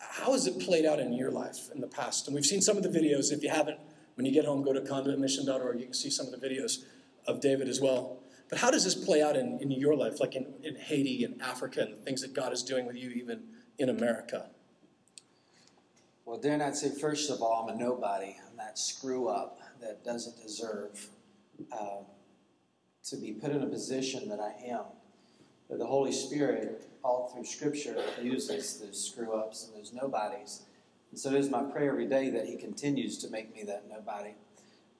how 0.00 0.32
has 0.32 0.48
it 0.48 0.58
played 0.58 0.84
out 0.84 0.98
in 0.98 1.12
your 1.12 1.30
life 1.30 1.70
in 1.72 1.80
the 1.80 1.86
past? 1.86 2.26
And 2.26 2.34
we've 2.34 2.44
seen 2.44 2.60
some 2.60 2.76
of 2.76 2.82
the 2.82 2.88
videos. 2.88 3.30
If 3.30 3.44
you 3.44 3.48
haven't, 3.48 3.78
when 4.16 4.26
you 4.26 4.32
get 4.32 4.44
home, 4.44 4.64
go 4.64 4.72
to 4.72 4.80
conduitmission.org. 4.80 5.78
You 5.78 5.84
can 5.84 5.94
see 5.94 6.10
some 6.10 6.26
of 6.26 6.32
the 6.32 6.44
videos 6.44 6.82
of 7.28 7.40
David 7.40 7.68
as 7.68 7.80
well. 7.80 8.18
But 8.52 8.58
how 8.58 8.70
does 8.70 8.84
this 8.84 8.94
play 8.94 9.22
out 9.22 9.34
in, 9.34 9.60
in 9.62 9.70
your 9.70 9.96
life, 9.96 10.20
like 10.20 10.36
in, 10.36 10.52
in 10.62 10.76
Haiti 10.76 11.24
and 11.24 11.40
Africa 11.40 11.80
and 11.80 11.94
the 11.94 12.02
things 12.04 12.20
that 12.20 12.34
God 12.34 12.52
is 12.52 12.62
doing 12.62 12.84
with 12.84 12.96
you, 12.96 13.08
even 13.08 13.44
in 13.78 13.88
America? 13.88 14.50
Well, 16.26 16.38
Darren, 16.38 16.60
I'd 16.60 16.76
say 16.76 16.90
first 16.90 17.30
of 17.30 17.40
all, 17.40 17.66
I'm 17.66 17.74
a 17.74 17.78
nobody. 17.78 18.36
I'm 18.46 18.54
that 18.58 18.78
screw 18.78 19.28
up 19.28 19.58
that 19.80 20.04
doesn't 20.04 20.36
deserve 20.36 21.08
uh, 21.72 22.02
to 23.04 23.16
be 23.16 23.32
put 23.32 23.52
in 23.52 23.62
a 23.62 23.66
position 23.66 24.28
that 24.28 24.38
I 24.38 24.52
am. 24.68 24.84
But 25.70 25.78
the 25.78 25.86
Holy 25.86 26.12
Spirit, 26.12 26.90
all 27.02 27.32
through 27.32 27.46
Scripture, 27.46 27.96
uses 28.20 28.80
those 28.80 29.02
screw 29.02 29.32
ups 29.32 29.66
and 29.66 29.80
those 29.80 29.94
nobodies. 29.94 30.64
And 31.10 31.18
so 31.18 31.30
it 31.30 31.36
is 31.36 31.48
my 31.48 31.62
prayer 31.62 31.92
every 31.92 32.06
day 32.06 32.28
that 32.28 32.44
He 32.44 32.58
continues 32.58 33.16
to 33.24 33.30
make 33.30 33.54
me 33.54 33.62
that 33.62 33.86
nobody. 33.88 34.34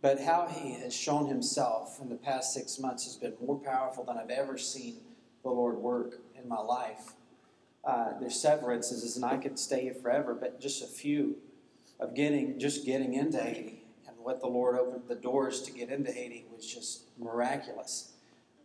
But 0.02 0.20
how 0.20 0.48
He 0.48 0.74
has 0.74 0.94
shown 0.94 1.28
Himself 1.28 2.00
in 2.02 2.08
the 2.08 2.16
past 2.16 2.52
six 2.52 2.78
months 2.78 3.04
has 3.04 3.16
been 3.16 3.34
more 3.40 3.58
powerful 3.58 4.04
than 4.04 4.18
I've 4.18 4.30
ever 4.30 4.58
seen 4.58 4.96
the 5.44 5.50
Lord 5.50 5.76
work 5.76 6.20
in 6.36 6.48
my 6.48 6.58
life. 6.58 7.12
Uh, 7.84 8.18
there's 8.20 8.38
several 8.38 8.76
instances, 8.76 9.16
and 9.16 9.24
I 9.24 9.36
could 9.36 9.58
stay 9.58 9.82
here 9.82 9.94
forever, 9.94 10.34
but 10.34 10.60
just 10.60 10.82
a 10.82 10.86
few 10.86 11.36
of 12.00 12.14
getting 12.14 12.58
just 12.58 12.84
getting 12.84 13.14
into 13.14 13.38
Haiti 13.38 13.84
and 14.06 14.16
what 14.18 14.40
the 14.40 14.48
Lord 14.48 14.76
opened 14.76 15.04
the 15.08 15.14
doors 15.14 15.62
to 15.62 15.72
get 15.72 15.88
into 15.88 16.10
Haiti 16.10 16.46
was 16.54 16.66
just 16.66 17.04
miraculous. 17.18 18.12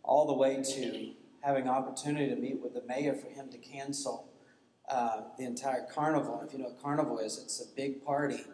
All 0.02 0.26
the 0.26 0.34
way 0.34 0.62
to 0.62 1.12
having 1.40 1.68
opportunity 1.68 2.28
to 2.28 2.36
meet 2.36 2.60
with 2.60 2.74
the 2.74 2.82
mayor 2.82 3.14
for 3.14 3.28
him 3.28 3.48
to 3.50 3.58
cancel 3.58 4.28
uh, 4.88 5.22
the 5.36 5.44
entire 5.44 5.86
carnival. 5.92 6.42
If 6.44 6.52
you 6.52 6.58
know 6.58 6.66
what 6.66 6.82
carnival 6.82 7.18
is, 7.18 7.38
it's 7.38 7.60
a 7.60 7.74
big 7.76 8.04
party 8.04 8.44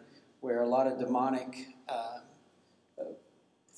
where 0.41 0.61
a 0.61 0.67
lot 0.67 0.85
of 0.85 0.99
demonic 0.99 1.67
uh 1.89 2.19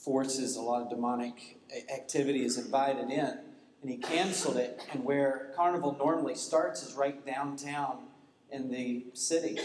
forces, 0.08 0.56
a 0.56 0.62
lot 0.62 0.84
of 0.84 0.90
demonic 0.90 1.58
activity 1.94 2.46
is 2.46 2.58
invited 2.58 3.12
in. 3.12 3.40
And 3.82 3.92
he 3.92 3.98
canceled 3.98 4.56
it. 4.56 4.82
And 4.94 5.04
where 5.04 5.52
carnival 5.54 5.98
normally 6.00 6.36
starts 6.36 6.82
is 6.82 6.96
right 6.96 7.24
downtown 7.26 8.06
in 8.50 8.72
the 8.72 9.06
city. 9.14 9.60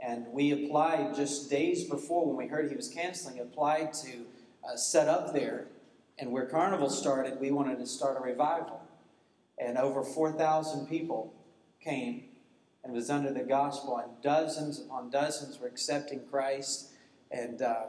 And 0.00 0.26
we 0.32 0.50
applied 0.50 1.14
just 1.14 1.48
days 1.48 1.84
before 1.84 2.26
when 2.26 2.36
we 2.36 2.48
heard 2.48 2.68
he 2.68 2.76
was 2.76 2.88
canceling, 2.88 3.38
applied 3.38 3.94
to 3.94 4.26
uh, 4.68 4.76
set 4.76 5.06
up 5.08 5.32
there. 5.32 5.68
And 6.18 6.32
where 6.32 6.46
Carnival 6.46 6.90
started, 6.90 7.40
we 7.40 7.52
wanted 7.52 7.78
to 7.78 7.86
start 7.86 8.16
a 8.18 8.20
revival. 8.20 8.82
And 9.58 9.78
over 9.78 10.02
4,000 10.02 10.88
people 10.88 11.32
came 11.80 12.24
and 12.82 12.92
was 12.92 13.10
under 13.10 13.32
the 13.32 13.44
gospel, 13.44 13.96
and 13.98 14.10
dozens 14.22 14.80
upon 14.80 15.10
dozens 15.10 15.60
were 15.60 15.68
accepting 15.68 16.22
Christ. 16.28 16.90
And 17.30 17.62
uh, 17.62 17.84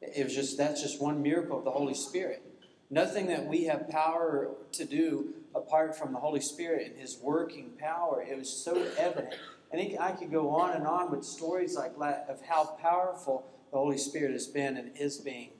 it 0.00 0.24
was 0.24 0.34
just 0.34 0.58
that's 0.58 0.82
just 0.82 1.00
one 1.00 1.22
miracle 1.22 1.58
of 1.58 1.64
the 1.64 1.70
Holy 1.70 1.94
Spirit. 1.94 2.42
Nothing 2.90 3.26
that 3.26 3.46
we 3.46 3.64
have 3.64 3.88
power 3.88 4.50
to 4.72 4.84
do 4.84 5.34
apart 5.54 5.96
from 5.96 6.12
the 6.12 6.18
Holy 6.18 6.40
Spirit 6.40 6.88
and 6.88 7.00
His 7.00 7.18
working 7.22 7.70
power. 7.78 8.22
It 8.22 8.36
was 8.36 8.50
so 8.50 8.86
evident 8.98 9.34
and 9.72 9.98
I 9.98 10.12
could 10.12 10.30
go 10.30 10.50
on 10.50 10.74
and 10.74 10.86
on 10.86 11.10
with 11.10 11.24
stories 11.24 11.76
like 11.76 11.98
that 11.98 12.26
of 12.28 12.40
how 12.42 12.64
powerful 12.82 13.46
the 13.70 13.78
Holy 13.78 13.98
Spirit 13.98 14.32
has 14.32 14.46
been 14.46 14.76
and 14.76 14.90
is 14.96 15.18
being, 15.18 15.50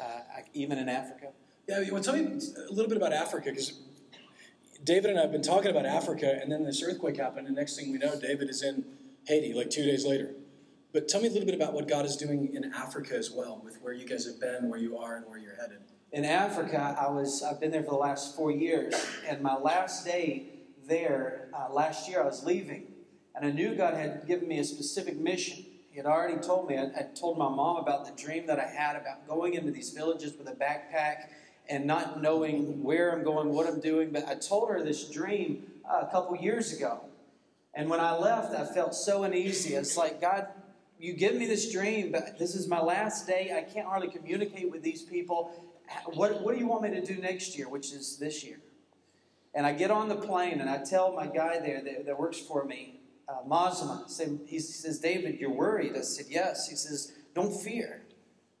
uh, 0.00 0.20
even 0.52 0.78
in 0.78 0.88
Africa. 0.88 1.28
Yeah, 1.68 1.82
well, 1.90 2.02
tell 2.02 2.14
me 2.14 2.22
a 2.22 2.72
little 2.72 2.88
bit 2.88 2.96
about 2.96 3.12
Africa 3.12 3.50
because 3.50 3.80
David 4.84 5.10
and 5.10 5.18
I 5.18 5.22
have 5.22 5.32
been 5.32 5.42
talking 5.42 5.70
about 5.70 5.86
Africa, 5.86 6.38
and 6.40 6.52
then 6.52 6.64
this 6.64 6.82
earthquake 6.82 7.16
happened, 7.16 7.46
and 7.46 7.56
next 7.56 7.76
thing 7.76 7.90
we 7.90 7.98
know, 7.98 8.18
David 8.20 8.50
is 8.50 8.62
in 8.62 8.84
Haiti 9.26 9.52
like 9.54 9.70
two 9.70 9.84
days 9.84 10.06
later. 10.06 10.34
But 10.94 11.08
tell 11.08 11.20
me 11.20 11.26
a 11.26 11.30
little 11.32 11.44
bit 11.44 11.56
about 11.56 11.72
what 11.72 11.88
God 11.88 12.06
is 12.06 12.16
doing 12.16 12.54
in 12.54 12.72
Africa 12.72 13.16
as 13.16 13.28
well, 13.28 13.60
with 13.64 13.82
where 13.82 13.92
you 13.92 14.06
guys 14.06 14.26
have 14.26 14.40
been, 14.40 14.70
where 14.70 14.78
you 14.78 14.96
are, 14.96 15.16
and 15.16 15.26
where 15.26 15.38
you're 15.38 15.56
headed. 15.56 15.78
In 16.12 16.24
Africa, 16.24 16.96
I 16.96 17.10
was 17.10 17.42
I've 17.42 17.58
been 17.58 17.72
there 17.72 17.82
for 17.82 17.90
the 17.90 17.96
last 17.96 18.36
four 18.36 18.52
years, 18.52 18.94
and 19.26 19.42
my 19.42 19.56
last 19.56 20.06
day 20.06 20.50
there 20.86 21.48
uh, 21.52 21.72
last 21.72 22.08
year, 22.08 22.22
I 22.22 22.24
was 22.24 22.44
leaving, 22.44 22.86
and 23.34 23.44
I 23.44 23.50
knew 23.50 23.74
God 23.74 23.94
had 23.94 24.24
given 24.28 24.46
me 24.46 24.60
a 24.60 24.64
specific 24.64 25.16
mission. 25.16 25.64
He 25.90 25.96
had 25.96 26.06
already 26.06 26.40
told 26.40 26.68
me. 26.68 26.78
I, 26.78 26.84
I 26.84 27.02
told 27.12 27.38
my 27.38 27.48
mom 27.48 27.78
about 27.78 28.04
the 28.06 28.22
dream 28.22 28.46
that 28.46 28.60
I 28.60 28.66
had 28.66 28.94
about 28.94 29.26
going 29.26 29.54
into 29.54 29.72
these 29.72 29.90
villages 29.90 30.34
with 30.38 30.48
a 30.48 30.52
backpack 30.52 31.28
and 31.68 31.86
not 31.86 32.22
knowing 32.22 32.84
where 32.84 33.10
I'm 33.10 33.24
going, 33.24 33.48
what 33.48 33.66
I'm 33.66 33.80
doing. 33.80 34.10
But 34.12 34.28
I 34.28 34.36
told 34.36 34.68
her 34.68 34.80
this 34.84 35.10
dream 35.10 35.66
uh, 35.84 36.04
a 36.06 36.10
couple 36.12 36.36
years 36.36 36.72
ago. 36.72 37.00
And 37.74 37.90
when 37.90 37.98
I 37.98 38.16
left, 38.16 38.54
I 38.54 38.64
felt 38.64 38.94
so 38.94 39.24
uneasy. 39.24 39.74
It's 39.74 39.96
like, 39.96 40.20
God, 40.20 40.46
you 41.04 41.12
give 41.12 41.34
me 41.34 41.46
this 41.46 41.70
dream, 41.70 42.10
but 42.10 42.38
this 42.38 42.54
is 42.54 42.66
my 42.66 42.80
last 42.80 43.26
day. 43.26 43.54
I 43.56 43.70
can't 43.70 43.86
hardly 43.86 44.08
communicate 44.08 44.70
with 44.70 44.82
these 44.82 45.02
people. 45.02 45.52
What, 46.06 46.42
what 46.42 46.54
do 46.54 46.60
you 46.60 46.66
want 46.66 46.82
me 46.82 46.90
to 46.90 47.04
do 47.04 47.20
next 47.20 47.58
year, 47.58 47.68
which 47.68 47.92
is 47.92 48.16
this 48.16 48.42
year? 48.42 48.58
And 49.54 49.66
I 49.66 49.72
get 49.72 49.90
on 49.90 50.08
the 50.08 50.16
plane 50.16 50.60
and 50.60 50.70
I 50.70 50.82
tell 50.82 51.12
my 51.12 51.26
guy 51.26 51.60
there 51.60 51.82
that, 51.84 52.06
that 52.06 52.18
works 52.18 52.40
for 52.40 52.64
me, 52.64 53.00
uh, 53.28 53.46
Mazma, 53.46 54.06
he 54.46 54.58
says, 54.58 54.98
David, 54.98 55.38
you're 55.38 55.50
worried. 55.50 55.96
I 55.96 56.00
said, 56.00 56.26
Yes. 56.28 56.68
He 56.68 56.76
says, 56.76 57.12
Don't 57.34 57.54
fear. 57.54 58.02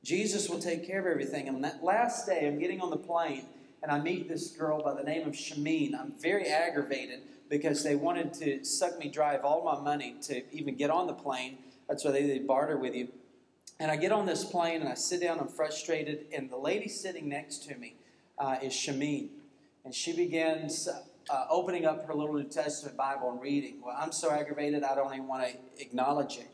Jesus 0.02 0.48
will 0.48 0.60
take 0.60 0.86
care 0.86 1.00
of 1.00 1.06
everything. 1.06 1.48
And 1.48 1.64
that 1.64 1.82
last 1.82 2.26
day, 2.26 2.46
I'm 2.46 2.58
getting 2.58 2.80
on 2.80 2.90
the 2.90 2.96
plane 2.96 3.46
and 3.82 3.90
I 3.90 4.00
meet 4.00 4.28
this 4.28 4.50
girl 4.50 4.82
by 4.82 4.94
the 4.94 5.02
name 5.02 5.26
of 5.26 5.34
Shameen. 5.34 5.98
I'm 5.98 6.12
very 6.18 6.46
aggravated 6.46 7.20
because 7.48 7.82
they 7.82 7.94
wanted 7.94 8.32
to 8.34 8.64
suck 8.64 8.98
me 8.98 9.08
dry 9.08 9.34
of 9.34 9.44
all 9.44 9.64
my 9.64 9.80
money 9.80 10.16
to 10.22 10.42
even 10.54 10.76
get 10.76 10.90
on 10.90 11.06
the 11.06 11.12
plane. 11.12 11.58
That's 11.88 12.04
why 12.04 12.10
they, 12.12 12.26
they 12.26 12.38
barter 12.38 12.76
with 12.76 12.94
you. 12.94 13.08
And 13.80 13.90
I 13.90 13.96
get 13.96 14.12
on 14.12 14.26
this 14.26 14.44
plane 14.44 14.80
and 14.80 14.88
I 14.88 14.94
sit 14.94 15.20
down, 15.20 15.40
I'm 15.40 15.48
frustrated, 15.48 16.26
and 16.32 16.50
the 16.50 16.56
lady 16.56 16.88
sitting 16.88 17.28
next 17.28 17.64
to 17.68 17.76
me 17.76 17.96
uh, 18.38 18.56
is 18.62 18.72
Shamin. 18.72 19.28
And 19.84 19.94
she 19.94 20.14
begins 20.14 20.88
uh, 21.28 21.44
opening 21.50 21.84
up 21.84 22.06
her 22.06 22.14
little 22.14 22.34
New 22.34 22.44
Testament 22.44 22.96
Bible 22.96 23.30
and 23.30 23.40
reading. 23.40 23.80
Well, 23.84 23.96
I'm 23.98 24.12
so 24.12 24.30
aggravated, 24.30 24.84
I 24.84 24.94
don't 24.94 25.12
even 25.12 25.26
want 25.26 25.46
to 25.46 25.82
acknowledge 25.82 26.38
it. 26.38 26.48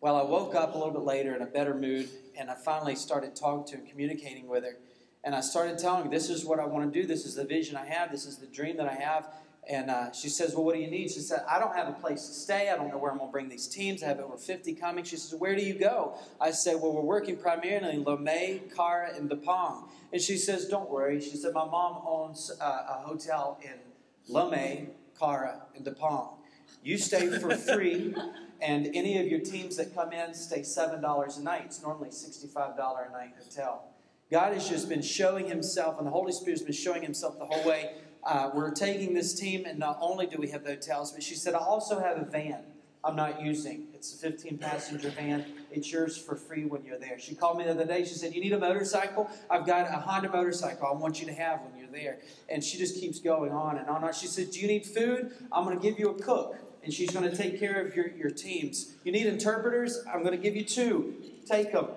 Well, 0.00 0.16
I 0.16 0.22
woke 0.22 0.54
up 0.54 0.74
a 0.74 0.78
little 0.78 0.94
bit 0.94 1.02
later 1.02 1.34
in 1.34 1.42
a 1.42 1.46
better 1.46 1.74
mood, 1.74 2.08
and 2.38 2.50
I 2.50 2.54
finally 2.54 2.96
started 2.96 3.36
talking 3.36 3.70
to 3.72 3.76
her, 3.76 3.90
communicating 3.90 4.48
with 4.48 4.64
her. 4.64 4.78
And 5.22 5.34
I 5.34 5.42
started 5.42 5.78
telling 5.78 6.04
her, 6.04 6.10
This 6.10 6.30
is 6.30 6.44
what 6.44 6.58
I 6.58 6.64
want 6.64 6.90
to 6.90 7.00
do. 7.00 7.06
This 7.06 7.26
is 7.26 7.34
the 7.34 7.44
vision 7.44 7.76
I 7.76 7.84
have. 7.84 8.10
This 8.10 8.24
is 8.24 8.38
the 8.38 8.46
dream 8.46 8.78
that 8.78 8.88
I 8.88 8.94
have. 8.94 9.28
And 9.70 9.88
uh, 9.88 10.10
she 10.10 10.28
says, 10.28 10.54
Well, 10.54 10.64
what 10.64 10.74
do 10.74 10.80
you 10.80 10.90
need? 10.90 11.12
She 11.12 11.20
said, 11.20 11.44
I 11.48 11.60
don't 11.60 11.74
have 11.76 11.86
a 11.86 11.92
place 11.92 12.26
to 12.26 12.34
stay. 12.34 12.70
I 12.70 12.76
don't 12.76 12.88
know 12.88 12.98
where 12.98 13.12
I'm 13.12 13.18
going 13.18 13.30
to 13.30 13.32
bring 13.32 13.48
these 13.48 13.68
teams. 13.68 14.02
I 14.02 14.08
have 14.08 14.18
over 14.18 14.36
50 14.36 14.74
coming. 14.74 15.04
She 15.04 15.16
says, 15.16 15.38
Where 15.38 15.54
do 15.54 15.62
you 15.62 15.74
go? 15.74 16.18
I 16.40 16.50
said, 16.50 16.80
Well, 16.82 16.92
we're 16.92 17.02
working 17.02 17.36
primarily 17.36 17.94
in 17.94 18.04
Lomé, 18.04 18.74
Kara, 18.74 19.14
and 19.14 19.30
Dapaong. 19.30 19.88
And 20.12 20.20
she 20.20 20.38
says, 20.38 20.66
Don't 20.66 20.90
worry. 20.90 21.20
She 21.20 21.36
said, 21.36 21.54
My 21.54 21.64
mom 21.64 22.02
owns 22.04 22.50
uh, 22.60 22.64
a 22.64 23.06
hotel 23.06 23.60
in 23.62 24.34
Lomé, 24.34 24.88
Kara, 25.16 25.62
and 25.76 25.86
Dapaong. 25.86 26.34
You 26.82 26.98
stay 26.98 27.28
for 27.38 27.54
free, 27.56 28.12
and 28.60 28.86
any 28.92 29.18
of 29.18 29.28
your 29.28 29.40
teams 29.40 29.76
that 29.76 29.94
come 29.94 30.12
in 30.12 30.34
stay 30.34 30.60
$7 30.60 31.38
a 31.38 31.42
night. 31.42 31.62
It's 31.66 31.80
normally 31.80 32.08
$65 32.08 32.56
a 32.56 33.12
night 33.12 33.34
hotel. 33.38 33.84
God 34.32 34.52
has 34.52 34.68
just 34.68 34.88
been 34.88 35.02
showing 35.02 35.48
himself, 35.48 35.98
and 35.98 36.06
the 36.06 36.10
Holy 36.10 36.32
Spirit 36.32 36.58
has 36.58 36.62
been 36.62 36.72
showing 36.72 37.02
himself 37.02 37.38
the 37.38 37.44
whole 37.44 37.68
way. 37.68 37.90
Uh, 38.24 38.50
we're 38.52 38.70
taking 38.70 39.14
this 39.14 39.34
team, 39.34 39.64
and 39.64 39.78
not 39.78 39.98
only 40.00 40.26
do 40.26 40.36
we 40.38 40.50
have 40.50 40.64
the 40.64 40.70
hotels, 40.70 41.12
but 41.12 41.22
she 41.22 41.34
said, 41.34 41.54
I 41.54 41.58
also 41.58 42.00
have 42.00 42.18
a 42.18 42.24
van 42.24 42.64
I'm 43.02 43.16
not 43.16 43.40
using. 43.40 43.86
It's 43.94 44.14
a 44.14 44.18
15 44.18 44.58
passenger 44.58 45.10
van. 45.10 45.46
It's 45.70 45.90
yours 45.90 46.18
for 46.18 46.36
free 46.36 46.66
when 46.66 46.84
you're 46.84 46.98
there. 46.98 47.18
She 47.18 47.34
called 47.34 47.56
me 47.56 47.64
the 47.64 47.70
other 47.70 47.86
day. 47.86 48.04
She 48.04 48.14
said, 48.14 48.34
You 48.34 48.42
need 48.42 48.52
a 48.52 48.58
motorcycle? 48.58 49.30
I've 49.48 49.66
got 49.66 49.88
a 49.88 49.96
Honda 49.96 50.28
motorcycle 50.28 50.86
I 50.86 50.92
want 50.92 51.20
you 51.20 51.26
to 51.26 51.32
have 51.32 51.60
when 51.62 51.80
you're 51.80 51.90
there. 51.90 52.18
And 52.50 52.62
she 52.62 52.76
just 52.76 53.00
keeps 53.00 53.18
going 53.18 53.52
on 53.52 53.78
and 53.78 53.88
on. 53.88 54.12
She 54.12 54.26
said, 54.26 54.50
Do 54.50 54.60
you 54.60 54.66
need 54.66 54.84
food? 54.84 55.32
I'm 55.50 55.64
going 55.64 55.78
to 55.78 55.82
give 55.82 55.98
you 55.98 56.10
a 56.10 56.22
cook. 56.22 56.56
And 56.84 56.92
she's 56.92 57.10
going 57.10 57.30
to 57.30 57.36
take 57.36 57.58
care 57.58 57.84
of 57.84 57.94
your, 57.94 58.08
your 58.10 58.30
teams. 58.30 58.94
You 59.04 59.12
need 59.12 59.26
interpreters? 59.26 60.04
I'm 60.12 60.22
going 60.22 60.36
to 60.36 60.42
give 60.42 60.56
you 60.56 60.64
two. 60.64 61.14
Take 61.46 61.72
them 61.72 61.88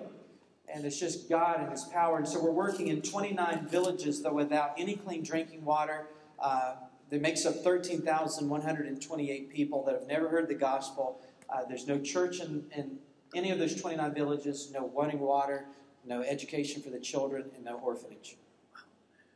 and 0.74 0.84
it's 0.84 0.98
just 0.98 1.28
God 1.28 1.60
and 1.60 1.70
His 1.70 1.84
power. 1.84 2.18
And 2.18 2.26
so 2.26 2.42
we're 2.42 2.50
working 2.50 2.88
in 2.88 3.00
29 3.00 3.68
villages, 3.68 4.22
though, 4.22 4.32
without 4.32 4.74
any 4.76 4.96
clean 4.96 5.22
drinking 5.22 5.64
water. 5.64 6.08
Uh, 6.38 6.74
that 7.10 7.20
makes 7.20 7.44
up 7.46 7.54
13,128 7.56 9.50
people 9.50 9.84
that 9.84 9.94
have 9.94 10.06
never 10.06 10.28
heard 10.28 10.48
the 10.48 10.54
gospel. 10.54 11.20
Uh, 11.48 11.60
there's 11.68 11.86
no 11.86 12.00
church 12.00 12.40
in, 12.40 12.64
in 12.74 12.98
any 13.34 13.50
of 13.50 13.58
those 13.58 13.80
29 13.80 14.14
villages, 14.14 14.70
no 14.72 14.90
running 14.94 15.20
water, 15.20 15.66
no 16.04 16.22
education 16.22 16.82
for 16.82 16.90
the 16.90 16.98
children, 16.98 17.44
and 17.54 17.64
no 17.64 17.76
orphanage. 17.76 18.36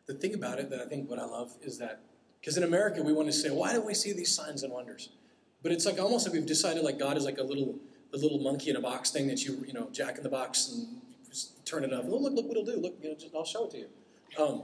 The 0.06 0.14
thing 0.14 0.34
about 0.34 0.58
it 0.58 0.70
that 0.70 0.80
I 0.80 0.87
think 0.87 1.11
what 1.11 1.18
I 1.18 1.24
love 1.24 1.52
is 1.62 1.78
that, 1.78 2.00
because 2.40 2.56
in 2.56 2.62
America 2.62 3.02
we 3.02 3.12
want 3.12 3.28
to 3.28 3.32
say, 3.32 3.50
why 3.50 3.72
don't 3.72 3.84
we 3.84 3.94
see 3.94 4.12
these 4.12 4.34
signs 4.34 4.62
and 4.62 4.72
wonders? 4.72 5.11
But 5.62 5.72
it's 5.72 5.84
like 5.84 5.98
almost 5.98 6.26
like 6.26 6.32
we've 6.32 6.46
decided 6.46 6.82
like 6.82 6.98
God 6.98 7.16
is 7.16 7.24
like 7.24 7.38
a 7.38 7.42
little, 7.42 7.76
a 8.14 8.16
little 8.16 8.38
monkey 8.38 8.70
in 8.70 8.76
a 8.76 8.80
box 8.80 9.11
thing 9.11 9.26
that 9.26 9.44
you, 9.44 9.62
you 9.66 9.72
know, 9.72 9.88
jack 9.92 10.16
in 10.16 10.22
the 10.22 10.28
box 10.28 10.72
and 10.72 10.98
turn 11.64 11.84
it 11.84 11.92
off. 11.92 12.04
Oh, 12.08 12.16
look, 12.16 12.32
look 12.32 12.46
what 12.46 12.56
it'll 12.56 12.64
do. 12.64 12.80
Look, 12.80 12.94
you 13.02 13.11
know, 13.11 13.16
just, 13.16 13.34
I'll 13.34 13.44
show 13.44 13.66
it 13.66 13.72
to 13.72 13.78
you. 13.78 13.88
Um, 14.38 14.62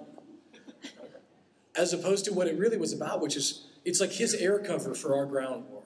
as 1.77 1.93
opposed 1.93 2.25
to 2.27 2.33
what 2.33 2.47
it 2.47 2.59
really 2.59 2.77
was 2.77 2.93
about, 2.93 3.21
which 3.21 3.37
is 3.37 3.67
it's 3.85 4.01
like 4.01 4.13
his 4.13 4.35
air 4.35 4.59
cover 4.59 4.95
for 4.95 5.15
our 5.15 5.27
ground 5.27 5.67
war. 5.69 5.83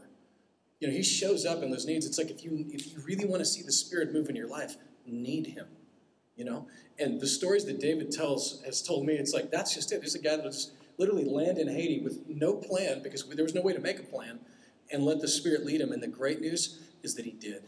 You 0.81 0.89
know, 0.89 0.95
he 0.95 1.03
shows 1.03 1.45
up 1.45 1.63
in 1.63 1.71
those 1.71 1.87
needs. 1.87 2.07
It's 2.07 2.19
like 2.19 2.31
if 2.31 2.45
you 2.45 2.67
if 2.71 2.93
you 2.93 3.01
really 3.05 3.25
want 3.25 3.41
to 3.41 3.47
see 3.47 3.63
the 3.63 3.73
Spirit 3.73 4.13
move 4.13 4.29
in 4.29 4.37
your 4.37 4.49
life, 4.49 4.77
need 5.07 5.49
him. 5.49 5.67
You 6.37 6.45
know, 6.45 6.69
and 7.01 7.21
the 7.21 7.27
stories 7.27 7.65
that 7.65 7.81
David 7.81 8.13
tells 8.13 8.63
has 8.65 8.81
told 8.81 9.05
me, 9.05 9.15
it's 9.15 9.35
like 9.35 9.51
that's 9.51 9.75
just 9.75 9.91
it. 9.91 10.01
There's 10.01 10.15
a 10.15 10.21
guy 10.21 10.37
that 10.37 10.45
just 10.45 10.73
literally 10.97 11.25
land 11.25 11.59
in 11.59 11.69
Haiti 11.69 12.01
with 12.01 12.21
no 12.29 12.55
plan 12.55 13.03
because 13.03 13.25
there 13.25 13.45
was 13.45 13.55
no 13.55 13.63
way 13.63 13.73
to 13.73 13.81
make 13.81 13.99
a 13.99 14.05
plan, 14.05 14.39
and 14.93 15.05
let 15.05 15.21
the 15.21 15.29
Spirit 15.29 15.67
lead 15.67 15.81
him. 15.81 15.91
And 15.91 16.03
the 16.03 16.09
great 16.09 16.41
news 16.41 16.81
is 17.03 17.15
that 17.17 17.25
he 17.25 17.33
did. 17.33 17.65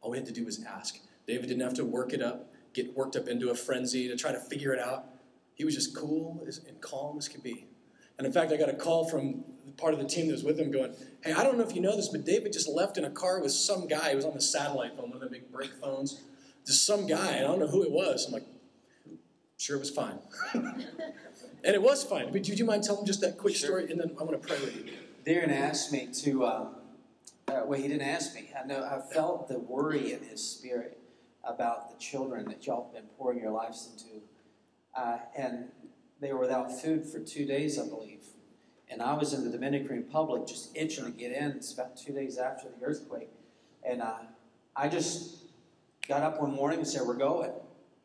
All 0.00 0.10
we 0.10 0.16
had 0.16 0.26
to 0.26 0.32
do 0.32 0.44
was 0.44 0.62
ask. 0.64 0.98
David 1.26 1.48
didn't 1.48 1.62
have 1.62 1.74
to 1.74 1.84
work 1.84 2.12
it 2.12 2.22
up, 2.22 2.52
get 2.72 2.96
worked 2.96 3.14
up 3.14 3.28
into 3.28 3.50
a 3.50 3.54
frenzy 3.54 4.08
to 4.08 4.16
try 4.16 4.32
to 4.32 4.40
figure 4.40 4.72
it 4.72 4.80
out. 4.80 5.06
He 5.62 5.64
was 5.64 5.76
just 5.76 5.94
cool 5.94 6.44
and 6.66 6.80
calm 6.80 7.18
as 7.18 7.28
could 7.28 7.44
be. 7.44 7.66
And 8.18 8.26
in 8.26 8.32
fact, 8.32 8.50
I 8.50 8.56
got 8.56 8.68
a 8.68 8.74
call 8.74 9.08
from 9.08 9.44
part 9.76 9.94
of 9.94 10.00
the 10.00 10.06
team 10.06 10.26
that 10.26 10.32
was 10.32 10.42
with 10.42 10.58
him 10.58 10.72
going, 10.72 10.92
Hey, 11.22 11.30
I 11.30 11.44
don't 11.44 11.56
know 11.56 11.62
if 11.62 11.72
you 11.72 11.80
know 11.80 11.94
this, 11.94 12.08
but 12.08 12.24
David 12.24 12.52
just 12.52 12.68
left 12.68 12.98
in 12.98 13.04
a 13.04 13.10
car 13.10 13.40
with 13.40 13.52
some 13.52 13.86
guy. 13.86 14.10
He 14.10 14.16
was 14.16 14.24
on 14.24 14.34
the 14.34 14.40
satellite 14.40 14.96
phone, 14.96 15.10
one 15.10 15.14
of 15.14 15.20
the 15.20 15.28
big 15.28 15.52
brick 15.52 15.70
phones. 15.80 16.20
Just 16.66 16.84
some 16.84 17.06
guy. 17.06 17.36
I 17.36 17.42
don't 17.42 17.60
know 17.60 17.68
who 17.68 17.84
it 17.84 17.92
was. 17.92 18.26
I'm 18.26 18.32
like, 18.32 18.42
Sure, 19.56 19.76
it 19.76 19.78
was 19.78 19.90
fine. 19.90 20.18
and 20.52 20.84
it 21.62 21.80
was 21.80 22.02
fine. 22.02 22.24
But 22.24 22.32
would 22.32 22.58
you 22.58 22.64
mind 22.64 22.82
telling 22.82 23.06
just 23.06 23.20
that 23.20 23.38
quick 23.38 23.54
sure. 23.54 23.68
story? 23.68 23.92
And 23.92 24.00
then 24.00 24.16
I 24.18 24.24
want 24.24 24.42
to 24.42 24.48
pray 24.48 24.58
with 24.58 24.74
you. 24.84 24.94
Darren 25.24 25.52
asked 25.52 25.92
me 25.92 26.08
to, 26.24 26.44
uh, 26.44 26.68
uh, 27.46 27.62
well, 27.66 27.80
he 27.80 27.86
didn't 27.86 28.08
ask 28.08 28.34
me. 28.34 28.50
I 28.60 28.66
know 28.66 28.82
I 28.82 29.00
felt 29.14 29.46
the 29.46 29.60
worry 29.60 30.12
in 30.12 30.24
his 30.24 30.42
spirit 30.42 30.98
about 31.44 31.92
the 31.92 31.98
children 31.98 32.46
that 32.46 32.66
y'all 32.66 32.86
have 32.86 32.94
been 32.94 33.10
pouring 33.16 33.38
your 33.38 33.52
lives 33.52 33.88
into 33.92 34.22
uh, 34.94 35.18
and 35.36 35.66
they 36.20 36.32
were 36.32 36.40
without 36.40 36.80
food 36.80 37.04
for 37.04 37.18
two 37.18 37.44
days, 37.44 37.78
I 37.78 37.88
believe. 37.88 38.20
And 38.88 39.00
I 39.00 39.14
was 39.14 39.32
in 39.32 39.44
the 39.44 39.50
Dominican 39.50 39.96
Republic 39.96 40.46
just 40.46 40.76
itching 40.76 41.04
to 41.04 41.10
get 41.10 41.32
in. 41.32 41.52
It's 41.52 41.72
about 41.72 41.96
two 41.96 42.12
days 42.12 42.36
after 42.38 42.68
the 42.68 42.84
earthquake. 42.84 43.30
And 43.82 44.02
uh, 44.02 44.18
I 44.76 44.88
just 44.88 45.44
got 46.06 46.22
up 46.22 46.40
one 46.40 46.54
morning 46.54 46.80
and 46.80 46.88
said, 46.88 47.02
We're 47.06 47.14
going. 47.14 47.50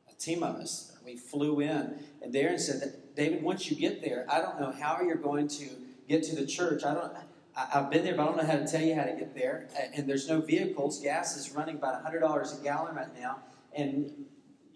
A 0.10 0.13
team 0.19 0.43
of 0.43 0.56
us. 0.56 0.97
We 1.06 1.17
flew 1.17 1.60
in. 1.60 2.00
And 2.21 2.34
Darren 2.34 2.60
said, 2.60 2.93
David, 3.15 3.43
once 3.43 3.69
you 3.69 3.76
get 3.76 4.02
there, 4.02 4.26
I 4.30 4.39
don't 4.39 4.60
know 4.60 4.71
how 4.71 5.02
you're 5.02 5.15
going 5.15 5.47
to 5.50 5.69
get 6.08 6.23
to 6.23 6.36
the 6.36 6.45
church. 6.45 6.84
I 6.84 6.93
don't. 6.93 7.13
I, 7.56 7.65
have 7.71 7.89
been 7.89 8.04
there, 8.04 8.15
but 8.15 8.23
I 8.23 8.26
don't 8.26 8.38
know 8.38 8.45
how 8.45 8.60
to 8.60 8.67
tell 8.67 8.82
you 8.82 8.93
how 8.93 9.04
to 9.04 9.13
get 9.13 9.36
there. 9.36 9.67
And 9.95 10.08
there's 10.08 10.29
no 10.29 10.42
vehicles. 10.42 11.02
Gas 11.02 11.35
is 11.35 11.52
running 11.54 11.75
about 11.75 12.06
$100 12.06 12.60
a 12.60 12.63
gallon 12.63 12.96
right 12.96 13.19
now. 13.19 13.40
And 13.73 14.12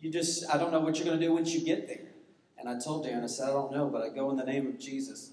you 0.02 0.12
just, 0.12 0.50
I 0.50 0.58
don't 0.58 0.72
know 0.72 0.80
what 0.80 0.98
you're 0.98 1.06
going 1.06 1.20
to 1.20 1.26
do 1.26 1.34
once 1.34 1.54
you 1.54 1.64
get 1.64 1.88
there. 1.88 2.08
And 2.58 2.68
I 2.68 2.80
told 2.80 3.06
Darren, 3.06 3.24
I 3.24 3.28
said, 3.28 3.50
I 3.50 3.52
don't 3.54 3.72
know, 3.72 3.88
but 3.88 4.02
I 4.02 4.10
go 4.10 4.30
in 4.32 4.36
the 4.36 4.44
name 4.44 4.68
of 4.68 4.80
Jesus. 4.80 5.32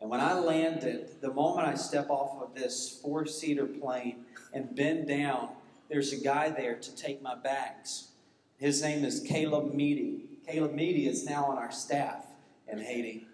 And 0.00 0.10
when 0.10 0.20
I 0.20 0.34
landed, 0.34 1.20
the 1.20 1.32
moment 1.32 1.66
I 1.66 1.74
step 1.74 2.10
off 2.10 2.42
of 2.42 2.54
this 2.54 3.00
four 3.02 3.24
seater 3.26 3.66
plane 3.66 4.24
and 4.52 4.74
bend 4.74 5.08
down, 5.08 5.50
there's 5.88 6.12
a 6.12 6.22
guy 6.22 6.50
there 6.50 6.76
to 6.76 6.96
take 6.96 7.22
my 7.22 7.34
bags. 7.34 8.08
His 8.58 8.82
name 8.82 9.04
is 9.04 9.20
Caleb 9.20 9.72
Meady. 9.72 10.20
Caleb 10.46 10.74
Meady 10.74 11.06
is 11.06 11.24
now 11.24 11.44
on 11.44 11.58
our 11.58 11.70
staff 11.70 12.26
in 12.70 12.78
Haiti. 12.78 13.26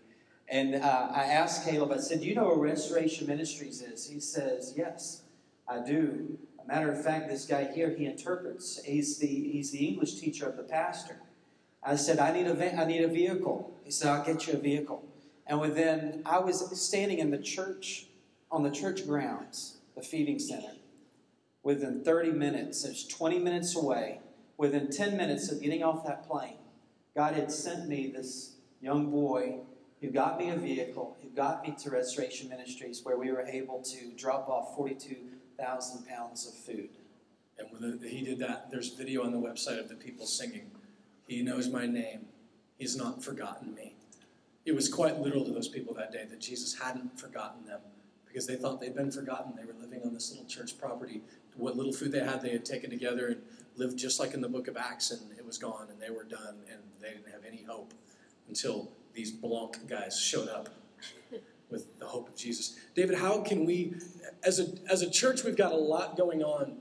And 0.49 0.77
uh, 0.77 1.09
I 1.13 1.25
asked 1.25 1.69
Caleb, 1.69 1.93
I 1.93 1.99
said, 1.99 2.21
Do 2.21 2.27
you 2.27 2.35
know 2.35 2.47
where 2.47 2.57
Restoration 2.57 3.27
Ministries 3.27 3.83
is? 3.83 4.09
He 4.09 4.21
says, 4.21 4.75
Yes, 4.77 5.23
I 5.67 5.85
do. 5.85 6.39
Matter 6.69 6.93
of 6.93 7.03
fact, 7.03 7.31
this 7.31 7.47
guy 7.47 7.65
here, 7.65 7.95
he 7.97 8.05
interprets. 8.05 8.85
He's 8.85 9.17
the, 9.17 9.27
he's 9.27 9.71
the 9.71 9.87
English 9.87 10.17
teacher 10.17 10.47
of 10.47 10.59
the 10.59 10.63
pastor. 10.63 11.19
I 11.83 11.97
said, 11.97 12.19
I 12.19 12.31
need, 12.31 12.47
a, 12.47 12.79
I 12.79 12.85
need 12.85 13.03
a 13.03 13.09
vehicle. 13.09 13.73
He 13.85 13.91
said, 13.91 14.09
I'll 14.09 14.23
get 14.23 14.47
you 14.47 14.53
a 14.53 14.59
vehicle. 14.59 15.03
And 15.47 15.61
within, 15.61 16.21
I 16.27 16.41
was 16.41 16.63
standing 16.79 17.21
in 17.21 17.31
the 17.31 17.39
church, 17.39 18.09
on 18.51 18.65
the 18.65 18.71
church 18.71 19.07
grounds, 19.07 19.79
the 19.97 20.03
feeding 20.03 20.39
center. 20.39 20.73
within 21.63 22.05
30 22.05 22.33
minutes, 22.33 22.85
it's 22.85 23.07
20 23.07 23.39
minutes 23.39 23.75
away, 23.75 24.21
within 24.59 24.91
10 24.91 25.17
minutes 25.17 25.51
of 25.51 25.63
getting 25.63 25.83
off 25.83 26.05
that 26.05 26.29
plane, 26.29 26.59
God 27.17 27.33
had 27.33 27.51
sent 27.51 27.89
me 27.89 28.13
this 28.15 28.57
young 28.83 29.11
boy 29.11 29.61
who 30.03 30.11
got 30.11 30.39
me 30.39 30.51
a 30.51 30.57
vehicle, 30.57 31.17
who 31.23 31.31
got 31.31 31.67
me 31.67 31.75
to 31.79 31.91
Restoration 31.91 32.51
Ministries, 32.51 33.01
where 33.05 33.17
we 33.17 33.33
were 33.33 33.47
able 33.47 33.81
to 33.85 34.13
drop 34.19 34.51
off 34.51 34.75
42,000 35.59 36.07
pounds 36.07 36.47
of 36.47 36.55
food. 36.55 36.89
And 37.59 37.69
when 37.73 38.09
he 38.09 38.23
did 38.23 38.39
that, 38.39 38.71
there's 38.71 38.95
video 38.95 39.25
on 39.25 39.33
the 39.33 39.39
website 39.39 39.81
of 39.81 39.89
the 39.89 39.97
people 39.97 40.27
singing, 40.27 40.71
He 41.27 41.43
knows 41.43 41.69
my 41.69 41.87
name, 41.87 42.27
He's 42.79 42.97
not 42.97 43.23
forgotten 43.23 43.75
me. 43.75 43.95
It 44.65 44.75
was 44.75 44.89
quite 44.89 45.19
literal 45.19 45.45
to 45.45 45.51
those 45.51 45.69
people 45.69 45.95
that 45.95 46.13
day 46.13 46.25
that 46.31 46.41
Jesus 46.41 46.79
hadn't 46.79 47.19
forgotten 47.19 47.67
them 47.67 47.81
because 48.27 48.47
they 48.47 48.55
thought 48.55 48.81
they'd 48.81 48.95
been 48.95 49.11
forgotten. 49.11 49.55
They 49.57 49.65
were 49.65 49.75
living 49.81 50.03
on 50.05 50.15
this 50.15 50.31
little 50.31 50.47
church 50.47 50.79
property. 50.79 51.23
What 51.57 51.77
little 51.77 51.93
food 51.93 52.13
they 52.13 52.21
had, 52.21 52.41
they 52.41 52.51
had 52.51 52.65
taken 52.65 52.91
together 52.91 53.29
and 53.29 53.43
lived 53.77 53.99
just 53.99 54.21
like 54.21 54.35
in 54.35 54.41
the 54.41 54.49
book 54.49 54.69
of 54.69 54.77
Acts, 54.77 55.11
and 55.11 55.21
it 55.37 55.45
was 55.45 55.59
gone, 55.59 55.89
and 55.91 56.01
they 56.01 56.11
were 56.11 56.25
done, 56.25 56.57
and 56.71 56.81
they 57.01 57.09
didn't 57.09 57.33
have 57.33 57.45
any 57.45 57.65
hope 57.65 57.93
until 58.47 58.93
these 59.13 59.33
Blanc 59.33 59.89
guys 59.89 60.21
showed 60.21 60.49
up 60.49 60.69
with 61.71 61.99
the 61.99 62.07
hope 62.07 62.29
of 62.29 62.37
Jesus. 62.37 62.77
David, 62.95 63.19
how 63.19 63.43
can 63.43 63.65
we, 63.65 63.95
as 64.43 64.59
a, 64.59 64.67
as 64.91 65.03
a 65.03 65.11
church, 65.11 65.45
we've 65.45 65.57
got 65.57 65.73
a 65.73 65.77
lot 65.77 66.17
going 66.17 66.43
on, 66.43 66.79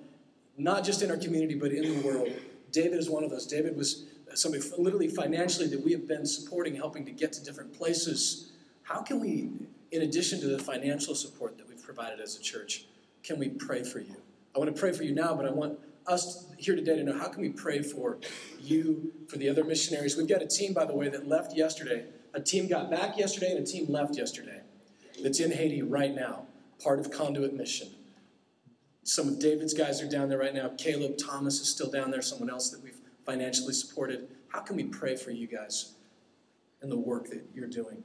not 0.57 0.83
just 0.83 1.01
in 1.01 1.11
our 1.11 1.17
community, 1.17 1.55
but 1.55 1.71
in 1.71 1.83
the 1.83 2.07
world. 2.07 2.29
David 2.71 2.97
is 2.97 3.09
one 3.09 3.23
of 3.23 3.29
those. 3.29 3.45
David 3.45 3.75
was 3.75 4.05
somebody 4.33 4.63
literally 4.77 5.07
financially 5.07 5.67
that 5.67 5.83
we 5.83 5.91
have 5.91 6.07
been 6.07 6.25
supporting, 6.25 6.75
helping 6.75 7.05
to 7.05 7.11
get 7.11 7.33
to 7.33 7.43
different 7.43 7.73
places. 7.73 8.51
How 8.83 9.01
can 9.01 9.19
we, 9.19 9.51
in 9.91 10.03
addition 10.03 10.39
to 10.41 10.47
the 10.47 10.59
financial 10.59 11.15
support 11.15 11.57
that 11.57 11.67
we've 11.67 11.83
provided 11.83 12.19
as 12.19 12.37
a 12.37 12.41
church, 12.41 12.85
can 13.23 13.39
we 13.39 13.49
pray 13.49 13.83
for 13.83 13.99
you? 13.99 14.15
I 14.55 14.59
want 14.59 14.73
to 14.73 14.79
pray 14.79 14.93
for 14.93 15.03
you 15.03 15.13
now, 15.13 15.35
but 15.35 15.45
I 15.45 15.51
want 15.51 15.79
us 16.07 16.45
here 16.57 16.75
today 16.75 16.95
to 16.95 17.03
know 17.03 17.17
how 17.17 17.27
can 17.27 17.41
we 17.41 17.49
pray 17.49 17.81
for 17.81 18.17
you, 18.59 19.11
for 19.27 19.37
the 19.37 19.49
other 19.49 19.63
missionaries. 19.63 20.15
We've 20.15 20.27
got 20.27 20.41
a 20.41 20.47
team, 20.47 20.73
by 20.73 20.85
the 20.85 20.95
way, 20.95 21.09
that 21.09 21.27
left 21.27 21.55
yesterday. 21.55 22.05
A 22.33 22.39
team 22.39 22.67
got 22.67 22.89
back 22.89 23.17
yesterday, 23.17 23.51
and 23.51 23.59
a 23.59 23.69
team 23.69 23.85
left 23.89 24.17
yesterday 24.17 24.61
that's 25.21 25.39
in 25.39 25.51
Haiti 25.51 25.81
right 25.81 26.13
now, 26.13 26.45
part 26.83 26.99
of 26.99 27.11
Conduit 27.11 27.53
Mission. 27.53 27.89
Some 29.03 29.27
of 29.27 29.39
David's 29.39 29.73
guys 29.73 30.01
are 30.01 30.09
down 30.09 30.29
there 30.29 30.37
right 30.37 30.53
now. 30.53 30.71
Caleb 30.77 31.17
Thomas 31.17 31.59
is 31.61 31.69
still 31.69 31.89
down 31.89 32.11
there, 32.11 32.21
someone 32.21 32.49
else 32.49 32.69
that 32.71 32.83
we've 32.83 32.99
financially 33.25 33.73
supported. 33.73 34.27
How 34.49 34.59
can 34.61 34.75
we 34.75 34.83
pray 34.83 35.15
for 35.15 35.31
you 35.31 35.47
guys 35.47 35.93
and 36.81 36.91
the 36.91 36.97
work 36.97 37.29
that 37.29 37.45
you're 37.53 37.67
doing? 37.67 38.03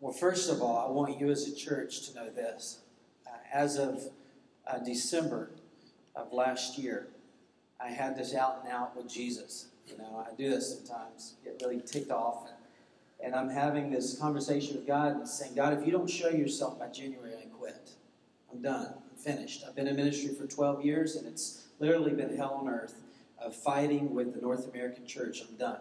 Well, 0.00 0.12
first 0.12 0.50
of 0.50 0.60
all, 0.60 0.86
I 0.86 0.90
want 0.90 1.18
you 1.20 1.30
as 1.30 1.48
a 1.48 1.54
church 1.54 2.08
to 2.08 2.14
know 2.14 2.30
this. 2.30 2.80
Uh, 3.26 3.30
as 3.52 3.76
of 3.76 4.02
uh, 4.66 4.78
December 4.78 5.50
of 6.14 6.32
last 6.32 6.78
year, 6.78 7.08
I 7.80 7.88
had 7.88 8.16
this 8.16 8.34
out 8.34 8.60
and 8.62 8.72
out 8.72 8.96
with 8.96 9.08
Jesus. 9.08 9.68
You 9.86 9.98
know, 9.98 10.26
I 10.26 10.34
do 10.34 10.50
this 10.50 10.76
sometimes, 10.76 11.34
get 11.44 11.60
really 11.62 11.80
ticked 11.80 12.10
off. 12.10 12.48
And, 13.24 13.34
I'm 13.34 13.48
having 13.48 13.90
this 13.90 14.18
conversation 14.18 14.76
with 14.76 14.86
God 14.86 15.16
and 15.16 15.28
saying, 15.28 15.54
God, 15.54 15.72
if 15.72 15.86
you 15.86 15.90
don't 15.90 16.10
show 16.10 16.28
yourself 16.28 16.78
by 16.78 16.88
January, 16.88 17.32
I 17.40 17.46
quit. 17.46 17.90
I'm 18.52 18.60
done. 18.60 18.94
I'm 18.94 19.16
finished. 19.16 19.64
I've 19.66 19.74
been 19.74 19.88
in 19.88 19.96
ministry 19.96 20.34
for 20.34 20.46
12 20.46 20.84
years, 20.84 21.16
and 21.16 21.26
it's 21.26 21.66
literally 21.80 22.12
been 22.12 22.36
hell 22.36 22.60
on 22.60 22.68
earth 22.68 23.00
of 23.38 23.56
fighting 23.56 24.14
with 24.14 24.34
the 24.34 24.40
North 24.40 24.70
American 24.70 25.06
church. 25.06 25.42
I'm 25.48 25.56
done. 25.56 25.80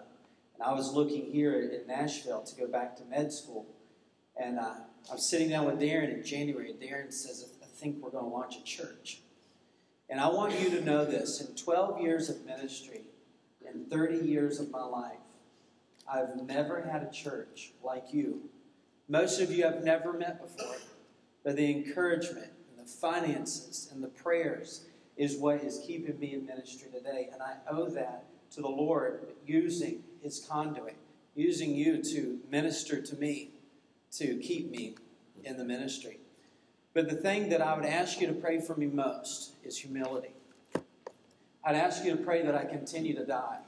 And 0.56 0.64
I 0.64 0.74
was 0.74 0.94
looking 0.94 1.26
here 1.26 1.62
in 1.62 1.88
Nashville 1.88 2.44
to 2.44 2.56
go 2.56 2.68
back 2.68 2.96
to 2.98 3.06
med 3.06 3.34
school. 3.34 3.66
And 4.42 4.58
uh, 4.58 4.76
I'm 5.12 5.20
sitting 5.20 5.50
down 5.50 5.66
with 5.66 5.80
Darren 5.80 6.14
in 6.14 6.26
January, 6.26 6.72
and 6.72 6.80
Darren 6.80 7.12
says, 7.12 7.52
I 7.62 7.66
think 7.66 7.98
we're 8.02 8.10
going 8.10 8.26
to 8.26 8.30
launch 8.30 8.56
a 8.58 8.64
church. 8.64 9.20
And 10.10 10.20
I 10.20 10.28
want 10.28 10.60
you 10.60 10.70
to 10.72 10.82
know 10.82 11.06
this 11.06 11.42
in 11.42 11.56
12 11.56 12.02
years 12.02 12.30
of 12.30 12.46
ministry, 12.46 13.02
in 13.68 13.86
30 13.86 14.26
years 14.26 14.60
of 14.60 14.70
my 14.72 14.84
life, 14.84 15.18
I've 16.12 16.36
never 16.44 16.82
had 16.82 17.04
a 17.04 17.12
church 17.12 17.74
like 17.84 18.14
you. 18.14 18.50
Most 19.08 19.42
of 19.42 19.52
you 19.52 19.66
I've 19.66 19.84
never 19.84 20.14
met 20.14 20.42
before, 20.42 20.78
but 21.44 21.56
the 21.56 21.70
encouragement 21.70 22.52
and 22.70 22.86
the 22.86 22.90
finances 22.90 23.90
and 23.92 24.04
the 24.04 24.08
prayers 24.08 24.86
is 25.18 25.38
what 25.38 25.64
is 25.64 25.82
keeping 25.86 26.20
me 26.20 26.34
in 26.34 26.46
ministry 26.46 26.90
today. 26.92 27.30
And 27.32 27.42
I 27.42 27.56
owe 27.70 27.90
that 27.90 28.26
to 28.52 28.62
the 28.62 28.70
Lord 28.70 29.28
using 29.46 30.04
his 30.22 30.46
conduit, 30.50 30.96
using 31.36 31.76
you 31.76 32.02
to 32.04 32.40
minister 32.50 33.02
to 33.02 33.16
me, 33.16 33.52
to 34.14 34.38
keep 34.38 34.72
me 34.72 34.96
in 35.44 35.58
the 35.58 35.66
ministry. 35.66 36.20
But 36.94 37.10
the 37.10 37.16
thing 37.16 37.50
that 37.50 37.62
I 37.62 37.76
would 37.76 37.86
ask 37.86 38.22
you 38.22 38.28
to 38.28 38.34
pray 38.34 38.60
for 38.60 38.76
me 38.76 38.86
most 38.86 39.54
is 39.64 39.78
humility. 39.78 40.34
I'd 41.64 41.76
ask 41.76 42.04
you 42.04 42.16
to 42.16 42.24
pray 42.24 42.44
that 42.44 42.56
I 42.56 42.66
continue 42.66 43.16
to 43.16 43.26
die. 43.26 43.60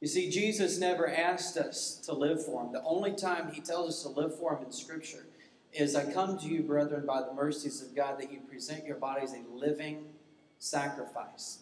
You 0.00 0.06
see, 0.06 0.30
Jesus 0.30 0.78
never 0.78 1.10
asked 1.10 1.56
us 1.56 1.96
to 2.04 2.12
live 2.12 2.44
for 2.44 2.62
him. 2.62 2.72
The 2.72 2.82
only 2.84 3.12
time 3.12 3.50
he 3.52 3.60
tells 3.60 3.88
us 3.88 4.02
to 4.02 4.08
live 4.08 4.38
for 4.38 4.56
him 4.56 4.64
in 4.64 4.72
Scripture 4.72 5.26
is 5.72 5.96
I 5.96 6.10
come 6.12 6.38
to 6.38 6.46
you, 6.46 6.62
brethren, 6.62 7.04
by 7.04 7.22
the 7.22 7.34
mercies 7.34 7.82
of 7.82 7.94
God, 7.94 8.20
that 8.20 8.32
you 8.32 8.40
present 8.40 8.86
your 8.86 8.96
bodies 8.96 9.32
a 9.34 9.54
living 9.54 10.04
sacrifice. 10.58 11.58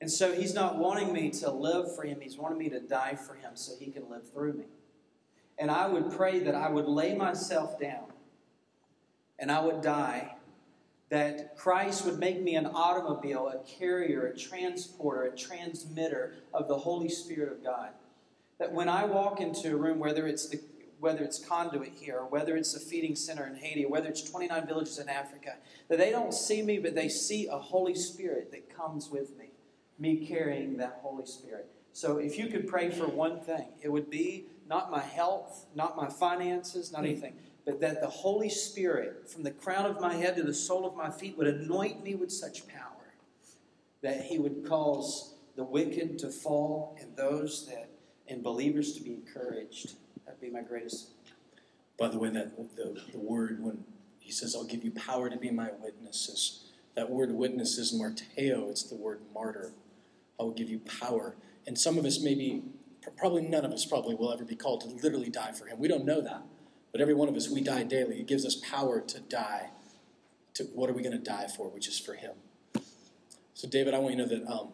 And 0.00 0.10
so 0.10 0.32
he's 0.32 0.54
not 0.54 0.76
wanting 0.78 1.12
me 1.12 1.30
to 1.30 1.50
live 1.50 1.94
for 1.94 2.04
him, 2.04 2.20
he's 2.20 2.36
wanting 2.36 2.58
me 2.58 2.68
to 2.70 2.80
die 2.80 3.16
for 3.16 3.34
him 3.34 3.52
so 3.54 3.72
he 3.78 3.90
can 3.90 4.08
live 4.10 4.30
through 4.30 4.54
me. 4.54 4.66
And 5.58 5.70
I 5.70 5.88
would 5.88 6.10
pray 6.10 6.40
that 6.40 6.54
I 6.54 6.68
would 6.68 6.86
lay 6.86 7.14
myself 7.14 7.80
down 7.80 8.04
and 9.38 9.50
I 9.50 9.60
would 9.60 9.80
die, 9.80 10.35
that 11.08 11.56
Christ 11.56 12.04
would 12.04 12.18
make 12.18 12.42
me 12.42 12.56
an 12.56 12.66
automobile, 12.66 13.48
a 13.48 13.58
carrier, 13.78 14.26
a 14.26 14.36
transporter, 14.36 15.24
a 15.24 15.36
transmitter 15.36 16.34
of 16.52 16.68
the 16.68 16.78
Holy 16.78 17.08
Spirit 17.08 17.52
of 17.52 17.62
God. 17.62 17.90
That 18.58 18.72
when 18.72 18.88
I 18.88 19.04
walk 19.04 19.40
into 19.40 19.72
a 19.72 19.76
room, 19.76 19.98
whether 19.98 20.26
it's 20.26 20.48
the 20.48 20.60
whether 20.98 21.22
it's 21.22 21.38
conduit 21.38 21.92
here, 21.92 22.16
or 22.20 22.26
whether 22.26 22.56
it's 22.56 22.74
a 22.74 22.80
feeding 22.80 23.14
center 23.14 23.46
in 23.46 23.54
Haiti, 23.54 23.84
or 23.84 23.90
whether 23.90 24.08
it's 24.08 24.22
29 24.22 24.66
villages 24.66 24.98
in 24.98 25.10
Africa, 25.10 25.56
that 25.88 25.98
they 25.98 26.10
don't 26.10 26.32
see 26.32 26.62
me, 26.62 26.78
but 26.78 26.94
they 26.94 27.08
see 27.08 27.46
a 27.46 27.58
Holy 27.58 27.94
Spirit 27.94 28.50
that 28.50 28.74
comes 28.74 29.10
with 29.10 29.36
me, 29.36 29.50
me 29.98 30.26
carrying 30.26 30.78
that 30.78 31.00
Holy 31.02 31.26
Spirit. 31.26 31.68
So 31.92 32.16
if 32.18 32.38
you 32.38 32.46
could 32.46 32.66
pray 32.66 32.90
for 32.90 33.06
one 33.06 33.40
thing, 33.40 33.68
it 33.82 33.90
would 33.90 34.10
be 34.10 34.46
not 34.68 34.90
my 34.90 35.02
health, 35.02 35.66
not 35.74 35.96
my 35.96 36.08
finances, 36.08 36.90
not 36.90 37.02
mm. 37.02 37.10
anything, 37.10 37.34
but 37.66 37.80
that 37.80 38.00
the 38.00 38.08
Holy 38.08 38.48
Spirit, 38.48 39.28
from 39.28 39.42
the 39.42 39.50
crown 39.50 39.86
of 39.86 40.00
my 40.00 40.14
head 40.14 40.36
to 40.36 40.44
the 40.44 40.54
sole 40.54 40.86
of 40.86 40.96
my 40.96 41.10
feet, 41.10 41.36
would 41.36 41.48
anoint 41.48 42.02
me 42.02 42.14
with 42.14 42.30
such 42.30 42.66
power 42.68 43.12
that 44.02 44.24
He 44.24 44.38
would 44.38 44.64
cause 44.66 45.34
the 45.56 45.64
wicked 45.64 46.18
to 46.20 46.30
fall 46.30 46.96
and 47.00 47.14
those 47.16 47.66
that 47.66 47.90
and 48.28 48.42
believers 48.42 48.92
to 48.92 49.02
be 49.02 49.14
encouraged. 49.14 49.94
That'd 50.24 50.40
be 50.40 50.50
my 50.50 50.62
greatest. 50.62 51.10
By 51.98 52.08
the 52.08 52.18
way, 52.18 52.28
that 52.30 52.56
the, 52.76 53.02
the 53.12 53.18
word 53.18 53.62
when 53.62 53.84
He 54.20 54.30
says, 54.30 54.54
"I'll 54.54 54.64
give 54.64 54.84
you 54.84 54.92
power 54.92 55.28
to 55.28 55.36
be 55.36 55.50
my 55.50 55.70
witnesses," 55.80 56.70
that 56.94 57.10
word 57.10 57.32
"witness" 57.32 57.78
is 57.78 57.92
marteo. 57.92 58.70
It's 58.70 58.84
the 58.84 58.96
word 58.96 59.20
martyr. 59.34 59.72
I 60.38 60.44
will 60.44 60.52
give 60.52 60.70
you 60.70 60.78
power. 61.00 61.34
And 61.66 61.76
some 61.76 61.98
of 61.98 62.04
us, 62.04 62.20
maybe, 62.20 62.62
probably 63.16 63.42
none 63.42 63.64
of 63.64 63.72
us, 63.72 63.84
probably 63.84 64.14
will 64.14 64.32
ever 64.32 64.44
be 64.44 64.54
called 64.54 64.82
to 64.82 64.88
literally 64.88 65.30
die 65.30 65.50
for 65.52 65.66
Him. 65.66 65.80
We 65.80 65.88
don't 65.88 66.04
know 66.04 66.20
that. 66.20 66.42
But 66.96 67.02
every 67.02 67.12
one 67.12 67.28
of 67.28 67.36
us, 67.36 67.50
we 67.50 67.60
die 67.60 67.82
daily. 67.82 68.20
It 68.20 68.26
gives 68.26 68.46
us 68.46 68.54
power 68.54 69.02
to 69.02 69.20
die. 69.20 69.68
To 70.54 70.64
what 70.72 70.88
are 70.88 70.94
we 70.94 71.02
going 71.02 71.12
to 71.12 71.22
die 71.22 71.46
for? 71.46 71.68
Which 71.68 71.88
is 71.88 71.98
for 71.98 72.14
Him. 72.14 72.32
So, 73.52 73.68
David, 73.68 73.92
I 73.92 73.98
want 73.98 74.16
you 74.16 74.24
to 74.24 74.34
know 74.34 74.38
that 74.38 74.50
um, 74.50 74.68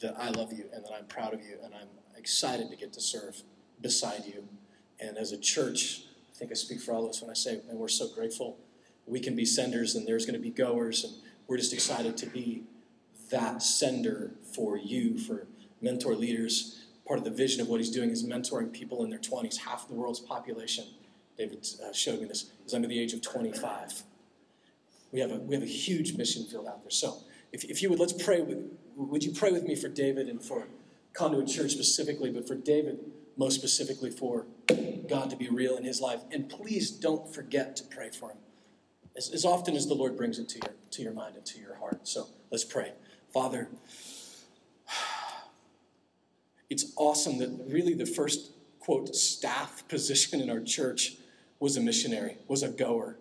that 0.00 0.16
I 0.18 0.30
love 0.30 0.52
you 0.52 0.64
and 0.74 0.84
that 0.84 0.90
I'm 0.90 1.04
proud 1.04 1.34
of 1.34 1.40
you 1.40 1.56
and 1.62 1.72
I'm 1.72 1.86
excited 2.16 2.68
to 2.70 2.76
get 2.76 2.92
to 2.94 3.00
serve 3.00 3.44
beside 3.80 4.24
you. 4.26 4.48
And 4.98 5.16
as 5.16 5.30
a 5.30 5.38
church, 5.38 6.02
I 6.28 6.36
think 6.36 6.50
I 6.50 6.54
speak 6.54 6.80
for 6.80 6.90
all 6.94 7.04
of 7.04 7.10
us 7.10 7.22
when 7.22 7.30
I 7.30 7.34
say, 7.34 7.60
and 7.70 7.78
we're 7.78 7.86
so 7.86 8.08
grateful. 8.08 8.58
We 9.06 9.20
can 9.20 9.36
be 9.36 9.44
senders 9.44 9.94
and 9.94 10.04
there's 10.04 10.26
going 10.26 10.34
to 10.34 10.42
be 10.42 10.50
goers, 10.50 11.04
and 11.04 11.14
we're 11.46 11.58
just 11.58 11.72
excited 11.72 12.16
to 12.16 12.26
be 12.26 12.64
that 13.30 13.62
sender 13.62 14.32
for 14.52 14.76
you, 14.76 15.16
for 15.16 15.46
mentor 15.80 16.16
leaders. 16.16 16.86
Part 17.06 17.20
of 17.20 17.24
the 17.24 17.30
vision 17.30 17.60
of 17.60 17.68
what 17.68 17.78
he's 17.78 17.92
doing 17.92 18.10
is 18.10 18.24
mentoring 18.24 18.72
people 18.72 19.04
in 19.04 19.10
their 19.10 19.20
20s, 19.20 19.58
half 19.58 19.86
the 19.86 19.94
world's 19.94 20.18
population 20.18 20.84
David 21.38 21.64
uh, 21.82 21.92
showed 21.92 22.20
me 22.20 22.26
this, 22.26 22.50
is 22.66 22.74
under 22.74 22.88
the 22.88 22.98
age 22.98 23.12
of 23.12 23.22
25. 23.22 24.02
We 25.12 25.20
have 25.20 25.30
a, 25.30 25.36
we 25.36 25.54
have 25.54 25.62
a 25.62 25.66
huge 25.66 26.16
mission 26.16 26.44
field 26.44 26.66
out 26.66 26.82
there. 26.82 26.90
So 26.90 27.18
if, 27.52 27.64
if 27.64 27.80
you 27.80 27.88
would, 27.90 28.00
let's 28.00 28.12
pray. 28.12 28.42
With, 28.42 28.58
would 28.96 29.22
you 29.22 29.32
pray 29.32 29.52
with 29.52 29.62
me 29.62 29.76
for 29.76 29.88
David 29.88 30.28
and 30.28 30.42
for 30.42 30.66
Conduit 31.14 31.46
Church 31.46 31.70
specifically, 31.70 32.30
but 32.30 32.46
for 32.46 32.56
David 32.56 32.98
most 33.36 33.54
specifically 33.54 34.10
for 34.10 34.46
God 35.08 35.30
to 35.30 35.36
be 35.36 35.48
real 35.48 35.76
in 35.76 35.84
his 35.84 36.00
life? 36.00 36.20
And 36.32 36.48
please 36.48 36.90
don't 36.90 37.32
forget 37.32 37.76
to 37.76 37.84
pray 37.84 38.10
for 38.10 38.30
him 38.30 38.38
as, 39.16 39.30
as 39.30 39.44
often 39.44 39.76
as 39.76 39.86
the 39.86 39.94
Lord 39.94 40.16
brings 40.16 40.38
it 40.38 40.48
to 40.50 40.58
your, 40.58 40.74
to 40.90 41.02
your 41.02 41.12
mind 41.12 41.36
and 41.36 41.46
to 41.46 41.60
your 41.60 41.76
heart. 41.76 42.06
So 42.06 42.26
let's 42.50 42.64
pray. 42.64 42.92
Father, 43.32 43.68
it's 46.68 46.92
awesome 46.96 47.38
that 47.38 47.64
really 47.68 47.94
the 47.94 48.06
first, 48.06 48.50
quote, 48.80 49.14
staff 49.14 49.86
position 49.88 50.40
in 50.40 50.50
our 50.50 50.60
church 50.60 51.16
was 51.60 51.76
a 51.76 51.80
missionary, 51.80 52.38
was 52.46 52.62
a 52.62 52.68
goer, 52.68 53.16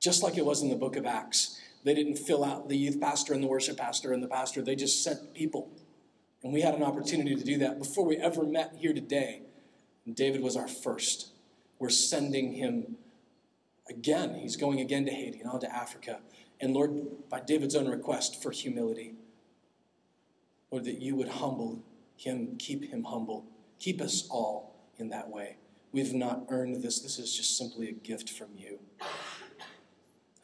just 0.00 0.22
like 0.22 0.36
it 0.36 0.44
was 0.44 0.62
in 0.62 0.70
the 0.70 0.76
book 0.76 0.96
of 0.96 1.06
Acts. 1.06 1.60
They 1.84 1.94
didn't 1.94 2.16
fill 2.16 2.44
out 2.44 2.68
the 2.68 2.76
youth 2.76 3.00
pastor 3.00 3.32
and 3.32 3.42
the 3.42 3.46
worship 3.48 3.76
pastor 3.76 4.12
and 4.12 4.22
the 4.22 4.28
pastor, 4.28 4.62
they 4.62 4.76
just 4.76 5.02
sent 5.02 5.34
people. 5.34 5.70
And 6.42 6.52
we 6.52 6.60
had 6.60 6.74
an 6.74 6.82
opportunity 6.82 7.34
to 7.34 7.44
do 7.44 7.58
that 7.58 7.78
before 7.78 8.04
we 8.04 8.16
ever 8.16 8.44
met 8.44 8.74
here 8.78 8.92
today. 8.92 9.42
And 10.06 10.14
David 10.14 10.42
was 10.42 10.56
our 10.56 10.68
first. 10.68 11.32
We're 11.78 11.90
sending 11.90 12.54
him 12.54 12.96
again. 13.88 14.34
He's 14.34 14.56
going 14.56 14.80
again 14.80 15.04
to 15.06 15.10
Haiti 15.12 15.40
and 15.40 15.50
on 15.50 15.60
to 15.60 15.74
Africa. 15.74 16.20
And 16.60 16.74
Lord, 16.74 17.28
by 17.28 17.40
David's 17.40 17.74
own 17.74 17.88
request 17.88 18.42
for 18.42 18.50
humility, 18.50 19.14
Lord, 20.70 20.84
that 20.84 21.00
you 21.00 21.16
would 21.16 21.28
humble 21.28 21.82
him, 22.16 22.56
keep 22.58 22.90
him 22.90 23.04
humble, 23.04 23.46
keep 23.78 24.00
us 24.00 24.26
all 24.30 24.76
in 24.98 25.08
that 25.10 25.28
way. 25.30 25.56
We've 25.98 26.14
not 26.14 26.44
earned 26.48 26.80
this. 26.80 27.00
This 27.00 27.18
is 27.18 27.36
just 27.36 27.58
simply 27.58 27.88
a 27.88 27.92
gift 27.92 28.30
from 28.30 28.50
you. 28.56 28.78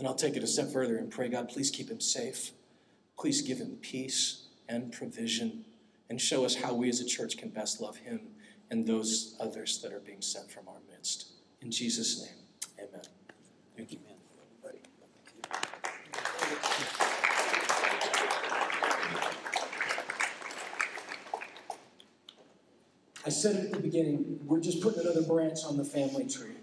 And 0.01 0.09
I'll 0.09 0.17
take 0.17 0.35
it 0.35 0.43
a 0.43 0.49
step 0.49 0.73
further 0.73 0.97
and 0.97 1.09
pray, 1.09 1.29
God, 1.29 1.49
please 1.49 1.71
keep 1.71 1.89
him 1.89 2.01
safe. 2.01 2.51
Please 3.17 3.41
give 3.41 3.59
him 3.59 3.79
peace 3.81 4.49
and 4.69 4.91
provision 4.91 5.65
and 6.11 6.21
show 6.21 6.45
us 6.45 6.57
how 6.57 6.75
we 6.75 6.89
as 6.89 6.99
a 6.99 7.07
church 7.07 7.37
can 7.37 7.51
best 7.51 7.81
love 7.81 7.99
him 7.99 8.31
and 8.73 8.85
those 8.85 9.37
others 9.39 9.81
that 9.83 9.93
are 9.93 10.01
being 10.01 10.23
sent 10.23 10.51
from 10.51 10.67
our 10.67 10.81
midst. 10.91 11.29
In 11.61 11.71
Jesus' 11.71 12.21
name, 12.21 12.89
amen. 12.89 13.05
Thank 13.77 13.93
you. 13.93 14.04
I 23.27 23.31
said 23.31 23.57
it 23.57 23.65
at 23.67 23.73
the 23.73 23.81
beginning, 23.81 24.41
we're 24.45 24.61
just 24.61 24.83
putting 24.83 25.01
another 25.01 25.23
branch 25.23 25.61
on 25.67 25.77
the 25.77 25.85
family 25.85 26.29
tree. 26.29 26.57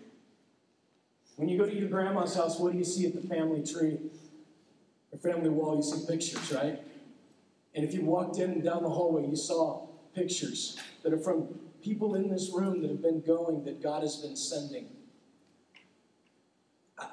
When 1.35 1.49
you 1.49 1.57
go 1.57 1.65
to 1.65 1.75
your 1.75 1.89
grandma's 1.89 2.35
house, 2.35 2.59
what 2.59 2.71
do 2.71 2.77
you 2.77 2.83
see 2.83 3.07
at 3.07 3.15
the 3.19 3.27
family 3.27 3.65
tree? 3.65 3.97
The 5.11 5.17
family 5.17 5.49
wall, 5.49 5.75
you 5.75 5.81
see 5.81 6.05
pictures, 6.07 6.51
right? 6.51 6.79
And 7.73 7.83
if 7.83 7.93
you 7.93 8.05
walked 8.05 8.37
in 8.37 8.51
and 8.51 8.63
down 8.63 8.83
the 8.83 8.89
hallway, 8.89 9.27
you 9.27 9.35
saw 9.35 9.87
pictures 10.13 10.77
that 11.03 11.13
are 11.13 11.17
from 11.17 11.47
people 11.81 12.13
in 12.13 12.29
this 12.29 12.51
room 12.53 12.81
that 12.81 12.91
have 12.91 13.01
been 13.01 13.21
going, 13.21 13.63
that 13.63 13.81
God 13.81 14.03
has 14.03 14.17
been 14.17 14.35
sending. 14.35 14.87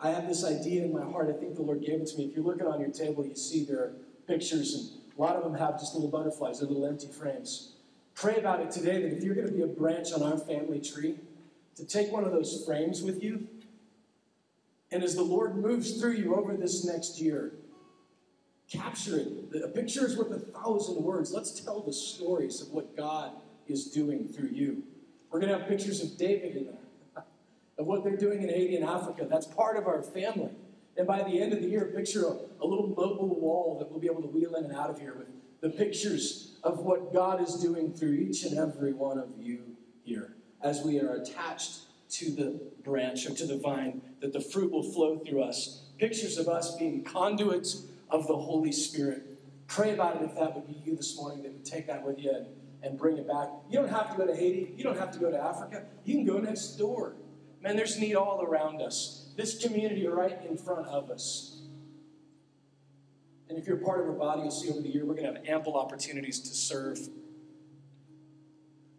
I 0.02 0.10
have 0.10 0.28
this 0.28 0.44
idea 0.44 0.84
in 0.84 0.92
my 0.92 1.02
heart. 1.02 1.34
I 1.34 1.38
think 1.38 1.56
the 1.56 1.62
Lord 1.62 1.80
gave 1.80 2.00
it 2.02 2.06
to 2.08 2.18
me. 2.18 2.24
If 2.24 2.36
you're 2.36 2.44
looking 2.44 2.66
on 2.66 2.80
your 2.80 2.90
table, 2.90 3.24
you 3.24 3.34
see 3.34 3.64
there 3.64 3.78
are 3.78 3.92
pictures, 4.26 4.74
and 4.74 5.16
a 5.16 5.20
lot 5.20 5.36
of 5.36 5.44
them 5.44 5.54
have 5.54 5.80
just 5.80 5.94
little 5.94 6.10
butterflies, 6.10 6.60
they're 6.60 6.68
little 6.68 6.86
empty 6.86 7.08
frames. 7.08 7.76
Pray 8.18 8.34
about 8.34 8.60
it 8.60 8.72
today 8.72 9.00
that 9.00 9.16
if 9.16 9.22
you're 9.22 9.36
going 9.36 9.46
to 9.46 9.52
be 9.52 9.62
a 9.62 9.66
branch 9.68 10.12
on 10.12 10.24
our 10.24 10.36
family 10.36 10.80
tree, 10.80 11.14
to 11.76 11.86
take 11.86 12.10
one 12.10 12.24
of 12.24 12.32
those 12.32 12.64
frames 12.66 13.00
with 13.00 13.22
you. 13.22 13.46
And 14.90 15.04
as 15.04 15.14
the 15.14 15.22
Lord 15.22 15.54
moves 15.54 16.00
through 16.00 16.14
you 16.14 16.34
over 16.34 16.56
this 16.56 16.84
next 16.84 17.20
year, 17.20 17.52
capture 18.68 19.18
it. 19.18 19.62
A 19.62 19.68
picture 19.68 20.04
is 20.04 20.16
worth 20.16 20.32
a 20.32 20.40
thousand 20.40 20.96
words. 21.04 21.30
Let's 21.30 21.60
tell 21.60 21.80
the 21.80 21.92
stories 21.92 22.60
of 22.60 22.70
what 22.70 22.96
God 22.96 23.30
is 23.68 23.84
doing 23.84 24.26
through 24.26 24.48
you. 24.48 24.82
We're 25.30 25.38
going 25.38 25.52
to 25.52 25.58
have 25.60 25.68
pictures 25.68 26.02
of 26.02 26.18
David 26.18 26.56
in 26.56 26.64
there, 26.64 26.74
uh, 27.16 27.20
of 27.78 27.86
what 27.86 28.02
they're 28.02 28.16
doing 28.16 28.42
in 28.42 28.48
Haiti 28.48 28.74
and 28.74 28.84
Africa. 28.84 29.28
That's 29.30 29.46
part 29.46 29.76
of 29.76 29.86
our 29.86 30.02
family. 30.02 30.50
And 30.96 31.06
by 31.06 31.22
the 31.22 31.40
end 31.40 31.52
of 31.52 31.62
the 31.62 31.68
year, 31.68 31.92
picture 31.94 32.24
a, 32.24 32.64
a 32.64 32.66
little 32.66 32.88
mobile 32.88 33.38
wall 33.40 33.76
that 33.78 33.88
we'll 33.88 34.00
be 34.00 34.08
able 34.08 34.22
to 34.22 34.28
wheel 34.28 34.56
in 34.56 34.64
and 34.64 34.74
out 34.74 34.90
of 34.90 34.98
here 34.98 35.14
with 35.16 35.28
the 35.60 35.70
pictures 35.70 36.47
of 36.62 36.80
what 36.80 37.12
God 37.12 37.40
is 37.40 37.54
doing 37.54 37.92
through 37.92 38.14
each 38.14 38.44
and 38.44 38.58
every 38.58 38.92
one 38.92 39.18
of 39.18 39.32
you 39.38 39.76
here 40.02 40.34
as 40.62 40.82
we 40.82 41.00
are 41.00 41.12
attached 41.14 41.82
to 42.10 42.30
the 42.30 42.60
branch 42.82 43.26
or 43.26 43.34
to 43.34 43.46
the 43.46 43.58
vine, 43.58 44.00
that 44.20 44.32
the 44.32 44.40
fruit 44.40 44.72
will 44.72 44.82
flow 44.82 45.18
through 45.18 45.42
us. 45.42 45.84
Pictures 45.98 46.38
of 46.38 46.48
us 46.48 46.76
being 46.76 47.04
conduits 47.04 47.84
of 48.10 48.26
the 48.26 48.36
Holy 48.36 48.72
Spirit. 48.72 49.38
Pray 49.66 49.92
about 49.92 50.16
it 50.16 50.22
if 50.22 50.34
that 50.36 50.54
would 50.54 50.66
be 50.66 50.80
you 50.84 50.96
this 50.96 51.16
morning, 51.16 51.42
that 51.42 51.52
would 51.52 51.64
take 51.64 51.86
that 51.86 52.04
with 52.04 52.18
you 52.18 52.30
and, 52.30 52.46
and 52.82 52.98
bring 52.98 53.18
it 53.18 53.28
back. 53.28 53.48
You 53.68 53.80
don't 53.80 53.90
have 53.90 54.10
to 54.10 54.16
go 54.16 54.26
to 54.26 54.34
Haiti. 54.34 54.74
You 54.76 54.84
don't 54.84 54.98
have 54.98 55.12
to 55.12 55.18
go 55.18 55.30
to 55.30 55.38
Africa. 55.38 55.84
You 56.04 56.14
can 56.14 56.24
go 56.24 56.38
next 56.38 56.76
door. 56.76 57.14
Man, 57.60 57.76
there's 57.76 57.98
need 57.98 58.14
all 58.14 58.42
around 58.42 58.80
us. 58.80 59.30
This 59.36 59.62
community 59.62 60.06
right 60.06 60.38
in 60.48 60.56
front 60.56 60.86
of 60.86 61.10
us. 61.10 61.57
And 63.48 63.58
if 63.58 63.66
you're 63.66 63.78
part 63.78 64.00
of 64.00 64.06
our 64.06 64.12
body, 64.12 64.42
you'll 64.42 64.50
see 64.50 64.70
over 64.70 64.80
the 64.80 64.88
year 64.88 65.04
we're 65.04 65.14
going 65.14 65.32
to 65.32 65.40
have 65.40 65.48
ample 65.48 65.76
opportunities 65.76 66.40
to 66.40 66.54
serve 66.54 66.98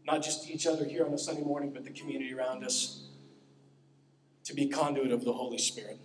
not 0.06 0.24
just 0.24 0.50
each 0.50 0.66
other 0.66 0.86
here 0.86 1.06
on 1.06 1.14
a 1.14 1.18
Sunday 1.18 1.44
morning, 1.44 1.72
but 1.72 1.84
the 1.84 1.92
community 1.92 2.34
around 2.34 2.64
us, 2.64 3.04
to 4.44 4.56
be 4.56 4.68
conduit 4.68 5.12
of 5.12 5.24
the 5.24 5.34
Holy 5.34 5.60
Spirit. 5.60 6.00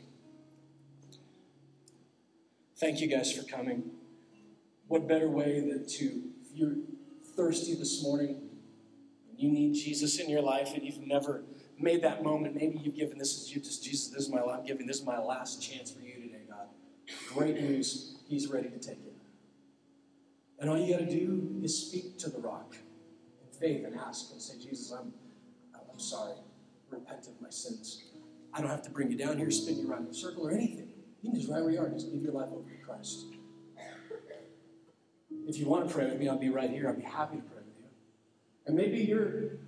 Thank 2.76 3.00
you 3.00 3.06
guys 3.08 3.32
for 3.32 3.44
coming. 3.44 3.92
What 4.88 5.08
better 5.08 5.30
way 5.30 5.60
than 5.60 5.86
to, 5.86 6.04
if 6.04 6.54
you're 6.54 6.76
thirsty 7.34 7.74
this 7.74 8.02
morning, 8.02 8.42
you 9.36 9.50
need 9.50 9.72
Jesus 9.72 10.18
in 10.18 10.28
your 10.28 10.42
life, 10.42 10.74
and 10.74 10.82
you've 10.84 11.00
never 11.00 11.44
made 11.78 12.02
that 12.02 12.22
moment, 12.22 12.54
maybe 12.54 12.78
you've 12.78 12.94
given 12.94 13.18
this 13.18 13.36
is 13.36 13.54
you 13.54 13.60
just 13.60 13.82
Jesus, 13.82 14.08
this 14.08 14.24
is 14.24 14.30
my 14.30 14.40
I'm 14.40 14.64
giving 14.64 14.86
this 14.86 14.98
is 14.98 15.06
my 15.06 15.18
last 15.18 15.62
chance 15.62 15.90
for 15.90 16.00
you 16.00 16.14
today, 16.14 16.42
God. 16.48 16.68
Great 17.32 17.60
news, 17.60 18.13
He's 18.26 18.48
ready 18.48 18.68
to 18.68 18.78
take 18.78 18.98
it. 19.06 19.14
And 20.58 20.70
all 20.70 20.78
you 20.78 20.90
got 20.90 21.00
to 21.00 21.10
do 21.10 21.60
is 21.62 21.88
speak 21.88 22.18
to 22.20 22.30
the 22.30 22.38
rock 22.38 22.74
in 22.74 23.58
faith 23.58 23.84
and 23.84 23.96
ask 23.96 24.32
and 24.32 24.40
say, 24.40 24.54
Jesus, 24.58 24.92
I'm, 24.92 25.12
I'm 25.74 25.98
sorry. 25.98 26.34
Repent 26.90 27.26
of 27.26 27.40
my 27.40 27.50
sins. 27.50 28.04
I 28.52 28.60
don't 28.60 28.70
have 28.70 28.82
to 28.82 28.90
bring 28.90 29.10
you 29.10 29.18
down 29.18 29.36
here, 29.36 29.50
spin 29.50 29.78
you 29.78 29.90
around 29.90 30.04
in 30.04 30.10
a 30.10 30.14
circle 30.14 30.46
or 30.46 30.52
anything. 30.52 30.88
You 31.22 31.30
can 31.30 31.40
just 31.40 31.50
right 31.50 31.62
where 31.62 31.72
you 31.72 31.80
are, 31.80 31.86
and 31.86 31.94
just 31.94 32.12
give 32.12 32.22
your 32.22 32.32
life 32.32 32.50
over 32.52 32.70
to 32.70 32.76
Christ. 32.84 33.26
If 35.46 35.58
you 35.58 35.66
want 35.66 35.88
to 35.88 35.94
pray 35.94 36.06
with 36.06 36.18
me, 36.18 36.28
I'll 36.28 36.38
be 36.38 36.50
right 36.50 36.70
here. 36.70 36.88
I'll 36.88 36.96
be 36.96 37.02
happy 37.02 37.36
to 37.36 37.42
pray 37.42 37.62
with 37.66 37.74
you. 37.78 37.86
And 38.66 38.76
maybe 38.76 38.98
you're 38.98 39.58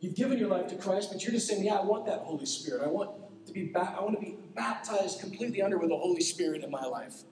you've 0.00 0.14
given 0.14 0.38
your 0.38 0.48
life 0.48 0.66
to 0.68 0.76
Christ, 0.76 1.10
but 1.12 1.22
you're 1.22 1.32
just 1.32 1.46
saying, 1.46 1.64
Yeah, 1.64 1.76
I 1.76 1.84
want 1.84 2.06
that 2.06 2.20
Holy 2.20 2.46
Spirit. 2.46 2.82
I 2.84 2.88
want 2.88 3.10
to 3.46 3.52
be 3.52 3.70
ba- 3.72 3.94
I 3.96 4.02
want 4.02 4.14
to 4.18 4.20
be 4.20 4.36
baptized 4.54 5.20
completely 5.20 5.62
under 5.62 5.78
with 5.78 5.90
the 5.90 5.96
Holy 5.96 6.20
Spirit 6.20 6.64
in 6.64 6.70
my 6.70 6.84
life. 6.84 7.22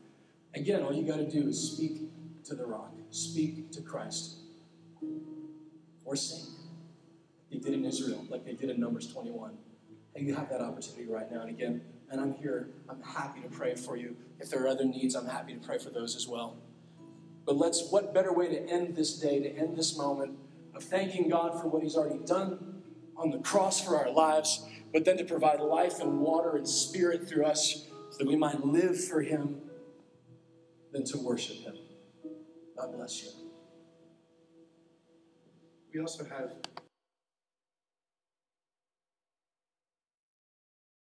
Again, 0.54 0.82
all 0.82 0.92
you 0.92 1.04
got 1.04 1.16
to 1.16 1.28
do 1.28 1.48
is 1.48 1.72
speak 1.72 2.02
to 2.44 2.54
the 2.54 2.64
rock, 2.64 2.92
speak 3.10 3.72
to 3.72 3.82
Christ, 3.82 4.36
or 6.04 6.14
sing. 6.14 6.46
They 7.50 7.58
did 7.58 7.74
in 7.74 7.84
Israel, 7.84 8.24
like 8.28 8.44
they 8.44 8.52
did 8.52 8.70
in 8.70 8.80
Numbers 8.80 9.12
21. 9.12 9.56
And 10.14 10.26
you 10.26 10.34
have 10.34 10.48
that 10.50 10.60
opportunity 10.60 11.06
right 11.10 11.30
now. 11.30 11.40
And 11.40 11.50
again, 11.50 11.82
and 12.10 12.20
I'm 12.20 12.34
here. 12.34 12.70
I'm 12.88 13.02
happy 13.02 13.40
to 13.40 13.48
pray 13.48 13.74
for 13.74 13.96
you. 13.96 14.16
If 14.38 14.50
there 14.50 14.62
are 14.64 14.68
other 14.68 14.84
needs, 14.84 15.14
I'm 15.16 15.26
happy 15.26 15.54
to 15.54 15.60
pray 15.60 15.78
for 15.78 15.90
those 15.90 16.14
as 16.14 16.28
well. 16.28 16.56
But 17.44 17.56
let's, 17.56 17.88
what 17.90 18.14
better 18.14 18.32
way 18.32 18.48
to 18.48 18.68
end 18.68 18.94
this 18.94 19.18
day, 19.18 19.40
to 19.40 19.50
end 19.50 19.76
this 19.76 19.96
moment 19.98 20.38
of 20.74 20.84
thanking 20.84 21.28
God 21.28 21.60
for 21.60 21.68
what 21.68 21.82
He's 21.82 21.96
already 21.96 22.24
done 22.24 22.82
on 23.16 23.30
the 23.30 23.38
cross 23.38 23.84
for 23.84 23.96
our 23.96 24.10
lives, 24.10 24.64
but 24.92 25.04
then 25.04 25.16
to 25.16 25.24
provide 25.24 25.60
life 25.60 26.00
and 26.00 26.20
water 26.20 26.56
and 26.56 26.68
spirit 26.68 27.28
through 27.28 27.44
us 27.44 27.86
so 28.10 28.18
that 28.18 28.26
we 28.26 28.36
might 28.36 28.64
live 28.64 29.02
for 29.04 29.20
Him 29.20 29.60
than 30.94 31.04
to 31.04 31.18
worship 31.18 31.56
Him. 31.56 31.74
God 32.76 32.92
bless 32.96 33.24
you. 33.24 33.30
We 35.92 36.00
also 36.00 36.24
have 36.24 36.52